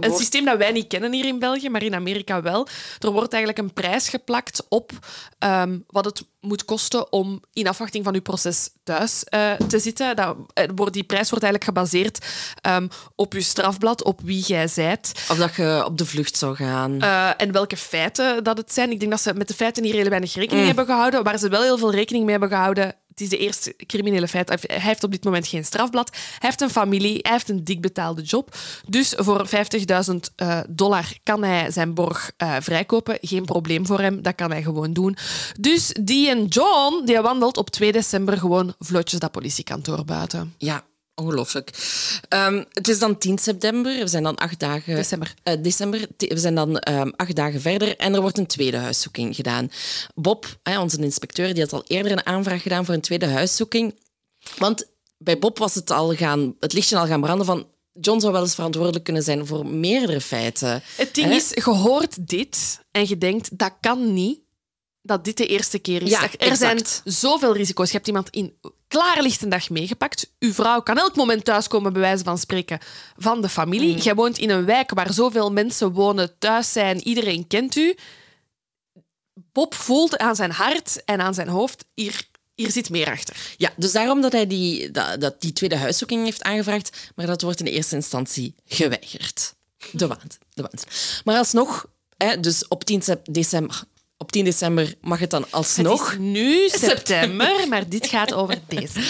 Een 0.00 0.10
systeem 0.16 0.44
dat 0.44 0.58
wij 0.58 0.72
niet 0.72 0.86
kennen 0.86 1.12
hier 1.12 1.24
in 1.24 1.38
België, 1.38 1.68
maar 1.68 1.82
in 1.82 1.94
Amerika 1.94 2.42
wel. 2.42 2.66
Er 2.98 3.10
wordt 3.12 3.32
eigenlijk 3.32 3.62
een 3.62 3.72
prijs 3.74 4.08
geplakt 4.08 4.66
op 4.68 4.92
ehm, 5.38 5.78
wat 5.86 6.04
het 6.04 6.22
moet 6.40 6.64
kosten 6.64 7.12
om 7.12 7.40
in 7.52 7.68
afwachting 7.68 8.04
van 8.04 8.14
uw 8.14 8.20
proces 8.20 8.68
thuis 8.84 9.24
eh, 9.24 9.52
te 9.52 9.78
zitten. 9.78 10.16
Dat, 10.16 10.36
eh, 10.54 10.64
wordt- 10.74 10.92
die 10.92 11.04
prijs 11.04 11.30
wordt 11.30 11.44
eigenlijk 11.44 11.64
gebaseerd 11.78 12.26
ehm, 12.60 12.88
op 13.14 13.32
uw 13.34 13.40
strafblad, 13.40 14.02
op 14.02 14.20
wie 14.24 14.44
jij 14.44 14.68
zijt. 14.68 15.12
Of 15.30 15.36
dat 15.36 15.54
je 15.54 15.82
op 15.86 15.98
de 15.98 16.06
vlucht 16.06 16.36
zou 16.36 16.54
gaan. 16.56 17.00
eh, 17.00 17.30
en 17.36 17.52
welke 17.52 17.76
feiten 17.76 18.44
dat 18.44 18.56
het 18.56 18.72
zijn. 18.72 18.90
Ik 18.90 18.98
denk 19.00 19.10
dat 19.10 19.20
ze 19.20 19.34
met 19.34 19.48
de 19.48 19.54
feiten 19.54 19.84
hier 19.84 19.94
heel 19.94 20.08
weinig 20.08 20.34
rekening 20.34 20.66
hebben 20.66 20.86
gehouden. 20.86 21.24
Waar 21.24 21.38
ze 21.38 21.48
wel 21.48 21.62
heel 21.62 21.78
veel 21.78 21.90
rekening 21.92 22.24
mee 22.24 22.32
hebben 22.38 22.50
gehouden, 22.56 22.94
het 23.16 23.24
is 23.24 23.38
de 23.38 23.44
eerste 23.44 23.74
criminele 23.86 24.28
feit. 24.28 24.48
Hij 24.48 24.80
heeft 24.80 25.04
op 25.04 25.10
dit 25.10 25.24
moment 25.24 25.46
geen 25.46 25.64
strafblad. 25.64 26.10
Hij 26.12 26.38
heeft 26.38 26.60
een 26.60 26.70
familie, 26.70 27.18
hij 27.22 27.32
heeft 27.32 27.48
een 27.48 27.64
dik 27.64 27.80
betaalde 27.80 28.22
job. 28.22 28.56
Dus 28.88 29.14
voor 29.16 29.48
50.000 29.48 30.14
eh, 30.36 30.60
dollar 30.68 31.12
kan 31.22 31.42
hij 31.42 31.70
zijn 31.70 31.94
borg 31.94 32.32
eh, 32.36 32.56
vrijkopen. 32.60 33.18
Geen 33.20 33.44
probleem 33.44 33.86
voor 33.86 34.00
hem, 34.00 34.22
dat 34.22 34.34
kan 34.34 34.50
hij 34.50 34.62
gewoon 34.62 34.92
doen. 34.92 35.16
Dus 35.60 35.94
die 36.00 36.28
en 36.28 36.44
John, 36.46 37.04
die 37.04 37.20
wandelt 37.20 37.56
op 37.56 37.70
2 37.70 37.92
december 37.92 38.38
gewoon 38.38 38.74
vlotjes 38.78 39.20
dat 39.20 39.30
politiekantoor 39.30 40.04
buiten. 40.04 40.54
Ja, 40.58 40.84
ongelooflijk. 41.16 41.70
Ehm, 42.28 42.64
het 42.72 42.88
is 42.88 42.98
dan 42.98 43.18
10 43.18 43.38
september. 43.38 43.98
We 43.98 44.06
zijn 44.06 44.22
dan 44.22 44.36
acht 44.36 44.60
dagen... 44.60 44.94
December. 44.94 45.34
Eh, 45.42 45.54
december. 45.62 46.06
We 46.16 46.38
zijn 46.38 46.54
dan 46.54 46.78
ehm, 46.78 47.10
acht 47.16 47.36
dagen 47.36 47.60
verder 47.60 47.96
en 47.96 48.14
er 48.14 48.20
wordt 48.20 48.38
een 48.38 48.46
tweede 48.46 48.76
huiszoeking 48.76 49.34
gedaan. 49.34 49.70
Bob, 50.14 50.58
hè, 50.62 50.80
onze 50.80 50.98
inspecteur, 50.98 51.54
die 51.54 51.62
had 51.62 51.72
al 51.72 51.84
eerder 51.86 52.12
een 52.12 52.26
aanvraag 52.26 52.62
gedaan 52.62 52.84
voor 52.84 52.94
een 52.94 53.00
tweede 53.00 53.26
huiszoeking. 53.26 53.94
Want 54.58 54.86
bij 55.18 55.38
Bob 55.38 55.58
was 55.58 55.74
het, 55.74 55.90
al 55.90 56.14
gaan, 56.14 56.54
het 56.60 56.72
lichtje 56.72 56.98
al 56.98 57.06
gaan 57.06 57.20
branden 57.20 57.46
van... 57.46 57.66
John 58.00 58.20
zou 58.20 58.32
wel 58.32 58.42
eens 58.42 58.54
verantwoordelijk 58.54 59.04
kunnen 59.04 59.22
zijn 59.22 59.46
voor 59.46 59.66
meerdere 59.66 60.20
feiten. 60.20 60.82
Het 60.96 61.14
ding 61.14 61.26
Hè? 61.26 61.34
is, 61.34 61.50
je 61.54 61.62
hoort 61.70 62.28
dit 62.28 62.80
en 62.90 63.08
je 63.08 63.18
denkt, 63.18 63.58
dat 63.58 63.72
kan 63.80 64.12
niet 64.12 64.40
dat 65.02 65.24
dit 65.24 65.36
de 65.36 65.46
eerste 65.46 65.78
keer 65.78 66.02
is. 66.02 66.10
Ja, 66.10 66.28
er 66.38 66.56
zijn 66.56 66.80
zoveel 67.04 67.54
risico's. 67.54 67.88
Je 67.90 67.94
hebt 67.94 68.06
iemand 68.06 68.30
in 68.30 68.58
klaarlichte 68.88 69.48
dag 69.48 69.70
meegepakt. 69.70 70.30
Uw 70.38 70.52
vrouw 70.52 70.80
kan 70.82 70.98
elk 70.98 71.16
moment 71.16 71.44
thuiskomen, 71.44 71.92
bij 71.92 72.02
wijze 72.02 72.24
van 72.24 72.38
spreken, 72.38 72.78
van 73.16 73.42
de 73.42 73.48
familie. 73.48 73.92
Mm. 73.94 74.00
Jij 74.00 74.14
woont 74.14 74.38
in 74.38 74.50
een 74.50 74.64
wijk 74.64 74.90
waar 74.90 75.12
zoveel 75.12 75.52
mensen 75.52 75.92
wonen, 75.92 76.38
thuis 76.38 76.72
zijn, 76.72 77.02
iedereen 77.02 77.46
kent 77.46 77.76
u. 77.76 77.96
Bob 79.52 79.74
voelt 79.74 80.18
aan 80.18 80.36
zijn 80.36 80.50
hart 80.50 81.04
en 81.04 81.20
aan 81.20 81.34
zijn 81.34 81.48
hoofd, 81.48 81.84
hier, 81.94 82.22
hier 82.54 82.70
zit 82.70 82.90
meer 82.90 83.10
achter. 83.10 83.36
Ja, 83.56 83.72
dus 83.76 83.92
daarom 83.92 84.20
dat 84.20 84.32
hij 84.32 84.46
die, 84.46 84.90
dat, 84.90 85.20
dat 85.20 85.40
die 85.40 85.52
tweede 85.52 85.76
huiszoeking 85.76 86.24
heeft 86.24 86.42
aangevraagd, 86.42 87.12
maar 87.14 87.26
dat 87.26 87.42
wordt 87.42 87.60
in 87.60 87.66
eerste 87.66 87.94
instantie 87.94 88.54
geweigerd. 88.66 89.54
De 89.92 90.06
waanzin. 90.06 90.30
De 90.54 90.62
waanzin. 90.62 91.20
Maar 91.24 91.36
alsnog, 91.36 91.86
hè, 92.16 92.40
dus 92.40 92.68
op 92.68 92.84
10, 92.84 93.02
sep- 93.02 93.26
december, 93.32 93.82
op 94.18 94.32
10 94.32 94.44
december 94.44 94.94
mag 95.00 95.18
het 95.18 95.30
dan 95.30 95.50
alsnog. 95.50 96.10
Het 96.10 96.20
is 96.20 96.26
nu 96.26 96.68
september, 96.88 97.68
maar 97.68 97.88
dit 97.88 98.06
gaat 98.06 98.34
over 98.34 98.58
deze. 98.68 99.00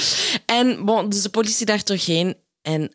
En 0.46 0.84
bon, 0.84 1.09
dus 1.09 1.22
de 1.22 1.28
politie 1.28 1.66
daar 1.66 1.82
toch 1.82 2.07
heen 2.07 2.36
en 2.62 2.92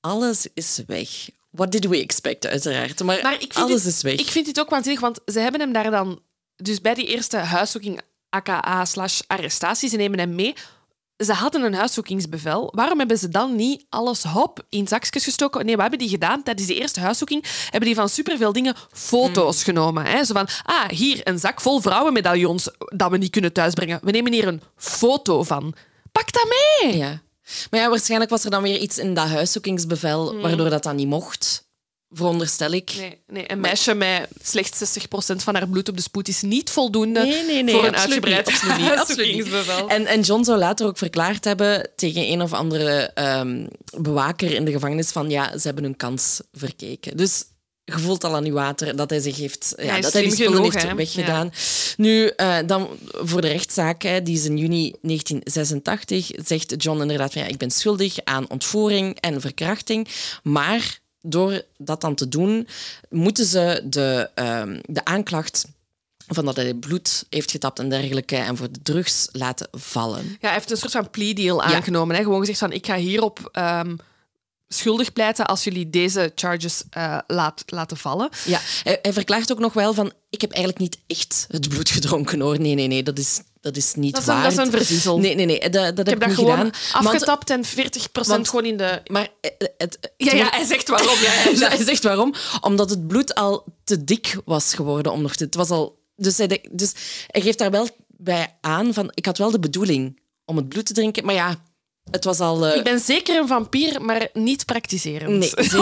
alles 0.00 0.46
is 0.54 0.80
weg. 0.86 1.08
What 1.50 1.72
did 1.72 1.86
we 1.86 2.00
expect, 2.00 2.46
uiteraard. 2.46 3.02
Maar, 3.02 3.22
Maar 3.22 3.38
alles 3.52 3.82
dit, 3.82 3.92
is 3.92 4.02
weg. 4.02 4.18
Ik 4.18 4.28
vind 4.28 4.46
dit 4.46 4.60
ook 4.60 4.70
waanzinnig, 4.70 5.00
want 5.00 5.20
ze 5.26 5.40
hebben 5.40 5.60
hem 5.60 5.72
daar 5.72 5.90
dan... 5.90 6.22
Dus 6.56 6.80
bij 6.80 6.94
die 6.94 7.06
eerste 7.06 7.36
huiszoeking, 7.36 8.00
aka 8.28 8.84
slash 8.84 9.20
arrestatie, 9.26 9.88
ze 9.88 9.96
nemen 9.96 10.18
hem 10.18 10.34
mee. 10.34 10.54
Ze 11.24 11.32
hadden 11.32 11.62
een 11.62 11.74
huiszoekingsbevel. 11.74 12.72
Waarom 12.74 12.98
hebben 12.98 13.18
ze 13.18 13.28
dan 13.28 13.56
niet 13.56 13.84
alles 13.88 14.22
hop 14.22 14.64
in 14.68 14.88
zakjes 14.88 15.24
gestoken? 15.24 15.64
Nee, 15.64 15.72
wat 15.74 15.80
hebben 15.82 15.98
die 16.00 16.08
gedaan? 16.08 16.42
Tijdens 16.42 16.66
die 16.66 16.80
eerste 16.80 17.00
huiszoeking 17.00 17.44
hebben 17.62 17.80
die 17.88 17.94
van 17.94 18.08
superveel 18.08 18.52
dingen 18.52 18.74
foto's 18.92 19.64
Hmm. 19.64 19.74
genomen. 19.74 20.04
Hè? 20.06 20.24
Zo 20.24 20.34
van, 20.34 20.48
ah, 20.64 20.88
hier 20.88 21.20
een 21.24 21.38
zak 21.38 21.60
vol 21.60 21.80
vrouwenmedaillons 21.80 22.68
dat 22.78 23.10
we 23.10 23.16
niet 23.18 23.30
kunnen 23.30 23.52
thuisbrengen. 23.52 24.00
We 24.02 24.10
nemen 24.10 24.32
hier 24.32 24.46
een 24.46 24.62
foto 24.76 25.42
van. 25.42 25.74
Pak 26.12 26.32
dat 26.32 26.46
mee! 26.80 26.96
Ja. 26.96 27.20
Maar 27.70 27.80
ja, 27.80 27.88
waarschijnlijk 27.88 28.30
was 28.30 28.44
er 28.44 28.50
dan 28.50 28.62
weer 28.62 28.78
iets 28.78 28.98
in 28.98 29.14
dat 29.14 29.28
huiszoekingsbevel 29.28 30.40
waardoor 30.40 30.70
dat 30.70 30.82
dan 30.82 30.96
niet 30.96 31.08
mocht. 31.08 31.70
Veronderstel 32.12 32.70
ik. 32.70 32.92
Nee, 32.96 33.18
nee, 33.26 33.50
een 33.50 33.60
meisje 33.60 33.94
met 33.94 34.28
slechts 34.42 34.98
60% 34.98 35.36
van 35.36 35.54
haar 35.54 35.68
bloed 35.68 35.88
op 35.88 35.96
de 35.96 36.02
spoed 36.02 36.28
is 36.28 36.42
niet 36.42 36.70
voldoende 36.70 37.20
Nee, 37.20 37.44
nee, 37.44 37.62
nee, 37.62 37.74
voor 37.74 37.84
een 37.84 37.96
uitgebreid 37.96 38.46
niet, 38.46 38.54
absoluut 38.54 38.78
niet, 38.78 38.90
absoluut 38.90 39.26
niet. 39.26 39.48
huiszoekingsbevel. 39.48 39.88
En, 39.88 40.06
en 40.06 40.20
John 40.20 40.44
zou 40.44 40.58
later 40.58 40.86
ook 40.86 40.98
verklaard 40.98 41.44
hebben 41.44 41.90
tegen 41.96 42.30
een 42.30 42.42
of 42.42 42.52
andere 42.52 43.10
ehm, 43.14 43.66
bewaker 43.96 44.52
in 44.52 44.64
de 44.64 44.72
gevangenis 44.72 45.10
van 45.10 45.30
ja, 45.30 45.58
ze 45.58 45.66
hebben 45.66 45.84
hun 45.84 45.96
kans 45.96 46.40
verkeken. 46.52 47.16
Dus 47.16 47.44
je 47.84 47.98
voelt 47.98 48.24
al 48.24 48.34
aan 48.34 48.44
je 48.44 48.52
water 48.52 48.96
dat 48.96 49.10
hij 49.10 49.20
zich 49.20 49.36
heeft, 49.36 49.72
ja, 49.76 49.84
Hij 49.84 50.00
dat 50.00 50.12
hij 50.12 50.22
die 50.22 50.32
spullen 50.32 50.62
heeft 50.62 50.94
weggedaan. 50.94 51.52
Nu, 51.96 52.26
eh, 52.26 52.58
dan 52.66 52.88
voor 53.12 53.40
de 53.40 53.48
rechtszaak, 53.48 54.02
hè, 54.02 54.22
die 54.22 54.36
is 54.36 54.44
in 54.44 54.56
juni 54.56 54.94
1986, 55.00 56.30
zegt 56.44 56.82
John 56.82 57.00
inderdaad 57.00 57.32
van 57.32 57.42
ja, 57.42 57.48
ik 57.48 57.58
ben 57.58 57.70
schuldig 57.70 58.16
aan 58.24 58.50
ontvoering 58.50 59.20
en 59.20 59.40
verkrachting, 59.40 60.08
maar 60.42 61.00
door 61.22 61.62
dat 61.76 62.00
dan 62.00 62.14
te 62.14 62.28
doen, 62.28 62.68
moeten 63.10 63.44
ze 63.44 63.82
de, 63.84 64.30
ehm, 64.34 64.80
de 64.86 65.04
aanklacht 65.04 65.66
van 66.26 66.44
dat 66.44 66.56
hij 66.56 66.74
bloed 66.74 67.24
heeft 67.30 67.50
getapt 67.50 67.78
en 67.78 67.88
dergelijke 67.88 68.36
en 68.36 68.56
voor 68.56 68.72
de 68.72 68.82
drugs 68.82 69.28
laten 69.32 69.68
vallen. 69.72 70.24
Ja, 70.24 70.36
hij 70.40 70.52
heeft 70.52 70.70
een 70.70 70.76
soort 70.76 70.92
van 70.92 71.10
plea 71.10 71.34
deal 71.34 71.62
aangenomen. 71.62 72.16
Hè? 72.16 72.22
Gewoon 72.22 72.40
gezegd 72.40 72.58
van, 72.58 72.72
ik 72.72 72.86
ga 72.86 72.96
hierop 72.96 73.48
ehm, 73.52 73.96
schuldig 74.68 75.12
pleiten 75.12 75.46
als 75.46 75.64
jullie 75.64 75.90
deze 75.90 76.32
charges 76.34 76.82
eh, 76.90 77.18
laat, 77.26 77.62
laten 77.66 77.96
vallen. 77.96 78.28
Ja, 78.44 78.60
hij, 78.82 78.98
hij 79.02 79.12
verklaart 79.12 79.52
ook 79.52 79.58
nog 79.58 79.72
wel 79.72 79.94
van 79.94 80.12
ik 80.30 80.40
heb 80.40 80.50
eigenlijk 80.50 80.80
niet 80.80 80.98
echt 81.06 81.46
het 81.50 81.68
bloed 81.68 81.90
gedronken 81.90 82.40
hoor. 82.40 82.60
Nee, 82.60 82.74
nee, 82.74 82.86
nee, 82.86 83.02
dat 83.02 83.18
is, 83.18 83.40
dat 83.62 83.76
is 83.76 83.94
niet 83.94 84.12
Dat 84.12 84.22
is 84.22 84.28
een- 84.28 84.34
waar. 84.34 84.42
dat 84.42 84.52
is 84.52 84.58
een 84.58 84.70
verzinsel. 84.70 85.18
Nee, 85.18 85.34
nee, 85.34 85.46
nee, 85.46 85.58
dat, 85.60 85.72
dat 85.72 85.82
heb 85.84 85.98
Ik 85.98 86.06
heb 86.08 86.18
dat 86.18 86.28
niet 86.28 86.36
gewoon 86.36 86.50
gedaan. 86.56 86.72
Want- 86.92 87.06
afgetapt 87.06 87.50
en 87.50 87.64
40% 87.64 88.26
want- 88.26 88.48
gewoon 88.48 88.64
in 88.64 88.76
de... 88.76 89.00
maar 89.06 89.28
het, 89.40 89.72
het, 89.78 90.12
Ja, 90.16 90.34
ja, 90.34 90.48
hij 90.50 90.64
zegt 90.64 90.88
waarom. 90.88 91.18
Ja, 91.18 91.30
hij 91.30 91.56
zegt- 91.56 91.76
hij 91.76 91.84
zegt 91.84 92.02
waarom. 92.02 92.34
Omdat 92.60 92.90
het 92.90 93.06
bloed 93.06 93.34
al 93.34 93.64
te 93.84 94.04
dik 94.04 94.36
was 94.44 94.74
geworden 94.74 95.12
om 95.12 95.22
nog 95.22 95.34
te... 95.36 95.44
Het 95.44 95.54
was 95.54 95.70
al... 95.70 96.00
Dus 96.16 96.36
hij, 96.36 96.64
dus 96.72 96.92
hij 97.26 97.40
geeft 97.40 97.58
daar 97.58 97.70
wel 97.70 97.88
bij 98.08 98.56
aan 98.60 98.94
van... 98.94 99.10
Ik 99.14 99.26
had 99.26 99.38
wel 99.38 99.50
de 99.50 99.58
bedoeling 99.58 100.20
om 100.44 100.56
het 100.56 100.68
bloed 100.68 100.86
te 100.86 100.92
drinken, 100.92 101.24
maar 101.24 101.34
ja, 101.34 101.56
het 102.10 102.24
was 102.24 102.40
al... 102.40 102.66
eh, 102.66 102.76
Ik 102.76 102.84
ben 102.84 103.00
zeker 103.00 103.36
een 103.36 103.46
vampier, 103.46 104.02
maar 104.02 104.28
niet 104.32 104.64
praktiserend. 104.66 105.38
Nee. 105.38 105.70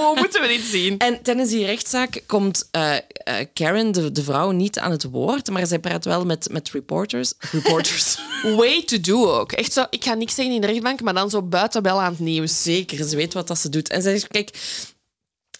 Oh, 0.00 0.16
moeten 0.16 0.40
we 0.42 0.48
niet 0.48 0.64
zien. 0.64 0.98
En 0.98 1.22
tijdens 1.22 1.50
die 1.50 1.64
rechtszaak 1.64 2.22
komt 2.26 2.68
eh, 2.70 2.96
eh, 2.96 3.46
Karen, 3.54 3.92
de, 3.92 4.12
de 4.12 4.22
vrouw, 4.22 4.50
niet 4.50 4.78
aan 4.78 4.90
het 4.90 5.04
woord, 5.04 5.50
maar 5.50 5.66
zij 5.66 5.78
praat 5.78 6.04
wel 6.04 6.24
met, 6.24 6.48
met 6.50 6.70
reporters. 6.70 7.32
Reporters. 7.52 8.18
Way 8.56 8.82
to 8.84 9.00
do 9.00 9.30
ook. 9.32 9.52
Echt 9.52 9.72
zo, 9.72 9.84
ik 9.90 10.04
ga 10.04 10.14
niks 10.14 10.34
zeggen 10.34 10.54
in 10.54 10.60
de 10.60 10.66
rechtbank, 10.66 11.00
maar 11.00 11.14
dan 11.14 11.30
zo 11.30 11.42
buiten 11.42 11.82
bel 11.82 12.00
aan 12.00 12.10
het 12.10 12.20
nieuws. 12.20 12.62
Zeker, 12.62 13.04
ze 13.08 13.16
weet 13.16 13.32
wat 13.34 13.46
dat 13.48 13.58
ze 13.58 13.68
doet. 13.68 13.88
En 13.88 14.02
zij 14.02 14.18
zegt, 14.18 14.32
kijk, 14.32 14.50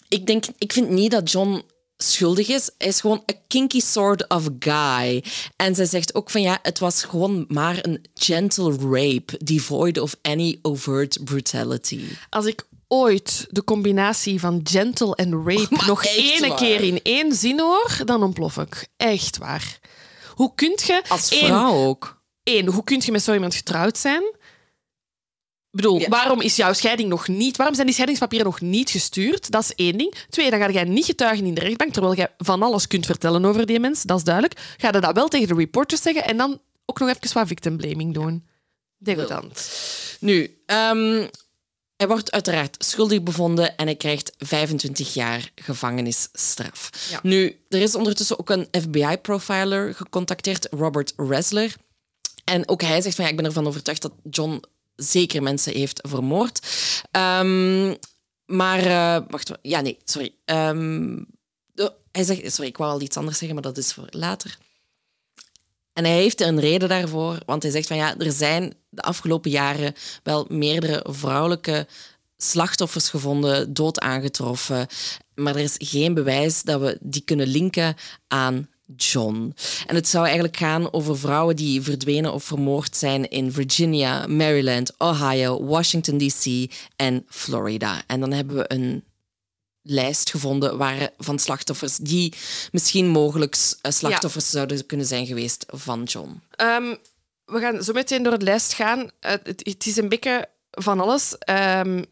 ik, 0.09 0.25
denk, 0.27 0.45
ik 0.57 0.73
vind 0.73 0.89
niet 0.89 1.11
dat 1.11 1.31
John 1.31 1.63
schuldig 1.97 2.47
is. 2.47 2.69
Hij 2.77 2.87
is 2.87 3.01
gewoon 3.01 3.23
een 3.25 3.37
kinky 3.47 3.79
sort 3.79 4.29
of 4.29 4.49
guy. 4.59 5.23
En 5.55 5.75
zij 5.75 5.85
zegt 5.85 6.15
ook 6.15 6.29
van 6.29 6.41
ja, 6.41 6.59
het 6.61 6.79
was 6.79 7.03
gewoon 7.03 7.45
maar 7.47 7.77
een 7.81 8.05
gentle 8.13 8.71
rape, 8.71 9.37
devoid 9.43 9.99
of 9.99 10.15
any 10.21 10.59
overt 10.61 11.17
brutality. 11.23 12.01
Als 12.29 12.45
ik 12.45 12.67
ooit 12.87 13.45
de 13.49 13.63
combinatie 13.63 14.39
van 14.39 14.59
gentle 14.63 15.15
en 15.15 15.31
rape 15.45 15.85
nog 15.87 16.03
waar. 16.47 16.57
keer 16.57 16.81
in 16.81 16.99
één 17.03 17.33
zin 17.33 17.59
hoor, 17.59 17.97
dan 18.05 18.23
ontplof 18.23 18.57
ik. 18.57 18.87
Echt 18.97 19.37
waar. 19.37 19.79
Hoe 20.33 20.51
kunt 20.55 20.81
je... 20.83 21.01
Als 21.07 21.29
één- 21.29 21.45
vrouw 21.45 21.73
ook. 21.85 22.23
Eén, 22.43 22.67
hoe 22.67 22.83
kun 22.83 23.01
je 23.05 23.11
met 23.11 23.23
zo 23.23 23.33
iemand 23.33 23.55
getrouwd 23.55 23.97
zijn? 23.97 24.23
Ik 25.75 25.81
bedoel, 25.81 25.99
Ja. 25.99 26.07
waarom 26.09 26.41
is 26.41 26.55
jouw 26.55 26.73
scheiding 26.73 27.09
nog 27.09 27.27
niet... 27.27 27.55
Waarom 27.57 27.73
zijn 27.75 27.85
die 27.85 27.95
scheidingspapieren 27.95 28.47
nog 28.47 28.61
niet 28.61 28.89
gestuurd? 28.89 29.51
Dat 29.51 29.63
is 29.63 29.73
één 29.75 29.97
ding. 29.97 30.13
Twee, 30.29 30.49
dan 30.49 30.59
ga 30.59 30.69
jij 30.71 30.83
niet 30.83 31.05
getuigen 31.05 31.45
in 31.45 31.53
de 31.53 31.61
rechtbank, 31.61 31.93
terwijl 31.93 32.15
jij 32.15 32.33
van 32.37 32.63
alles 32.63 32.87
kunt 32.87 33.05
vertellen 33.05 33.45
over 33.45 33.65
die 33.65 33.79
mens. 33.79 34.01
Dat 34.03 34.17
is 34.17 34.23
duidelijk. 34.23 34.59
Ga 34.77 34.87
je 34.91 34.99
dat 34.99 35.15
wel 35.15 35.27
tegen 35.27 35.47
de 35.47 35.53
reporters 35.53 36.01
zeggen 36.01 36.23
en 36.25 36.37
dan 36.37 36.59
ook 36.85 36.99
nog 36.99 37.09
even 37.09 37.33
wat 37.33 37.47
victim 37.47 37.77
blaming 37.77 38.13
doen. 38.13 38.45
Degoutant. 38.97 39.69
Nu, 40.19 40.57
ehm, 40.65 41.27
hij 41.97 42.07
wordt 42.07 42.31
uiteraard 42.31 42.75
schuldig 42.85 43.23
bevonden 43.23 43.77
en 43.77 43.85
hij 43.85 43.95
krijgt 43.95 44.31
25 44.37 45.13
jaar 45.13 45.51
gevangenisstraf. 45.55 46.89
Ja. 47.09 47.19
Nu, 47.23 47.59
er 47.69 47.81
is 47.81 47.95
ondertussen 47.95 48.39
ook 48.39 48.49
een 48.49 48.67
FBI-profiler 48.81 49.93
gecontacteerd, 49.95 50.67
Robert 50.71 51.13
Resler. 51.17 51.73
En 52.43 52.67
ook 52.69 52.81
hij 52.81 53.01
zegt 53.01 53.15
van 53.15 53.25
ja, 53.25 53.31
ik 53.31 53.37
ben 53.37 53.45
ervan 53.45 53.67
overtuigd 53.67 54.01
dat 54.01 54.13
John 54.29 54.63
zeker 54.95 55.43
mensen 55.43 55.73
heeft 55.73 55.99
vermoord. 56.07 56.67
Ehm, 57.11 57.95
maar, 58.45 58.79
eh, 58.79 59.23
wacht, 59.29 59.51
ja, 59.61 59.81
nee, 59.81 59.97
sorry. 60.03 60.35
Ehm, 60.45 61.17
hij 62.11 62.23
zegt, 62.23 62.53
sorry, 62.53 62.69
ik 62.69 62.77
wou 62.77 62.91
al 62.91 63.01
iets 63.01 63.17
anders 63.17 63.37
zeggen, 63.37 63.55
maar 63.55 63.71
dat 63.73 63.77
is 63.77 63.93
voor 63.93 64.07
later. 64.09 64.57
En 65.93 66.03
hij 66.03 66.13
heeft 66.13 66.41
een 66.41 66.59
reden 66.59 66.89
daarvoor, 66.89 67.37
want 67.45 67.63
hij 67.63 67.71
zegt 67.71 67.87
van 67.87 67.97
ja, 67.97 68.17
er 68.17 68.31
zijn 68.31 68.73
de 68.89 69.01
afgelopen 69.01 69.51
jaren 69.51 69.93
wel 70.23 70.45
meerdere 70.49 71.05
vrouwelijke 71.09 71.87
slachtoffers 72.37 73.09
gevonden, 73.09 73.73
dood 73.73 73.99
aangetroffen, 73.99 74.87
maar 75.35 75.55
er 75.55 75.61
is 75.61 75.75
geen 75.77 76.13
bewijs 76.13 76.61
dat 76.61 76.81
we 76.81 76.97
die 77.01 77.21
kunnen 77.21 77.47
linken 77.47 77.95
aan 78.27 78.69
John. 78.95 79.53
En 79.87 79.95
het 79.95 80.07
zou 80.07 80.23
eigenlijk 80.25 80.57
gaan 80.57 80.93
over 80.93 81.17
vrouwen 81.17 81.55
die 81.55 81.81
verdwenen 81.81 82.33
of 82.33 82.43
vermoord 82.43 82.95
zijn 82.95 83.29
in 83.29 83.51
Virginia, 83.51 84.27
Maryland, 84.27 84.91
Ohio, 84.97 85.65
Washington 85.65 86.17
DC 86.17 86.71
en 86.95 87.25
Florida. 87.29 88.03
En 88.07 88.19
dan 88.19 88.31
hebben 88.31 88.55
we 88.55 88.65
een 88.67 89.03
lijst 89.81 90.29
gevonden 90.29 90.77
waar, 90.77 91.09
van 91.17 91.39
slachtoffers 91.39 91.97
die 91.97 92.33
misschien 92.71 93.07
mogelijk 93.07 93.55
eh, 93.81 93.91
slachtoffers 93.91 94.49
zouden 94.49 94.85
kunnen 94.85 95.05
zijn 95.05 95.25
geweest 95.25 95.65
van 95.67 96.03
John. 96.03 96.41
Ehm, 96.55 96.95
we 97.45 97.59
gaan 97.59 97.83
zo 97.83 97.93
meteen 97.93 98.23
door 98.23 98.39
de 98.39 98.45
lijst 98.45 98.73
gaan. 98.73 99.11
Eh, 99.19 99.31
het, 99.31 99.61
het 99.63 99.85
is 99.85 99.97
een 99.97 100.09
beetje 100.09 100.49
van 100.71 100.99
alles. 100.99 101.37
Ehm 101.37 102.03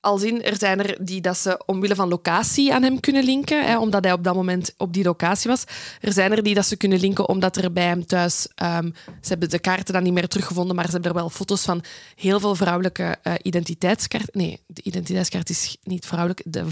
al 0.00 0.18
zien, 0.18 0.42
er 0.42 0.56
zijn 0.58 0.86
er 0.86 1.04
die 1.04 1.20
dat 1.20 1.36
ze 1.36 1.62
omwille 1.66 1.94
van 1.94 2.08
locatie 2.08 2.74
aan 2.74 2.82
hem 2.82 3.00
kunnen 3.00 3.24
linken, 3.24 3.66
hè, 3.66 3.78
omdat 3.78 4.04
hij 4.04 4.12
op 4.12 4.24
dat 4.24 4.34
moment 4.34 4.74
op 4.76 4.92
die 4.92 5.04
locatie 5.04 5.50
was. 5.50 5.64
Er 6.00 6.12
zijn 6.12 6.32
er 6.32 6.42
die 6.42 6.54
dat 6.54 6.66
ze 6.66 6.76
kunnen 6.76 7.00
linken 7.00 7.28
omdat 7.28 7.56
er 7.56 7.72
bij 7.72 7.84
hem 7.84 8.06
thuis... 8.06 8.48
ehm, 8.54 8.90
ze 9.04 9.28
hebben 9.28 9.50
de 9.50 9.58
kaarten 9.58 9.94
dan 9.94 10.02
niet 10.02 10.12
meer 10.12 10.28
teruggevonden, 10.28 10.76
maar 10.76 10.84
ze 10.84 10.90
hebben 10.90 11.10
er 11.10 11.16
wel 11.16 11.30
foto's 11.30 11.62
van 11.62 11.84
heel 12.14 12.40
veel 12.40 12.54
vrouwelijke 12.54 13.18
eh, 13.22 13.34
identiteitskaarten. 13.42 14.38
Nee, 14.38 14.60
de 14.66 14.82
identiteitskaart 14.82 15.50
is 15.50 15.76
niet 15.82 16.06
vrouwelijk. 16.06 16.42
De 16.44 16.64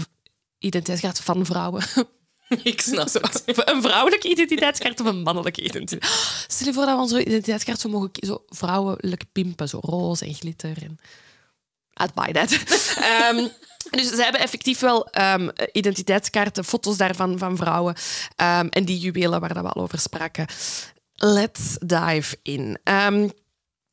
identiteitskaart 0.57 1.19
van 1.19 1.45
vrouwen. 1.45 1.83
Ik 2.63 2.81
snap 2.81 3.13
het. 3.13 3.43
Een 3.71 3.81
vrouwelijke 3.81 4.29
identiteitskaart 4.29 4.99
of 4.99 5.07
een 5.07 5.21
mannelijke 5.21 5.61
identiteitskaart. 5.61 6.45
Stel 6.51 6.67
je 6.67 6.73
voor 6.73 6.85
dat 6.85 6.95
we 6.95 7.01
onze 7.01 7.21
identiteitskaart 7.21 7.79
zo 7.79 7.89
mogen 7.89 8.09
zo 8.13 8.43
vrouwelijk 8.47 9.23
pimpen, 9.31 9.69
zo 9.69 9.79
roze 9.81 10.25
en 10.25 10.33
glitter. 10.33 10.83
En... 10.83 10.99
I'd 12.01 12.13
buy 12.13 12.31
that. 12.31 12.51
Ehm, 12.97 13.47
dus 13.89 14.09
ze 14.09 14.23
hebben 14.23 14.41
effectief 14.41 14.79
wel 14.79 15.07
ehm, 15.07 15.49
identiteitskaarten, 15.71 16.65
foto's 16.65 16.97
daarvan 16.97 17.37
van 17.37 17.57
vrouwen 17.57 17.95
ehm, 18.35 18.67
en 18.67 18.85
die 18.85 18.99
juwelen 18.99 19.39
waar 19.39 19.53
we 19.53 19.69
al 19.69 19.81
over 19.81 19.99
spraken. 19.99 20.45
Let's 21.15 21.77
dive 21.79 22.37
in. 22.41 22.77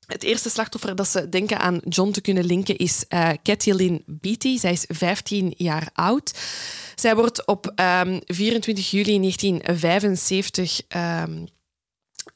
Het 0.06 0.22
eerste 0.22 0.50
slachtoffer 0.50 0.96
dat 0.96 1.08
ze 1.08 1.28
denken 1.28 1.58
aan 1.58 1.80
John 1.88 2.10
te 2.10 2.20
kunnen 2.20 2.44
linken 2.44 2.76
is 2.76 3.04
eh 3.08 3.30
Kathleen 3.42 4.02
Beatty. 4.06 4.58
Zij 4.58 4.72
is 4.72 4.84
15 4.88 5.54
jaar 5.56 5.88
oud. 5.92 6.34
Zij 6.94 7.14
wordt 7.14 7.46
op 7.46 7.72
ehm, 7.74 8.20
24 8.26 8.90
juli 8.90 9.18
1975 9.18 10.80
ehm, 10.88 11.44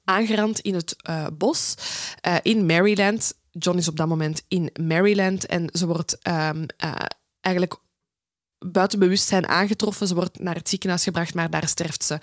aangerand 0.04 0.60
in 0.60 0.74
het 0.74 0.96
eh, 1.02 1.26
bos 1.32 1.74
eh, 2.20 2.36
in 2.42 2.66
Maryland. 2.66 3.32
John 3.51 3.78
is 3.78 3.88
op 3.88 3.96
dat 3.96 4.09
moment 4.09 4.44
in 4.49 4.70
Maryland 4.80 5.46
en 5.46 5.68
ze 5.72 5.86
wordt 5.86 6.18
ehm, 6.18 6.64
eh, 6.76 6.94
eigenlijk 7.40 7.76
buiten 8.59 8.99
bewustzijn 8.99 9.49
aangetroffen. 9.49 10.07
Ze 10.07 10.14
wordt 10.14 10.38
naar 10.38 10.55
het 10.55 10.68
ziekenhuis 10.68 11.03
gebracht, 11.03 11.34
maar 11.34 11.51
daar 11.51 11.68
sterft 11.68 12.05
ze 12.05 12.18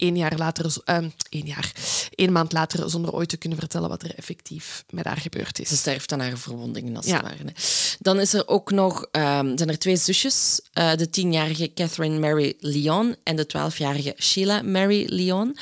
één 0.00 0.16
jaar 0.16 0.36
later, 0.36 0.76
ehm, 0.84 1.08
één 1.28 1.46
jaar, 1.46 1.72
één 2.14 2.32
maand 2.32 2.52
later, 2.52 2.90
zonder 2.90 3.12
ooit 3.12 3.28
te 3.28 3.36
kunnen 3.36 3.58
vertellen 3.58 3.88
wat 3.88 4.02
er 4.02 4.14
effectief 4.14 4.84
met 4.90 5.04
haar 5.04 5.16
gebeurd 5.16 5.58
is. 5.58 5.68
Ze 5.68 5.76
sterft 5.76 6.12
aan 6.12 6.20
haar 6.20 6.38
verwondingen, 6.38 6.96
als 6.96 7.06
Ja. 7.06 7.12
het 7.16 7.22
ware. 7.22 7.52
Dan 7.98 8.20
is 8.20 8.32
er 8.34 8.48
ook 8.48 8.70
nog, 8.70 9.06
ehm, 9.10 9.56
zijn 9.56 9.68
er 9.68 9.78
twee 9.78 9.96
zusjes. 9.96 10.60
eh, 10.72 10.94
de 10.94 11.10
tienjarige 11.10 11.72
Catherine 11.74 12.18
Mary 12.18 12.54
Leon 12.60 13.16
en 13.22 13.36
de 13.36 13.46
twaalfjarige 13.46 14.14
Sheila 14.18 14.62
Mary 14.62 15.04
Leon. 15.08 15.56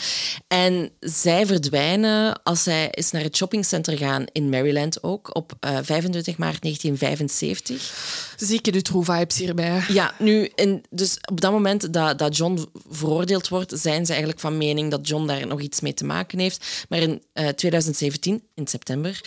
En 0.48 0.90
zij 1.00 1.46
verdwijnen 1.46 2.42
als 2.42 2.62
zij 2.62 2.88
is 2.90 3.10
naar 3.10 3.22
het 3.22 3.36
shoppingcenter 3.36 3.96
gaan 3.98 4.24
in 4.32 4.48
Maryland 4.48 5.02
ook, 5.02 5.34
op 5.36 5.52
eh, 5.60 5.78
25 5.82 6.36
maart 6.38 6.62
1975. 6.62 8.34
Zieke 8.36 8.70
Dutroux-vibes 8.70 9.36
hierbij. 9.38 9.84
Ja, 9.88 10.14
nu, 10.18 10.50
in, 10.54 10.84
dus 10.90 11.16
op 11.30 11.40
dat 11.40 11.52
moment 11.52 11.92
dat, 11.92 12.18
dat 12.18 12.36
John 12.36 12.68
veroordeeld 12.90 13.48
wordt, 13.48 13.72
zijn 13.78 14.02
ze 14.04 14.08
eigenlijk 14.08 14.27
van 14.36 14.56
mening 14.56 14.90
dat 14.90 15.08
John 15.08 15.26
daar 15.26 15.46
nog 15.46 15.60
iets 15.60 15.80
mee 15.80 15.94
te 15.94 16.04
maken 16.04 16.38
heeft. 16.38 16.86
Maar 16.88 16.98
in 16.98 17.22
eh, 17.32 17.48
2017, 17.48 18.42
in 18.54 18.66
september, 18.66 19.20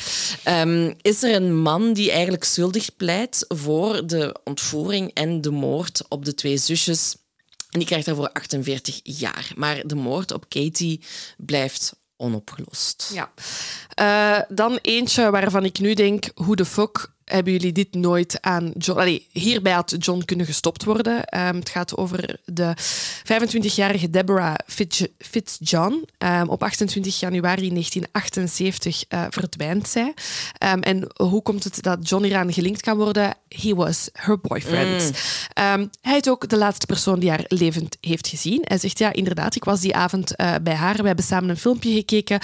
ehm, 0.44 0.94
is 1.02 1.24
er 1.24 1.36
een 1.36 1.62
man 1.62 1.94
die 1.94 2.12
eigenlijk 2.12 2.44
schuldig 2.44 2.96
pleit 2.96 3.46
voor 3.48 4.08
de 4.08 4.36
ontvoering 4.44 5.12
en 5.14 5.42
de 5.42 5.52
moord 5.52 6.02
op 6.10 6.26
de 6.26 6.34
twee 6.34 6.58
zusjes. 6.58 7.16
En 7.70 7.80
die 7.80 7.88
krijgt 7.88 8.06
daarvoor 8.06 8.32
48 8.32 9.00
jaar. 9.04 9.52
Maar 9.56 9.88
de 9.88 9.96
moord 9.96 10.32
op 10.32 10.50
Katie 10.50 11.02
blijft 11.38 11.94
onopgelost. 12.18 13.12
Ja. 13.14 13.32
Eh, 13.90 14.44
dan 14.56 14.80
eentje 14.82 15.30
waarvan 15.30 15.66
ik 15.66 15.80
nu 15.80 15.94
denk, 15.94 16.30
hoe 16.36 16.56
de 16.56 16.66
fuck 16.66 17.12
hebben 17.32 17.54
jullie 17.54 17.72
dit 17.72 17.94
nooit 17.94 18.42
aan 18.42 18.72
John... 18.78 19.00
Allee, 19.00 19.28
hierbij 19.32 19.74
had 19.74 19.96
John 20.00 20.22
kunnen 20.26 20.46
gestopt 20.46 20.84
worden. 20.84 21.26
Ehm, 21.26 21.56
het 21.56 21.70
gaat 21.70 21.98
over 21.98 22.40
de 22.46 22.74
25-jarige 23.24 24.10
Deborah 24.10 24.56
Fitz- 24.68 25.06
Fitzjohn. 25.18 26.06
Ehm, 26.18 26.48
op 26.48 26.64
28 26.64 27.20
januari 27.20 27.70
1978 27.70 29.04
eh, 29.08 29.26
verdwijnt 29.30 29.88
zij. 29.88 30.14
Ehm, 30.58 30.80
en 30.80 31.12
hoe 31.16 31.42
komt 31.42 31.64
het 31.64 31.82
dat 31.82 32.10
John 32.10 32.24
hieraan 32.24 32.54
gelinkt 32.54 32.82
kan 32.82 32.98
worden? 32.98 33.34
He 33.48 33.76
was 33.76 34.10
her 34.14 34.40
boyfriend. 34.40 35.12
Ehm, 35.54 35.88
hij 36.02 36.18
is 36.18 36.30
ook 36.30 36.50
de 36.50 36.58
laatste 36.58 36.86
persoon 36.86 37.20
die 37.20 37.30
haar 37.30 37.46
levend 37.48 37.98
heeft 38.02 38.28
gezien. 38.28 38.62
Hij 38.64 38.78
zegt, 38.78 38.98
ja, 38.98 39.14
inderdaad, 39.14 39.56
ik 39.56 39.64
was 39.64 39.80
die 39.82 39.96
avond 39.96 40.36
eh, 40.36 40.56
bij 40.64 40.76
haar. 40.76 40.96
We 40.96 41.08
hebben 41.08 41.26
samen 41.26 41.50
een 41.50 41.58
filmpje 41.58 41.94
gekeken. 41.94 42.40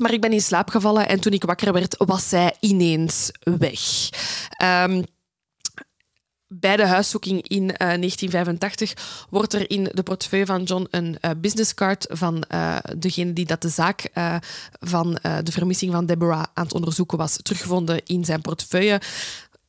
Maar 0.00 0.12
ik 0.12 0.20
ben 0.20 0.32
in 0.32 0.40
slaap 0.40 0.68
gevallen 0.68 1.08
en 1.08 1.20
toen 1.20 1.32
ik 1.32 1.44
wakker 1.44 1.72
werd, 1.72 1.94
was 1.98 2.28
zij 2.28 2.56
ineens 2.60 3.30
weg. 3.58 3.80
Ehm, 4.50 5.02
bij 6.52 6.76
de 6.76 6.86
huiszoeking 6.86 7.48
in 7.48 7.76
eh, 7.76 7.86
1985 7.86 9.26
wordt 9.30 9.52
er 9.52 9.70
in 9.70 9.88
de 9.92 10.02
portefeuille 10.02 10.46
van 10.46 10.62
John 10.62 10.86
een 10.90 11.18
eh, 11.20 11.30
businesscard 11.36 12.06
van 12.08 12.42
eh, 12.42 12.76
degene 12.98 13.32
die 13.32 13.46
dat 13.46 13.62
de 13.62 13.68
zaak 13.68 14.00
eh, 14.00 14.36
van 14.80 15.16
eh, 15.16 15.36
de 15.42 15.52
vermissing 15.52 15.92
van 15.92 16.06
Deborah 16.06 16.44
aan 16.54 16.64
het 16.64 16.74
onderzoeken 16.74 17.18
was, 17.18 17.36
teruggevonden 17.42 18.00
in 18.04 18.24
zijn 18.24 18.40
portefeuille. 18.40 19.00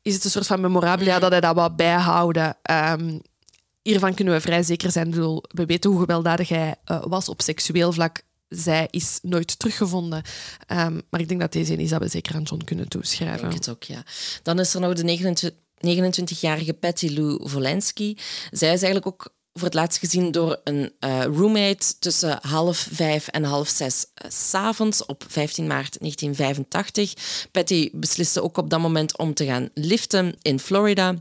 Is 0.01 0.13
het 0.13 0.23
een 0.23 0.29
soort 0.31 0.47
van 0.47 0.61
memorabilia 0.61 1.19
dat 1.19 1.31
hij 1.31 1.41
dat 1.41 1.55
wou 1.55 1.71
bijhouden? 1.71 2.57
Ehm, 2.61 3.17
hiervan 3.81 4.13
kunnen 4.13 4.33
we 4.33 4.41
vrij 4.41 4.63
zeker 4.63 4.91
zijn. 4.91 5.09
Bedoel, 5.09 5.43
we 5.47 5.65
weten 5.65 5.89
hoe 5.89 5.99
gewelddadig 5.99 6.49
hij 6.49 6.75
eh, 6.85 7.03
was 7.07 7.29
op 7.29 7.41
seksueel 7.41 7.91
vlak. 7.91 8.21
Zij 8.51 8.87
is 8.89 9.19
nooit 9.21 9.59
teruggevonden. 9.59 10.21
Ehm, 10.67 10.99
maar 11.09 11.19
ik 11.19 11.27
denk 11.27 11.39
dat 11.39 11.51
deze 11.51 11.75
we 11.75 12.07
zeker 12.07 12.35
aan 12.35 12.43
John 12.43 12.63
kunnen 12.63 12.87
toeschrijven. 12.87 13.41
Denk 13.41 13.53
het 13.53 13.69
ook, 13.69 13.83
ja. 13.83 14.03
Dan 14.43 14.59
is 14.59 14.73
er 14.73 14.79
nog 14.79 14.93
de 14.93 15.03
29 15.03 15.59
29-jarige 15.81 16.73
Patty 16.73 17.07
Lou 17.07 17.49
Volensky. 17.49 18.15
Zij 18.51 18.73
is 18.73 18.81
eigenlijk 18.81 19.07
ook 19.07 19.33
voor 19.53 19.63
het 19.63 19.73
laatst 19.73 19.99
gezien 19.99 20.31
door 20.31 20.59
een 20.63 20.93
uh, 20.99 21.23
roommate 21.23 21.99
tussen 21.99 22.39
half 22.41 22.87
vijf 22.91 23.27
en 23.27 23.43
half 23.43 23.67
zes 23.67 24.05
uh, 24.25 24.31
s 24.31 24.53
avonds 24.53 25.05
op 25.05 25.23
15 25.27 25.67
maart 25.67 25.99
1985. 25.99 27.47
Patty 27.51 27.89
besliste 27.93 28.43
ook 28.43 28.57
op 28.57 28.69
dat 28.69 28.79
moment 28.79 29.17
om 29.17 29.33
te 29.33 29.45
gaan 29.45 29.69
liften 29.73 30.35
in 30.41 30.59
Florida. 30.59 31.15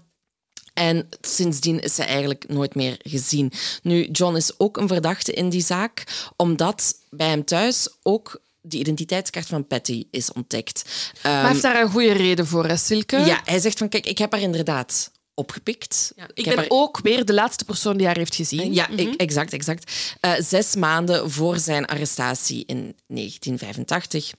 En 0.80 1.08
sindsdien 1.20 1.80
is 1.80 1.94
ze 1.94 2.04
eigenlijk 2.04 2.48
nooit 2.48 2.74
meer 2.74 2.96
gezien. 3.02 3.52
Nu, 3.82 4.04
John 4.04 4.36
is 4.36 4.58
ook 4.58 4.76
een 4.76 4.88
verdachte 4.88 5.32
in 5.32 5.48
die 5.48 5.62
zaak, 5.62 6.04
omdat 6.36 6.94
bij 7.10 7.28
hem 7.28 7.44
thuis 7.44 7.88
ook 8.02 8.40
de 8.60 8.78
identiteitskaart 8.78 9.46
van 9.46 9.66
Patty 9.66 10.06
is 10.10 10.32
ontdekt. 10.32 10.82
Maar 11.22 11.40
hij 11.40 11.50
heeft 11.50 11.62
daar 11.62 11.82
een 11.82 11.90
goede 11.90 12.12
reden 12.12 12.46
voor, 12.46 12.66
hè, 12.66 12.76
Silke? 12.76 13.16
Ja, 13.16 13.40
hij 13.44 13.58
zegt 13.58 13.78
van, 13.78 13.88
kijk, 13.88 14.06
ik 14.06 14.18
heb 14.18 14.32
haar 14.32 14.40
inderdaad 14.40 15.10
opgepikt. 15.34 16.12
Ja, 16.16 16.28
ik, 16.34 16.44
ben 16.44 16.56
haar... 16.56 16.66
ook 16.68 17.00
weer 17.02 17.24
de 17.24 17.34
laatste 17.34 17.64
persoon 17.64 17.96
die 17.96 18.06
haar 18.06 18.16
heeft 18.16 18.34
gezien. 18.34 18.74
Ja, 18.74 18.86
mm 18.90 18.98
-hmm. 18.98 19.14
exact, 19.16 19.52
exact. 19.52 19.92
Uh, 20.20 20.32
zes 20.38 20.74
maanden 20.74 21.30
voor 21.30 21.58
zijn 21.58 21.86
arrestatie 21.86 22.64
in 22.66 22.96
1985. 23.06 24.32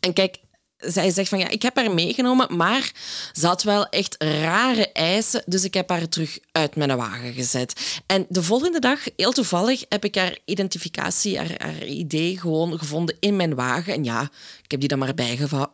En 0.00 0.12
kijk, 0.12 0.38
zij 0.82 1.10
zegt 1.10 1.28
van 1.28 1.38
ja, 1.38 1.48
ik 1.48 1.62
heb 1.62 1.76
haar 1.76 1.94
meegenomen, 1.94 2.56
maar 2.56 2.92
ze 3.32 3.46
had 3.46 3.62
wel 3.62 3.86
echt 3.86 4.14
rare 4.18 4.92
eisen, 4.92 5.42
dus 5.46 5.64
ik 5.64 5.74
heb 5.74 5.88
haar 5.88 6.08
terug 6.08 6.38
uit 6.52 6.76
mijn 6.76 6.96
wagen 6.96 7.32
gezet. 7.32 8.00
En 8.06 8.26
de 8.28 8.42
volgende 8.42 8.78
dag, 8.78 9.00
heel 9.16 9.32
toevallig, 9.32 9.84
heb 9.88 10.04
ik 10.04 10.14
haar 10.14 10.38
identificatie, 10.44 11.38
haar, 11.38 11.54
haar 11.56 11.84
idee 11.84 12.38
gewoon 12.38 12.78
gevonden 12.78 13.16
in 13.20 13.36
mijn 13.36 13.54
wagen. 13.54 13.94
En 13.94 14.04
ja, 14.04 14.22
ik 14.62 14.70
heb 14.70 14.80
die 14.80 14.88
dan 14.88 14.98
maar 14.98 15.14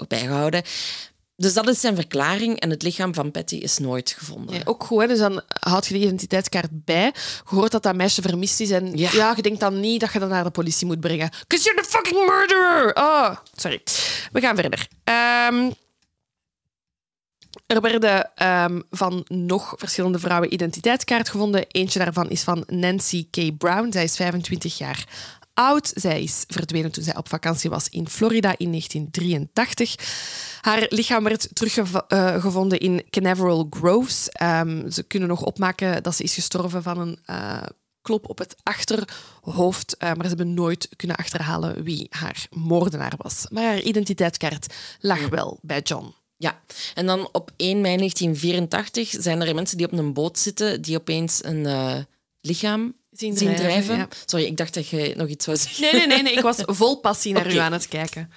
bijgehouden. 0.09 0.63
Dus 1.41 1.55
dat 1.55 1.69
is 1.69 1.81
zijn 1.81 1.95
verklaring 1.95 2.61
en 2.61 2.71
het 2.71 2.83
lichaam 2.83 3.15
van 3.15 3.31
Patty 3.31 3.57
is 3.57 3.79
nooit 3.79 4.15
gevonden. 4.19 4.67
Ook 4.67 4.85
goed, 4.85 5.01
hè? 5.01 5.07
dus 5.07 5.19
dan 5.19 5.43
houd 5.49 5.87
je 5.87 5.95
die 5.95 6.03
identiteitskaart 6.03 6.85
bij. 6.85 7.13
Je 7.51 7.55
hoort 7.55 7.73
dat 7.73 7.83
dat 7.83 7.95
meisje 7.95 8.23
vermist 8.23 8.61
is 8.61 8.71
en 8.71 8.97
ja. 8.97 9.11
ja. 9.13 9.33
je 9.37 9.43
denkt 9.43 9.61
dan 9.61 9.81
niet 9.81 10.01
dat 10.01 10.13
je 10.13 10.19
dat 10.19 10.29
naar 10.29 10.45
de 10.45 10.51
politie 10.51 10.87
moet 10.87 11.01
brengen. 11.01 11.31
Because 11.47 11.65
you're 11.65 11.83
the 11.83 11.89
fucking 11.89 12.27
murderer! 12.27 12.95
Oh, 12.95 13.37
sorry. 13.55 13.81
We 14.33 14.41
gaan 14.41 14.57
verder. 14.57 14.89
Um, 15.05 15.75
er 17.67 17.81
werden 17.81 18.31
um, 18.49 18.83
van 18.91 19.25
nog 19.29 19.75
verschillende 19.77 20.19
vrouwen 20.19 20.53
identiteitskaart 20.53 21.29
gevonden. 21.29 21.67
Eentje 21.69 21.99
daarvan 21.99 22.31
is 22.31 22.43
van 22.43 22.65
Nancy 22.67 23.27
K. 23.31 23.59
Brown. 23.59 23.93
Zij 23.93 24.05
is 24.05 24.17
25 24.17 24.79
jaar 24.79 25.05
oud. 25.59 25.93
Zij 25.95 26.23
is 26.23 26.45
verdwenen 26.47 26.91
toen 26.91 27.05
zij 27.05 27.17
op 27.17 27.29
vakantie 27.29 27.71
was 27.71 27.89
in 27.89 28.09
Florida 28.09 28.55
in 28.57 28.71
1983. 28.71 29.95
Haar 30.61 30.87
lichaam 30.89 31.25
werd 31.25 31.49
teruggevonden 31.53 32.79
in 32.79 33.05
Canaveral 33.11 33.67
Groves. 33.71 34.29
Um, 34.43 34.91
ze 34.91 35.03
kunnen 35.03 35.29
nog 35.29 35.45
opmaken 35.45 36.03
dat 36.03 36.15
ze 36.15 36.23
is 36.23 36.35
gestorven 36.35 36.83
van 36.83 36.99
een 36.99 37.19
uh, 37.27 37.63
klop 38.03 38.29
op 38.29 38.39
het 38.39 38.57
achterhoofd, 38.63 39.97
uh, 39.99 40.09
maar 40.09 40.23
ze 40.23 40.29
hebben 40.29 40.55
nooit 40.55 40.89
kunnen 40.97 41.17
achterhalen 41.17 41.83
wie 41.83 42.07
haar 42.11 42.47
moordenaar 42.51 43.15
was. 43.17 43.47
Maar 43.51 43.65
haar 43.65 43.81
identiteitskaart 43.81 44.75
lag 45.01 45.29
wel 45.29 45.59
bij 45.63 45.81
John. 45.81 46.15
Ja, 46.37 46.61
en 46.95 47.07
dan 47.07 47.29
op 47.33 47.51
1 47.57 47.81
mei 47.81 47.97
1984 47.97 49.23
zijn 49.23 49.41
er 49.41 49.55
mensen 49.55 49.77
die 49.77 49.87
op 49.87 49.93
een 49.93 50.13
boot 50.13 50.39
zitten 50.39 50.83
die 50.83 50.97
opeens 50.97 51.45
een 51.45 51.65
uh, 51.65 51.97
lichaam 52.41 52.95
zien 53.19 53.35
drijven. 53.35 53.57
Zien 53.57 53.67
drijven. 53.67 53.97
Ja. 53.97 54.09
Sorry, 54.25 54.45
ik 54.45 54.57
dacht 54.57 54.75
dat 54.75 54.89
je 54.89 55.15
nog 55.17 55.29
iets 55.29 55.45
zou 55.45 55.57
zeggen. 55.57 55.83
Nee, 55.83 55.93
nee, 55.93 56.07
nee, 56.07 56.23
nee. 56.23 56.33
ik 56.33 56.43
was 56.43 56.57
vol 56.81 57.01
passie 57.01 57.33
naar 57.33 57.45
okay. 57.45 57.55
u 57.55 57.59
aan 57.59 57.73
het 57.73 57.89
kijken. 57.89 58.31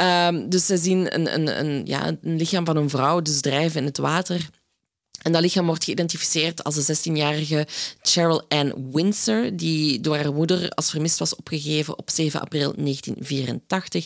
Um, 0.00 0.48
dus 0.48 0.66
ze 0.66 0.76
zien 0.76 1.14
een, 1.14 1.34
een, 1.34 1.58
een, 1.58 1.86
ja, 1.86 2.06
een 2.06 2.36
lichaam 2.36 2.64
van 2.64 2.76
een 2.76 2.90
vrouw 2.90 3.20
dus 3.20 3.40
drijven 3.40 3.80
in 3.80 3.86
het 3.86 3.98
water. 3.98 4.48
En 5.22 5.32
dat 5.32 5.42
lichaam 5.42 5.66
wordt 5.66 5.84
geïdentificeerd 5.84 6.64
als 6.64 6.74
de 6.74 6.96
16-jarige 6.96 7.66
Cheryl 8.02 8.44
Ann 8.48 8.90
Windsor, 8.92 9.50
die 9.56 10.00
door 10.00 10.16
haar 10.16 10.32
moeder 10.32 10.70
als 10.70 10.90
vermist 10.90 11.18
was 11.18 11.36
opgegeven 11.36 11.98
op 11.98 12.10
7 12.10 12.40
april 12.40 12.72
1984. 12.76 14.04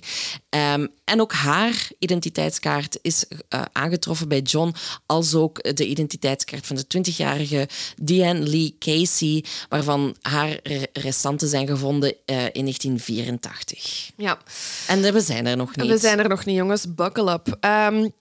Um, 0.50 0.88
en 1.04 1.20
ook 1.20 1.32
haar 1.32 1.88
identiteitskaart 1.98 2.98
is 3.02 3.24
uh, 3.28 3.62
aangetroffen 3.72 4.28
bij 4.28 4.40
John, 4.40 4.74
als 5.06 5.34
ook 5.34 5.76
de 5.76 5.86
identiteitskaart 5.86 6.66
van 6.66 6.76
de 6.76 6.84
20-jarige 6.98 7.68
Diane 8.02 8.48
Lee 8.48 8.76
Casey, 8.78 9.44
waarvan 9.68 10.16
haar 10.20 10.60
restanten 10.92 11.48
zijn 11.48 11.66
gevonden 11.66 12.10
uh, 12.10 12.44
in 12.44 12.62
1984. 12.62 14.10
Ja. 14.16 14.38
En 14.86 15.12
we 15.12 15.20
zijn 15.20 15.46
er 15.46 15.56
nog 15.56 15.76
niet. 15.76 15.86
We 15.86 15.98
zijn 15.98 16.18
er 16.18 16.28
nog 16.28 16.44
niet, 16.44 16.56
jongens. 16.56 16.94
Buckle 16.94 17.32
up. 17.32 17.56
Um, 17.64 18.12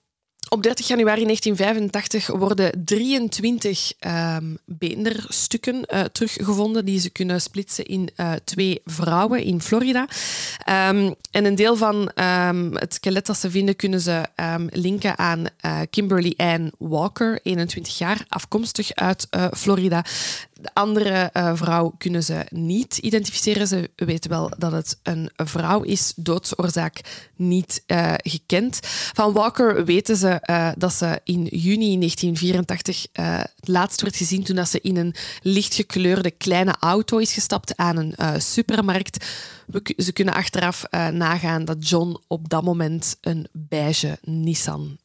op 0.49 0.63
30 0.63 0.87
januari 0.87 1.23
1985 1.23 2.27
worden 2.27 2.85
23 2.85 3.93
um, 3.99 4.57
beenderstukken 4.65 5.75
uh, 5.75 6.03
teruggevonden 6.03 6.85
die 6.85 6.99
ze 6.99 7.09
kunnen 7.09 7.41
splitsen 7.41 7.85
in 7.85 8.09
uh, 8.17 8.31
twee 8.43 8.81
vrouwen 8.85 9.43
in 9.43 9.61
Florida. 9.61 10.07
Um, 10.69 11.15
en 11.31 11.45
een 11.45 11.55
deel 11.55 11.75
van 11.75 12.11
um, 12.15 12.75
het 12.75 12.93
skelet 12.93 13.25
dat 13.25 13.37
ze 13.37 13.49
vinden 13.49 13.75
kunnen 13.75 14.01
ze 14.01 14.23
linken 14.69 15.17
aan 15.17 15.45
uh, 15.65 15.79
Kimberly 15.89 16.33
Ann 16.37 16.71
Walker, 16.77 17.39
21 17.43 17.97
jaar, 17.97 18.25
afkomstig 18.27 18.93
uit 18.93 19.27
Florida. 19.51 20.03
De 20.61 20.69
andere 20.73 21.29
uh, 21.33 21.51
vrouw 21.55 21.93
kunnen 21.97 22.23
ze 22.23 22.45
niet 22.49 22.97
identificeren. 22.97 23.67
Ze 23.67 23.89
weten 23.95 24.29
wel 24.29 24.51
dat 24.57 24.71
het 24.71 24.99
een 25.03 25.29
vrouw 25.35 25.81
is. 25.81 26.13
Doodsoorzaak 26.15 27.01
niet 27.35 27.83
uh, 27.87 28.13
gekend. 28.17 28.79
Van 29.13 29.33
Walker 29.33 29.85
weten 29.85 30.15
ze 30.15 30.41
uh, 30.49 30.71
dat 30.77 30.93
ze 30.93 31.21
in 31.23 31.43
juni 31.43 31.97
1984 31.97 33.07
het 33.11 33.67
laatst 33.67 34.01
werd 34.01 34.15
gezien 34.15 34.43
toen 34.43 34.55
dat 34.55 34.69
ze 34.69 34.81
in 34.81 34.97
een 34.97 35.15
lichtgekleurde 35.41 36.31
kleine 36.31 36.75
auto 36.79 37.17
is 37.17 37.33
gestapt 37.33 37.77
aan 37.77 37.97
een 37.97 38.41
supermarkt. 38.41 39.25
We, 39.67 39.93
ze 39.97 40.11
kunnen 40.11 40.33
achteraf 40.33 40.83
nagaan 41.11 41.65
dat 41.65 41.89
John 41.89 42.21
op 42.27 42.49
dat 42.49 42.63
moment 42.63 43.17
een 43.21 43.47
beige 43.51 44.17
Nissan 44.21 44.97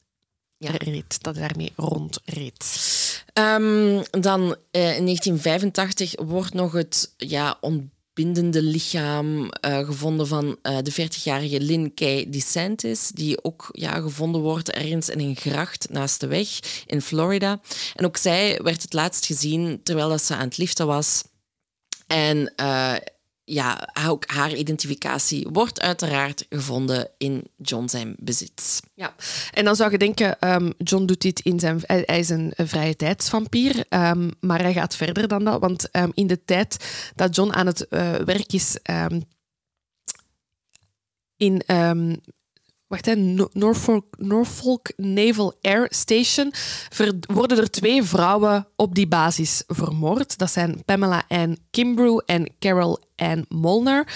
ja. 0.57 0.71
reed, 0.77 1.23
dat 1.23 1.35
daarmee 1.35 1.73
rondreed. 1.75 2.65
Um, 3.33 4.03
dan 4.21 4.41
uh, 4.41 4.97
in 4.97 5.05
1985 5.05 6.13
wordt 6.17 6.53
nog 6.53 6.71
het 6.71 7.13
ja, 7.17 7.57
ontbindende 7.61 8.61
lichaam 8.61 9.41
uh, 9.41 9.85
gevonden 9.85 10.27
van 10.27 10.57
uh, 10.63 10.77
de 10.83 10.91
40-jarige 10.91 11.61
Lynn 11.61 11.93
Kay 11.93 12.29
DeSantis, 12.29 13.07
die 13.07 13.43
ook 13.43 13.69
ja, 13.71 13.99
gevonden 14.01 14.41
wordt 14.41 14.71
ergens 14.71 15.09
in 15.09 15.19
een 15.19 15.35
gracht 15.35 15.87
naast 15.89 16.19
de 16.19 16.27
weg 16.27 16.59
in 16.85 17.01
Florida. 17.01 17.59
En 17.95 18.05
ook 18.05 18.17
zij 18.17 18.59
werd 18.63 18.81
het 18.81 18.93
laatst 18.93 19.25
gezien 19.25 19.79
terwijl 19.83 20.09
dat 20.09 20.23
ze 20.23 20.35
aan 20.35 20.47
het 20.47 20.57
liften 20.57 20.87
was. 20.87 21.23
En 22.07 22.53
ja, 23.43 23.89
ook 24.07 24.23
haar 24.29 24.53
identificatie 24.53 25.47
wordt 25.51 25.81
uiteraard 25.81 26.45
gevonden 26.49 27.09
in 27.17 27.43
John 27.57 27.87
zijn 27.87 28.15
bezit. 28.19 28.81
Ja, 28.93 29.15
en 29.51 29.65
dan 29.65 29.75
zou 29.75 29.91
je 29.91 29.97
denken, 29.97 30.53
um, 30.53 30.73
John 30.77 31.05
doet 31.05 31.21
dit 31.21 31.39
in 31.39 31.59
zijn... 31.59 31.81
Hij 31.85 32.19
is 32.19 32.29
een 32.29 32.53
vrije 32.55 32.95
tijdsvampier, 32.95 33.85
um, 33.89 34.31
maar 34.39 34.61
hij 34.61 34.73
gaat 34.73 34.95
verder 34.95 35.27
dan 35.27 35.43
dat. 35.43 35.59
Want 35.59 35.95
um, 35.95 36.11
in 36.13 36.27
de 36.27 36.43
tijd 36.45 36.77
dat 37.15 37.35
John 37.35 37.51
aan 37.51 37.65
het 37.65 37.85
uh, 37.89 38.15
werk 38.15 38.53
is 38.53 38.77
in 41.37 41.61
wacht, 42.91 43.05
hè, 43.05 43.15
Norfolk, 43.51 44.05
Norfolk 44.17 44.91
Naval 44.97 45.53
Air 45.61 45.87
Station 45.89 46.53
worden 47.33 47.57
er 47.57 47.69
twee 47.71 48.03
vrouwen 48.03 48.67
op 48.75 48.95
die 48.95 49.07
basis 49.07 49.63
vermoord. 49.67 50.37
Dat 50.37 50.51
zijn 50.51 50.83
Pamela 50.85 51.23
Ann 51.27 51.57
Kimbrough 51.69 52.23
en 52.25 52.53
Carol 52.59 52.99
Ann 53.15 53.45
Molnar. 53.49 54.07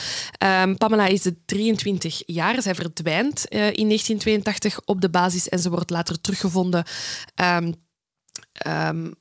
Um, 0.44 0.78
Pamela 0.78 1.06
is 1.06 1.30
23 1.46 2.24
jaar. 2.26 2.62
Zij 2.62 2.76
verdwijnt 2.76 3.46
uh, 3.50 3.60
in 3.60 3.88
1982 3.88 4.80
op 4.86 5.02
de 5.02 5.10
basis 5.10 5.50
en 5.50 5.60
ze 5.60 5.70
wordt 5.70 5.90
later 5.90 6.22
teruggevonden 6.22 6.84
um, 7.36 7.74
um, 8.68 9.14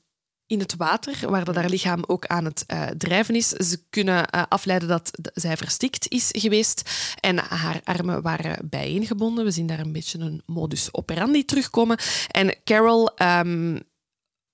in 0.47 0.59
het 0.59 0.75
water, 0.75 1.29
waar 1.29 1.55
haar 1.55 1.69
lichaam 1.69 2.03
ook 2.07 2.25
aan 2.25 2.45
het 2.45 2.63
uh, 2.67 2.87
drijven 2.87 3.35
is. 3.35 3.49
Ze 3.49 3.79
kunnen 3.89 4.27
uh, 4.35 4.43
afleiden 4.49 4.87
dat 4.87 5.11
zij 5.33 5.57
verstikt 5.57 6.09
is 6.09 6.29
geweest 6.31 6.89
en 7.19 7.37
haar 7.37 7.81
armen 7.83 8.21
waren 8.21 8.69
bijeengebonden. 8.69 9.45
We 9.45 9.51
zien 9.51 9.67
daar 9.67 9.79
een 9.79 9.91
beetje 9.91 10.19
een 10.19 10.41
modus 10.45 10.93
operandi 10.93 11.45
terugkomen. 11.45 11.97
En 12.31 12.55
Carol 12.63 13.11
um, 13.21 13.79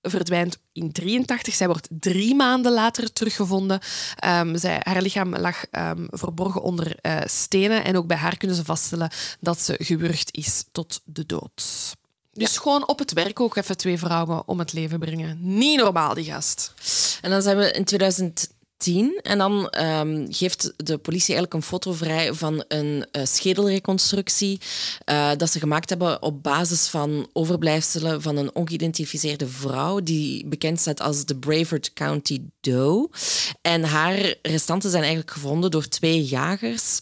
verdwijnt 0.02 0.58
in 0.72 0.92
83. 0.92 1.54
Zij 1.54 1.66
wordt 1.66 1.88
drie 1.90 2.34
maanden 2.34 2.72
later 2.72 3.12
teruggevonden. 3.12 3.80
Um, 4.24 4.58
zij, 4.58 4.80
haar 4.82 5.02
lichaam 5.02 5.36
lag 5.36 5.64
um, 5.70 6.06
verborgen 6.10 6.62
onder 6.62 6.96
uh, 7.02 7.20
stenen 7.24 7.84
en 7.84 7.96
ook 7.96 8.06
bij 8.06 8.16
haar 8.16 8.36
kunnen 8.36 8.56
ze 8.56 8.64
vaststellen 8.64 9.10
dat 9.40 9.60
ze 9.60 9.74
gewurgd 9.78 10.36
is 10.36 10.64
tot 10.72 11.00
de 11.04 11.26
dood. 11.26 11.94
Dus 12.32 12.54
ja. 12.54 12.60
gewoon 12.60 12.88
op 12.88 12.98
het 12.98 13.12
werk 13.12 13.40
ook 13.40 13.56
even 13.56 13.76
twee 13.76 13.98
vrouwen 13.98 14.42
om 14.46 14.58
het 14.58 14.72
leven 14.72 14.98
brengen. 14.98 15.38
Niet 15.40 15.80
normaal, 15.80 16.14
die 16.14 16.24
gast. 16.24 16.74
En 17.20 17.30
dan 17.30 17.42
zijn 17.42 17.56
we 17.56 17.72
in 17.72 17.84
2010 17.84 18.60
2010. 18.82 19.20
En 19.22 19.38
dan 19.38 19.68
ehm, 19.68 20.26
geeft 20.28 20.72
de 20.76 20.98
politie 20.98 21.34
eigenlijk 21.34 21.54
een 21.54 21.70
foto 21.70 21.92
vrij 21.92 22.34
van 22.34 22.64
een 22.68 23.06
eh, 23.12 23.24
schedelreconstructie 23.24 24.60
eh, 25.04 25.30
dat 25.36 25.50
ze 25.50 25.58
gemaakt 25.58 25.88
hebben 25.88 26.22
op 26.22 26.42
basis 26.42 26.88
van 26.88 27.28
overblijfselen 27.32 28.22
van 28.22 28.36
een 28.36 28.54
ongeïdentificeerde 28.54 29.48
vrouw 29.48 30.00
die 30.00 30.46
bekend 30.46 30.80
staat 30.80 31.00
als 31.00 31.24
de 31.24 31.36
Brevard 31.36 31.92
County 31.92 32.40
Doe. 32.60 33.10
En 33.62 33.84
haar 33.84 34.34
restanten 34.42 34.90
zijn 34.90 35.02
eigenlijk 35.02 35.32
gevonden 35.32 35.70
door 35.70 35.88
twee 35.88 36.24
jagers 36.24 37.00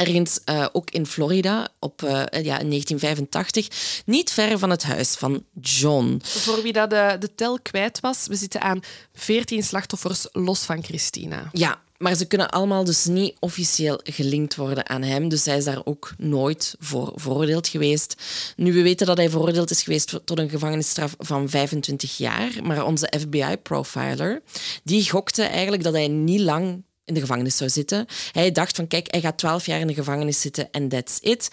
ergens 0.00 0.40
uh, 0.44 0.66
ook 0.72 0.90
in 0.90 1.06
Florida 1.06 1.68
op, 1.78 2.02
uh, 2.02 2.10
ja, 2.30 2.58
in 2.58 2.68
1985, 2.68 3.68
niet 4.04 4.30
ver 4.30 4.58
van 4.58 4.70
het 4.70 4.82
huis 4.82 5.14
van 5.14 5.44
John. 5.60 6.20
Voor 6.24 6.62
wie 6.62 6.72
dat 6.72 6.90
de, 6.90 7.16
de 7.18 7.34
tel 7.34 7.58
kwijt 7.62 8.00
was, 8.00 8.26
we 8.26 8.36
zitten 8.36 8.60
aan 8.60 8.80
14 9.12 9.62
slachtoffers 9.62 10.26
los 10.32 10.62
van 10.62 10.84
Christina. 10.84 11.48
Ja, 11.52 11.80
maar 12.00 12.14
ze 12.14 12.26
kunnen 12.26 12.50
allemaal 12.50 12.84
dus 12.84 13.04
niet 13.04 13.36
officieel 13.38 14.00
gelinkt 14.02 14.56
worden 14.56 14.88
aan 14.88 15.02
hem. 15.02 15.28
Dus 15.28 15.44
hij 15.44 15.56
is 15.56 15.64
daar 15.64 15.80
ook 15.84 16.14
nooit 16.18 16.74
voor 16.78 17.12
veroordeeld 17.14 17.68
geweest. 17.68 18.22
Nu, 18.56 18.72
we 18.72 18.82
weten 18.82 19.06
dat 19.06 19.16
hij 19.16 19.30
veroordeeld 19.30 19.70
is 19.70 19.82
geweest 19.82 20.20
tot 20.24 20.38
een 20.38 20.50
gevangenisstraf 20.50 21.14
van 21.18 21.48
25 21.48 22.16
jaar. 22.16 22.50
Maar 22.62 22.84
onze 22.84 23.12
FBI-profiler, 23.18 24.42
die 24.84 25.10
gokte 25.10 25.42
eigenlijk 25.42 25.82
dat 25.82 25.92
hij 25.92 26.08
niet 26.08 26.40
lang 26.40 26.82
in 27.10 27.16
de 27.16 27.26
gevangenis 27.26 27.56
zou 27.56 27.70
zitten. 27.70 28.06
Hij 28.32 28.52
dacht 28.52 28.76
van, 28.76 28.86
kijk, 28.86 29.10
hij 29.10 29.20
gaat 29.20 29.38
twaalf 29.38 29.66
jaar 29.66 29.80
in 29.80 29.86
de 29.86 29.94
gevangenis 29.94 30.40
zitten 30.40 30.70
en 30.70 30.88
that's 30.88 31.18
it. 31.20 31.50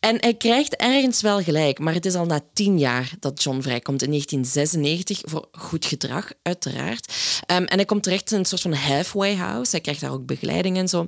En 0.00 0.16
hij 0.20 0.34
krijgt 0.34 0.76
ergens 0.76 1.20
wel 1.20 1.42
gelijk, 1.42 1.78
maar 1.78 1.94
het 1.94 2.06
is 2.06 2.14
al 2.14 2.26
na 2.26 2.40
tien 2.52 2.78
jaar 2.78 3.12
dat 3.20 3.42
John 3.42 3.60
vrijkomt 3.60 4.02
in 4.02 4.08
1996 4.08 5.20
voor 5.30 5.48
goed 5.52 5.86
gedrag, 5.86 6.32
uiteraard. 6.42 7.12
Um, 7.46 7.64
en 7.64 7.76
hij 7.76 7.84
komt 7.84 8.02
terecht 8.02 8.32
in 8.32 8.38
een 8.38 8.44
soort 8.44 8.60
van 8.60 8.72
halfway 8.72 9.36
house. 9.36 9.70
Hij 9.70 9.80
krijgt 9.80 10.00
daar 10.00 10.12
ook 10.12 10.26
begeleiding 10.26 10.76
en 10.76 10.88
zo. 10.88 11.06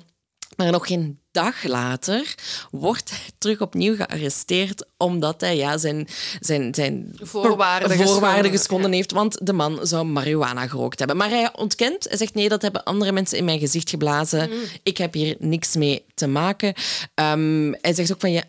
Maar 0.62 0.72
nog 0.72 0.86
geen 0.86 1.20
dag 1.30 1.62
later 1.62 2.34
wordt 2.70 3.10
hij 3.10 3.30
terug 3.38 3.60
opnieuw 3.60 3.96
gearresteerd 3.96 4.86
omdat 4.96 5.40
hij 5.40 5.56
ja, 5.56 5.78
zijn, 5.78 6.08
zijn, 6.40 6.74
zijn 6.74 7.16
voorwaarden, 7.20 8.06
voorwaarden 8.06 8.50
geschonden 8.50 8.92
heeft. 8.92 9.12
Want 9.12 9.46
de 9.46 9.52
man 9.52 9.78
zou 9.82 10.04
marihuana 10.04 10.66
gerookt 10.66 10.98
hebben. 10.98 11.16
Maar 11.16 11.28
hij 11.28 11.50
ontkent. 11.56 12.08
Hij 12.08 12.16
zegt 12.16 12.34
nee, 12.34 12.48
dat 12.48 12.62
hebben 12.62 12.84
andere 12.84 13.12
mensen 13.12 13.38
in 13.38 13.44
mijn 13.44 13.58
gezicht 13.58 13.90
geblazen. 13.90 14.50
Mm. 14.50 14.60
Ik 14.82 14.98
heb 14.98 15.14
hier 15.14 15.36
niks 15.38 15.76
mee 15.76 16.04
te 16.14 16.26
maken. 16.26 16.74
Um, 17.14 17.74
hij 17.80 17.94
zegt 17.94 18.12
ook 18.12 18.20
van 18.20 18.32
ja, 18.32 18.42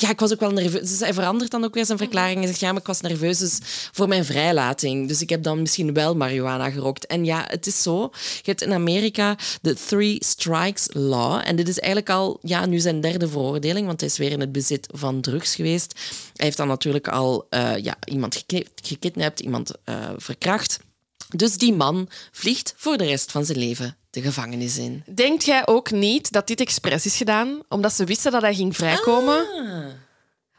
ja, 0.00 0.10
ik 0.10 0.20
was 0.20 0.32
ook 0.32 0.40
wel 0.40 0.50
nerveus. 0.50 0.88
Dus 0.88 1.00
hij 1.00 1.14
verandert 1.14 1.50
dan 1.50 1.64
ook 1.64 1.74
weer 1.74 1.86
zijn 1.86 1.98
verklaring. 1.98 2.38
Hij 2.38 2.46
zegt, 2.46 2.60
ja, 2.60 2.72
maar 2.72 2.80
ik 2.80 2.86
was 2.86 3.00
nerveus 3.00 3.38
dus 3.38 3.58
voor 3.92 4.08
mijn 4.08 4.24
vrijlating. 4.24 5.08
Dus 5.08 5.20
ik 5.20 5.28
heb 5.28 5.42
dan 5.42 5.60
misschien 5.60 5.94
wel 5.94 6.16
marihuana 6.16 6.70
gerookt. 6.70 7.06
En 7.06 7.24
ja, 7.24 7.44
het 7.48 7.66
is 7.66 7.82
zo. 7.82 8.10
Je 8.12 8.50
hebt 8.50 8.62
in 8.62 8.72
Amerika 8.72 9.36
de 9.60 9.74
Three 9.74 10.16
Strikes 10.24 10.88
Law. 10.92 11.40
En 11.44 11.56
dit 11.56 11.68
is 11.68 11.78
eigenlijk 11.78 12.10
al 12.10 12.38
ja, 12.42 12.66
nu 12.66 12.78
zijn 12.78 13.00
derde 13.00 13.28
veroordeling, 13.28 13.86
want 13.86 14.00
hij 14.00 14.08
is 14.08 14.18
weer 14.18 14.30
in 14.30 14.40
het 14.40 14.52
bezit 14.52 14.88
van 14.92 15.20
drugs 15.20 15.54
geweest. 15.54 16.00
Hij 16.36 16.46
heeft 16.46 16.56
dan 16.56 16.68
natuurlijk 16.68 17.08
al 17.08 17.46
uh, 17.50 17.76
ja, 17.76 17.96
iemand 18.04 18.44
gekidnapt, 18.82 19.40
iemand 19.40 19.72
uh, 19.84 20.10
verkracht. 20.16 20.80
Dus 21.28 21.56
die 21.56 21.74
man 21.74 22.08
vliegt 22.30 22.74
voor 22.76 22.96
de 22.96 23.04
rest 23.04 23.30
van 23.30 23.44
zijn 23.44 23.58
leven 23.58 23.96
de 24.12 24.22
gevangenis 24.22 24.78
in. 24.78 25.02
Denkt 25.14 25.44
jij 25.44 25.66
ook 25.66 25.90
niet 25.90 26.32
dat 26.32 26.46
dit 26.46 26.60
expres 26.60 27.06
is 27.06 27.16
gedaan, 27.16 27.62
omdat 27.68 27.92
ze 27.92 28.04
wisten 28.04 28.32
dat 28.32 28.42
hij 28.42 28.54
ging 28.54 28.76
vrijkomen? 28.76 29.38
Ah, 29.38 29.84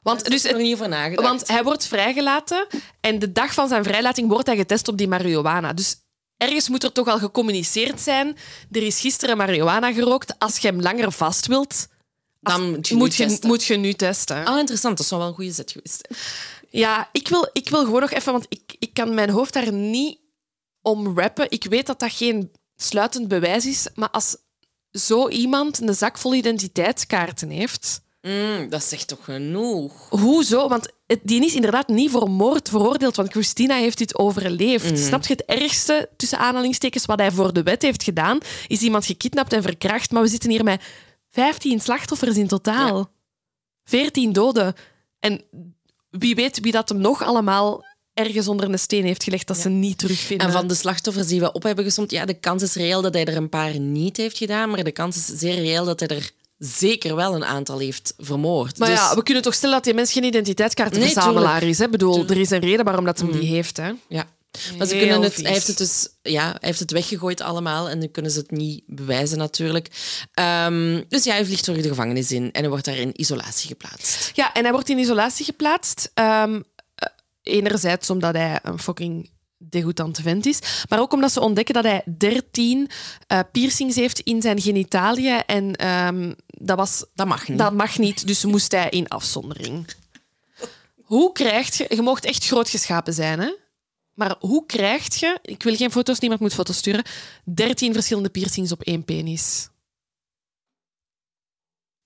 want, 0.03 0.25
dus, 0.25 0.43
er 0.43 0.57
niet 0.57 0.73
over. 0.73 1.21
Want 1.21 1.47
hij 1.47 1.63
wordt 1.63 1.87
vrijgelaten 1.87 2.67
en 3.01 3.19
de 3.19 3.31
dag 3.31 3.53
van 3.53 3.67
zijn 3.67 3.83
vrijlating 3.83 4.29
wordt 4.29 4.47
hij 4.47 4.55
getest 4.55 4.87
op 4.87 4.97
die 4.97 5.07
marihuana. 5.07 5.73
Dus 5.73 5.95
ergens 6.37 6.69
moet 6.69 6.83
er 6.83 6.91
toch 6.91 7.07
al 7.07 7.17
gecommuniceerd 7.17 8.01
zijn. 8.01 8.37
Er 8.71 8.83
is 8.83 8.99
gisteren 8.99 9.37
marihuana 9.37 9.93
gerookt. 9.93 10.39
Als 10.39 10.57
je 10.57 10.67
hem 10.67 10.81
langer 10.81 11.11
vast 11.11 11.47
wilt, 11.47 11.87
dan 12.39 12.69
moet 12.69 12.87
je, 12.87 12.95
moet 12.95 13.15
je, 13.15 13.37
moet 13.41 13.63
je 13.63 13.75
nu 13.75 13.93
testen. 13.93 14.45
Ah, 14.45 14.59
interessant. 14.59 14.97
Dat 14.97 15.05
zou 15.05 15.21
wel 15.21 15.29
een 15.29 15.35
goede 15.35 15.51
zet 15.51 15.71
geweest. 15.71 16.07
Ja, 16.69 17.09
ik 17.11 17.27
wil, 17.27 17.49
ik 17.53 17.69
wil 17.69 17.83
gewoon 17.83 18.01
nog 18.01 18.11
even, 18.11 18.31
want 18.31 18.45
ik, 18.49 18.75
ik 18.79 18.93
kan 18.93 19.13
mijn 19.13 19.29
hoofd 19.29 19.53
daar 19.53 19.73
niet 19.73 20.19
om 20.81 21.19
rappen. 21.19 21.51
Ik 21.51 21.63
weet 21.63 21.85
dat 21.85 21.99
dat 21.99 22.13
geen 22.13 22.51
sluitend 22.83 23.27
bewijs 23.27 23.65
is, 23.65 23.87
maar 23.95 24.09
als 24.09 24.37
zo 24.91 25.29
iemand 25.29 25.81
een 25.81 25.95
zak 25.95 26.17
vol 26.17 26.33
identiteitskaarten 26.33 27.49
heeft... 27.49 28.01
Mm, 28.21 28.69
dat 28.69 28.83
zegt 28.83 29.07
toch 29.07 29.23
genoeg? 29.23 30.09
Hoezo? 30.09 30.67
Want 30.67 30.93
het, 31.05 31.19
die 31.23 31.45
is 31.45 31.55
inderdaad 31.55 31.87
niet 31.87 32.11
voor 32.11 32.29
moord 32.29 32.69
veroordeeld, 32.69 33.15
want 33.15 33.31
Christina 33.31 33.75
heeft 33.75 33.97
dit 33.97 34.17
overleefd. 34.17 34.89
Mm. 34.89 34.97
Snap 34.97 35.25
je 35.25 35.33
het 35.33 35.45
ergste, 35.45 36.09
tussen 36.17 36.37
aanhalingstekens, 36.37 37.05
wat 37.05 37.19
hij 37.19 37.31
voor 37.31 37.53
de 37.53 37.63
wet 37.63 37.81
heeft 37.81 38.03
gedaan? 38.03 38.37
Is 38.67 38.81
iemand 38.81 39.05
gekidnapt 39.05 39.53
en 39.53 39.61
verkracht, 39.61 40.11
maar 40.11 40.21
we 40.21 40.27
zitten 40.27 40.49
hier 40.49 40.63
met 40.63 40.83
15 41.29 41.79
slachtoffers 41.79 42.37
in 42.37 42.47
totaal. 42.47 42.97
Ja. 42.97 43.09
14 43.83 44.33
doden. 44.33 44.73
En 45.19 45.43
wie 46.09 46.35
weet 46.35 46.59
wie 46.59 46.71
dat 46.71 46.89
hem 46.89 46.97
nog 46.97 47.23
allemaal 47.23 47.83
ergens 48.13 48.47
onder 48.47 48.69
een 48.69 48.79
steen 48.79 49.05
heeft 49.05 49.23
gelegd 49.23 49.47
dat 49.47 49.57
ze 49.57 49.69
niet 49.69 49.97
terugvinden. 49.97 50.47
En 50.47 50.53
van 50.53 50.67
de 50.67 50.75
slachtoffers 50.75 51.27
die 51.27 51.39
we 51.39 51.51
op 51.51 51.63
hebben 51.63 51.83
gesomd, 51.83 52.11
ja, 52.11 52.25
de 52.25 52.33
kans 52.33 52.63
is 52.63 52.73
reëel 52.73 53.01
dat 53.01 53.13
hij 53.13 53.25
er 53.25 53.37
een 53.37 53.49
paar 53.49 53.79
niet 53.79 54.17
heeft 54.17 54.37
gedaan, 54.37 54.69
maar 54.69 54.83
de 54.83 54.91
kans 54.91 55.15
is 55.15 55.39
zeer 55.39 55.55
reëel 55.55 55.85
dat 55.85 55.99
hij 55.99 56.09
er 56.09 56.31
zeker 56.57 57.15
wel 57.15 57.35
een 57.35 57.45
aantal 57.45 57.79
heeft 57.79 58.13
vermoord. 58.17 58.77
Maar 58.77 58.89
ja, 58.89 59.07
dus- 59.07 59.15
we 59.15 59.23
kunnen 59.23 59.43
toch 59.43 59.53
stellen 59.53 59.75
dat 59.75 59.83
die 59.83 59.93
mens 59.93 60.11
geen 60.11 60.23
identiteitskaartenverzamelaar 60.23 61.61
nee, 61.61 61.69
is. 61.69 61.77
Hè? 61.77 61.89
bedoel, 61.89 62.27
er 62.27 62.37
is 62.37 62.49
een 62.49 62.59
reden 62.59 62.85
waarom 62.85 63.05
dat 63.05 63.19
hem 63.19 63.31
die 63.31 63.41
mhm. 63.41 63.53
heeft. 63.53 63.77
Hè? 63.77 63.91
Ja. 64.07 64.25
Maar 64.77 64.87
ze 64.87 64.97
kunnen 64.97 65.21
het, 65.21 65.35
hij, 65.35 65.51
heeft 65.51 65.67
het 65.67 65.77
dus, 65.77 66.07
ja, 66.21 66.43
hij 66.43 66.57
heeft 66.59 66.79
het 66.79 66.91
weggegooid 66.91 67.41
allemaal 67.41 67.89
en 67.89 67.99
dan 67.99 68.11
kunnen 68.11 68.31
ze 68.31 68.39
het 68.39 68.51
niet 68.51 68.83
bewijzen 68.85 69.37
natuurlijk. 69.37 69.87
Um, 70.65 71.05
dus 71.07 71.23
ja, 71.23 71.33
hij 71.33 71.45
vliegt 71.45 71.65
door 71.65 71.75
de 71.75 71.87
gevangenis 71.87 72.31
in 72.31 72.51
en 72.51 72.59
hij 72.61 72.69
wordt 72.69 72.85
daar 72.85 72.97
in 72.97 73.21
isolatie 73.21 73.67
geplaatst. 73.67 74.31
Ja, 74.33 74.53
en 74.53 74.63
hij 74.63 74.71
wordt 74.71 74.89
in 74.89 74.97
isolatie 74.97 75.45
geplaatst. 75.45 76.11
Um, 76.15 76.63
enerzijds 77.43 78.09
omdat 78.09 78.33
hij 78.33 78.59
een 78.63 78.79
fucking 78.79 79.29
degoutante 79.57 80.21
vent 80.21 80.45
is, 80.45 80.59
maar 80.89 80.99
ook 80.99 81.13
omdat 81.13 81.31
ze 81.31 81.39
ontdekken 81.41 81.73
dat 81.73 81.83
hij 81.83 82.03
13 82.17 82.89
uh, 83.27 83.39
piercings 83.51 83.95
heeft 83.95 84.19
in 84.19 84.41
zijn 84.41 84.61
genitaliën 84.61 85.45
en 85.45 85.87
um, 85.87 86.35
dat, 86.45 86.77
was, 86.77 87.05
dat 87.13 87.27
mag 87.27 87.47
niet. 87.47 87.57
Dat 87.57 87.73
mag 87.73 87.97
niet, 87.97 88.27
dus 88.27 88.45
moest 88.45 88.71
hij 88.71 88.89
in 88.89 89.07
afzondering. 89.07 89.87
Hoe 91.03 91.31
krijg 91.31 91.77
je... 91.77 91.85
Je 91.89 92.01
mocht 92.01 92.25
echt 92.25 92.45
groot 92.45 92.69
geschapen 92.69 93.13
zijn, 93.13 93.39
hè? 93.39 93.53
Maar 94.13 94.35
hoe 94.39 94.65
krijg 94.65 95.19
je... 95.19 95.39
Ik 95.41 95.63
wil 95.63 95.75
geen 95.75 95.91
foto's, 95.91 96.19
niemand 96.19 96.41
moet 96.41 96.53
foto's 96.53 96.77
sturen. 96.77 97.03
13 97.43 97.93
verschillende 97.93 98.29
piercings 98.29 98.71
op 98.71 98.81
één 98.81 99.05
penis. 99.05 99.69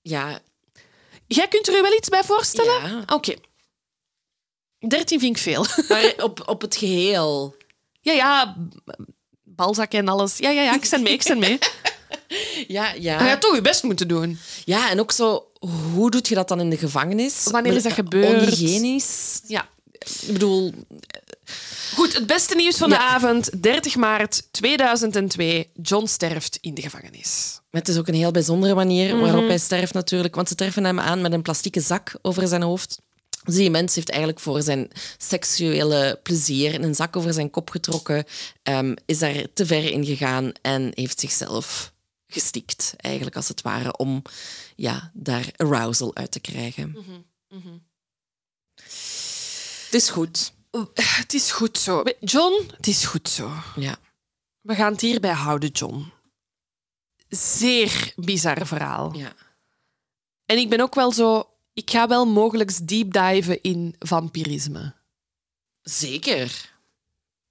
Ja. 0.01 0.39
Jij 1.27 1.47
kunt 1.47 1.67
er 1.67 1.75
je 1.75 1.81
wel 1.81 1.97
iets 1.97 2.09
bij 2.09 2.23
voorstellen? 2.23 2.89
Ja. 2.89 3.03
Oké. 3.07 3.35
13 4.79 5.19
vind 5.19 5.35
ik 5.35 5.41
veel. 5.41 5.65
Maar 5.89 6.13
op, 6.17 6.43
op 6.45 6.61
het 6.61 6.75
geheel. 6.75 7.55
Ja, 8.01 8.13
ja, 8.13 8.55
balzakken 9.43 9.99
en 9.99 10.07
alles. 10.07 10.37
Ja, 10.37 10.49
ja, 10.49 10.61
ja, 10.61 10.75
ik 10.75 10.85
sta 10.85 10.97
mee, 10.97 11.13
ik 11.13 11.21
sta 11.21 11.35
mee. 11.35 11.57
Ja, 12.67 12.93
ja. 12.93 13.23
Je 13.23 13.29
gaat 13.29 13.41
toch 13.41 13.55
je 13.55 13.61
best 13.61 13.83
moeten 13.83 14.07
doen. 14.07 14.39
Ja, 14.65 14.89
en 14.89 14.99
ook 14.99 15.11
zo, 15.11 15.51
hoe 15.93 16.11
doe 16.11 16.21
je 16.23 16.35
dat 16.35 16.47
dan 16.47 16.59
in 16.59 16.69
de 16.69 16.77
gevangenis? 16.77 17.43
Wanneer 17.51 17.73
is 17.73 17.83
dat 17.83 17.93
gebeurd? 17.93 18.41
Onhygiënisch. 18.41 19.41
Ja. 19.45 19.69
Ik 19.99 20.33
bedoel... 20.33 20.73
Goed, 21.93 22.13
het 22.13 22.27
beste 22.27 22.55
nieuws 22.55 22.77
van 22.77 22.89
de 22.89 22.97
avond. 22.97 23.61
30 23.61 23.95
maart 23.95 24.47
2002. 24.51 25.69
John 25.81 26.05
sterft 26.05 26.57
in 26.61 26.73
de 26.73 26.81
gevangenis. 26.81 27.59
Het 27.69 27.87
is 27.87 27.97
ook 27.97 28.07
een 28.07 28.13
heel 28.13 28.31
bijzondere 28.31 28.75
manier 28.75 29.19
waarop 29.19 29.39
mhm. 29.39 29.49
hij 29.49 29.57
sterft 29.57 29.93
natuurlijk. 29.93 30.35
Want 30.35 30.47
ze 30.47 30.55
treffen 30.55 30.83
hem 30.83 30.99
aan 30.99 31.21
met 31.21 31.33
een 31.33 31.41
plastieke 31.41 31.81
zak 31.81 32.15
over 32.21 32.47
zijn 32.47 32.61
hoofd. 32.61 33.01
Dus 33.47 33.55
die 33.55 33.69
mens 33.69 33.95
heeft 33.95 34.09
eigenlijk 34.09 34.39
voor 34.39 34.61
zijn 34.61 34.89
seksuele 35.17 36.19
plezier 36.23 36.83
een 36.83 36.95
zak 36.95 37.15
over 37.15 37.33
zijn 37.33 37.49
kop 37.49 37.69
getrokken, 37.69 38.25
um, 38.63 38.95
is 39.05 39.19
daar 39.19 39.47
te 39.53 39.65
ver 39.65 39.83
in 39.91 40.05
gegaan 40.05 40.51
en 40.61 40.91
heeft 40.93 41.19
zichzelf 41.19 41.93
gestikt, 42.27 42.93
eigenlijk 42.97 43.35
als 43.35 43.47
het 43.47 43.61
ware, 43.61 43.97
om 43.97 44.21
ja, 44.75 45.11
daar 45.13 45.51
arousal 45.55 46.15
uit 46.15 46.31
te 46.31 46.39
krijgen. 46.39 46.89
Mm 47.49 47.61
-hmm. 47.61 47.85
Het 49.85 49.93
is 49.93 50.09
goed. 50.09 50.53
Het 50.93 51.33
is 51.33 51.51
goed 51.51 51.77
zo. 51.77 52.03
John, 52.19 52.63
het 52.77 52.87
is 52.87 53.05
goed 53.05 53.29
zo. 53.29 53.51
Ja. 53.75 53.97
We 54.61 54.75
gaan 54.75 54.91
het 54.91 55.01
hierbij 55.01 55.33
houden, 55.33 55.69
John. 55.69 56.11
Zeer 57.29 58.13
bizar 58.15 58.67
verhaal. 58.67 59.15
Ja. 59.15 59.33
En 60.45 60.57
ik 60.57 60.69
ben 60.69 60.81
ook 60.81 60.95
wel 60.95 61.11
zo 61.11 61.49
ik 61.77 61.89
ga 61.89 62.07
wel 62.07 62.25
mogelijk 62.25 62.87
deep 62.87 63.13
diven 63.13 63.61
in 63.61 63.95
vampirisme. 63.99 64.93
Zeker. 65.81 66.75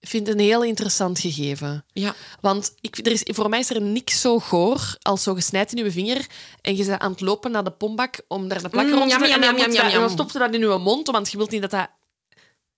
Ik 0.00 0.08
vind 0.08 0.26
het 0.26 0.36
een 0.36 0.44
heel 0.44 0.64
interessant 0.64 1.18
gegeven. 1.18 1.84
Ja. 1.92 2.14
Want 2.40 2.74
ik, 2.80 3.06
er 3.06 3.12
is, 3.12 3.22
voor 3.24 3.48
mij 3.48 3.58
is 3.58 3.70
er 3.70 3.80
niks 3.80 4.20
zo 4.20 4.38
goor 4.38 4.96
als 5.02 5.22
zo 5.22 5.34
gesnijd 5.34 5.72
in 5.72 5.84
je 5.84 5.90
vinger 5.90 6.26
en 6.60 6.76
je 6.76 6.84
bent 6.84 7.00
aan 7.00 7.10
het 7.10 7.20
lopen 7.20 7.50
naar 7.50 7.64
de 7.64 7.70
pombak 7.70 8.20
om 8.28 8.48
daar 8.48 8.64
een 8.64 8.70
plak 8.70 8.86
mm, 8.86 8.92
rond 8.92 9.10
te 9.10 9.18
doen 9.18 9.30
en, 9.30 9.40
dan, 9.40 9.90
dan 9.90 10.10
stopt 10.10 10.32
je 10.32 10.38
dat 10.38 10.54
in 10.54 10.60
je 10.60 10.78
mond, 10.78 11.06
want 11.06 11.30
je 11.30 11.36
wilt 11.36 11.50
niet 11.50 11.60
dat 11.60 11.70
dat... 11.70 11.90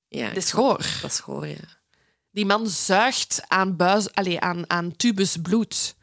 Ja, 0.09 0.29
dat 0.29 0.37
is 0.37 0.53
goor. 0.53 0.87
Dat 1.03 1.11
is 1.11 1.21
goor, 1.21 1.47
ja. 1.47 1.81
Die 2.31 2.47
man 2.47 2.69
zuigt 2.69 3.43
aan, 3.47 3.77
buis, 3.77 4.15
allez, 4.15 4.39
aan, 4.39 4.71
aan 4.71 4.97
tubus 4.97 5.37
bloed. 5.43 5.97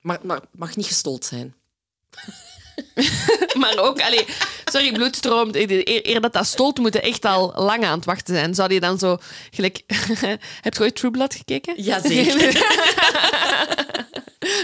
Maar, 0.00 0.18
maar 0.22 0.40
mag 0.52 0.76
niet 0.76 0.86
gestold 0.86 1.24
zijn. 1.24 1.54
Maar 3.58 3.78
ook, 3.78 4.00
allee, 4.00 4.24
sorry, 4.64 4.92
bloedstroom, 4.92 5.48
eer, 5.52 6.06
eer 6.06 6.20
dat 6.20 6.32
dat 6.32 6.46
stolt, 6.46 6.78
moeten 6.78 7.02
echt 7.02 7.24
al 7.24 7.52
lang 7.56 7.84
aan 7.84 7.96
het 7.96 8.04
wachten 8.04 8.34
zijn. 8.34 8.54
Zou 8.54 8.68
die 8.68 8.80
dan 8.80 8.98
zo 8.98 9.18
gelijk... 9.50 9.80
Heb 10.62 10.74
je 10.74 10.80
ooit 10.80 10.96
True 10.96 11.10
Blood 11.10 11.34
gekeken? 11.34 11.82
Jazeker. 11.82 12.64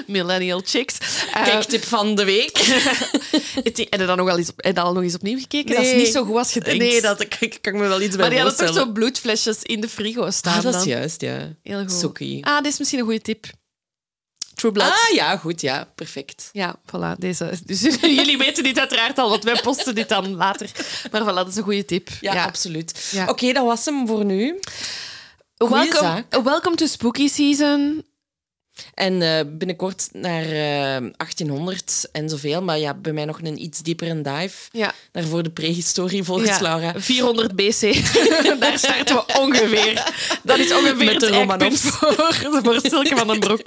Millennial 0.06 0.60
chicks. 0.64 0.96
Eh, 1.34 1.44
Kijktip 1.44 1.84
van 1.84 2.14
de 2.14 2.24
week. 2.24 2.56
je 3.64 3.96
dan 4.06 4.16
nog 4.16 4.26
wel 4.26 4.38
eens, 4.38 4.52
je 4.56 4.72
dat 4.72 4.84
al 4.84 4.92
nog 4.92 5.02
eens 5.02 5.14
opnieuw 5.14 5.38
gekeken? 5.38 5.74
Dat 5.74 5.84
is 5.84 5.90
Nee. 5.90 5.96
niet 5.96 6.12
zo 6.12 6.24
goed 6.24 6.36
als 6.36 6.52
je 6.52 6.60
denkt. 6.60 6.84
Nee, 6.84 7.00
dat 7.00 7.20
ik, 7.20 7.36
ik 7.40 7.58
kan 7.60 7.72
me 7.76 7.88
wel 7.88 8.00
iets 8.00 8.10
bij 8.10 8.18
maar 8.18 8.30
die 8.30 8.38
hadden 8.40 8.66
toch 8.66 8.74
zo 8.76 8.92
bloedflesjes 8.92 9.62
in 9.62 9.80
de 9.80 9.88
frigo 9.88 10.30
staan 10.30 10.56
Ah, 10.56 10.62
dat 10.62 10.74
is 10.74 10.80
dan. 10.80 10.88
juist, 10.88 11.20
ja. 11.20 11.48
Heel 11.62 11.78
goed. 11.86 12.38
Ah, 12.40 12.62
dit 12.62 12.72
is 12.72 12.78
misschien 12.78 12.98
een 13.00 13.04
goede 13.04 13.20
tip. 13.20 13.46
True 14.62 14.74
Blood. 14.74 14.88
Ah 14.88 15.14
ja, 15.14 15.36
goed, 15.36 15.60
ja, 15.60 15.88
perfect. 15.94 16.48
Ja, 16.52 16.74
voilà. 16.86 17.18
Deze. 17.18 17.50
Dus 17.66 17.80
jullie 18.00 18.38
weten 18.38 18.62
dit 18.62 18.78
uiteraard 18.78 19.18
al, 19.18 19.28
want 19.28 19.44
wij 19.44 19.60
posten 19.62 19.94
dit 19.94 20.08
dan 20.08 20.34
later. 20.34 20.70
Maar 21.10 21.22
voilà, 21.22 21.34
dat 21.34 21.48
is 21.48 21.56
een 21.56 21.62
goede 21.62 21.84
tip. 21.84 22.08
Ja, 22.20 22.44
absoluut. 22.44 23.08
Ja. 23.12 23.28
Oké, 23.28 23.52
dat 23.52 23.64
was 23.64 23.84
hem 23.84 24.06
voor 24.06 24.24
nu. 24.24 24.58
Zaak. 25.92 26.42
welcome 26.42 26.76
to 26.76 26.86
spooky 26.86 27.28
season. 27.28 28.04
En 28.94 29.22
eh, 29.22 29.40
binnenkort 29.46 30.08
naar 30.12 30.42
eh, 30.44 31.10
1800 31.16 32.08
en 32.12 32.28
zoveel. 32.28 32.62
Maar 32.62 32.78
ja, 32.78 32.94
bij 32.94 33.12
mij 33.12 33.24
nog 33.24 33.38
een 33.42 33.62
iets 33.62 33.82
diepere 33.82 34.20
dive. 34.20 34.68
Ja. 34.72 34.92
Daarvoor 35.12 35.42
de 35.42 35.50
prehistorie 35.50 36.22
volgens 36.22 36.48
Ja, 36.50 36.60
Laura. 36.60 36.92
400 36.96 37.56
BC. 37.56 37.80
Daar 38.60 38.78
starten 38.78 39.16
we 39.16 39.24
ongeveer. 39.40 40.12
Dat 40.42 40.58
is 40.58 40.72
ongeveer 40.72 41.04
Met 41.04 41.20
de 41.20 41.28
Romanovs. 41.28 41.80
voor, 41.80 42.60
voor 42.62 42.80
Silke 42.82 43.16
van 43.16 43.26
den 43.26 43.40
Broek. 43.40 43.66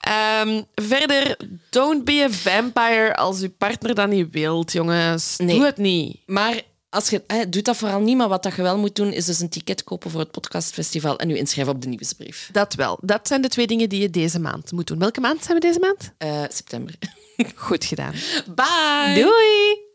Ehm, 0.00 0.62
verder, 0.74 1.36
don't 1.70 2.04
be 2.04 2.26
a 2.28 2.30
vampire 2.30 3.16
als 3.16 3.40
je 3.40 3.48
partner 3.48 3.94
dat 3.94 4.08
niet 4.08 4.28
wilt, 4.30 4.72
jongens. 4.72 5.34
Nee. 5.36 5.56
Doe 5.56 5.64
het 5.64 5.76
niet. 5.76 6.16
Maar 6.26 6.60
als 6.90 7.08
je, 7.10 7.22
hè, 7.26 7.48
doe 7.48 7.62
dat 7.62 7.76
vooral 7.76 8.00
niet. 8.00 8.16
Maar 8.16 8.28
wat 8.28 8.42
dat 8.42 8.54
je 8.54 8.62
wel 8.62 8.78
moet 8.78 8.96
doen, 8.96 9.12
is 9.12 9.24
dus 9.24 9.40
een 9.40 9.48
ticket 9.48 9.84
kopen 9.84 10.10
voor 10.10 10.20
het 10.20 10.30
podcastfestival 10.30 11.18
en 11.18 11.28
je 11.28 11.38
inschrijven 11.38 11.74
op 11.74 11.82
de 11.82 11.88
nieuwsbrief. 11.88 12.48
Dat 12.52 12.74
wel. 12.74 12.98
Dat 13.02 13.28
zijn 13.28 13.42
de 13.42 13.48
twee 13.48 13.66
dingen 13.66 13.88
die 13.88 14.00
je 14.00 14.10
deze 14.10 14.40
maand 14.40 14.72
moet 14.72 14.86
doen. 14.86 14.98
Welke 14.98 15.20
maand 15.20 15.44
zijn 15.44 15.54
we 15.54 15.66
deze 15.66 15.78
maand? 15.78 16.12
Eh, 16.18 16.42
september. 16.48 16.94
Goed 17.54 17.84
gedaan. 17.84 18.12
Bye! 18.54 19.14
Doei! 19.14 19.87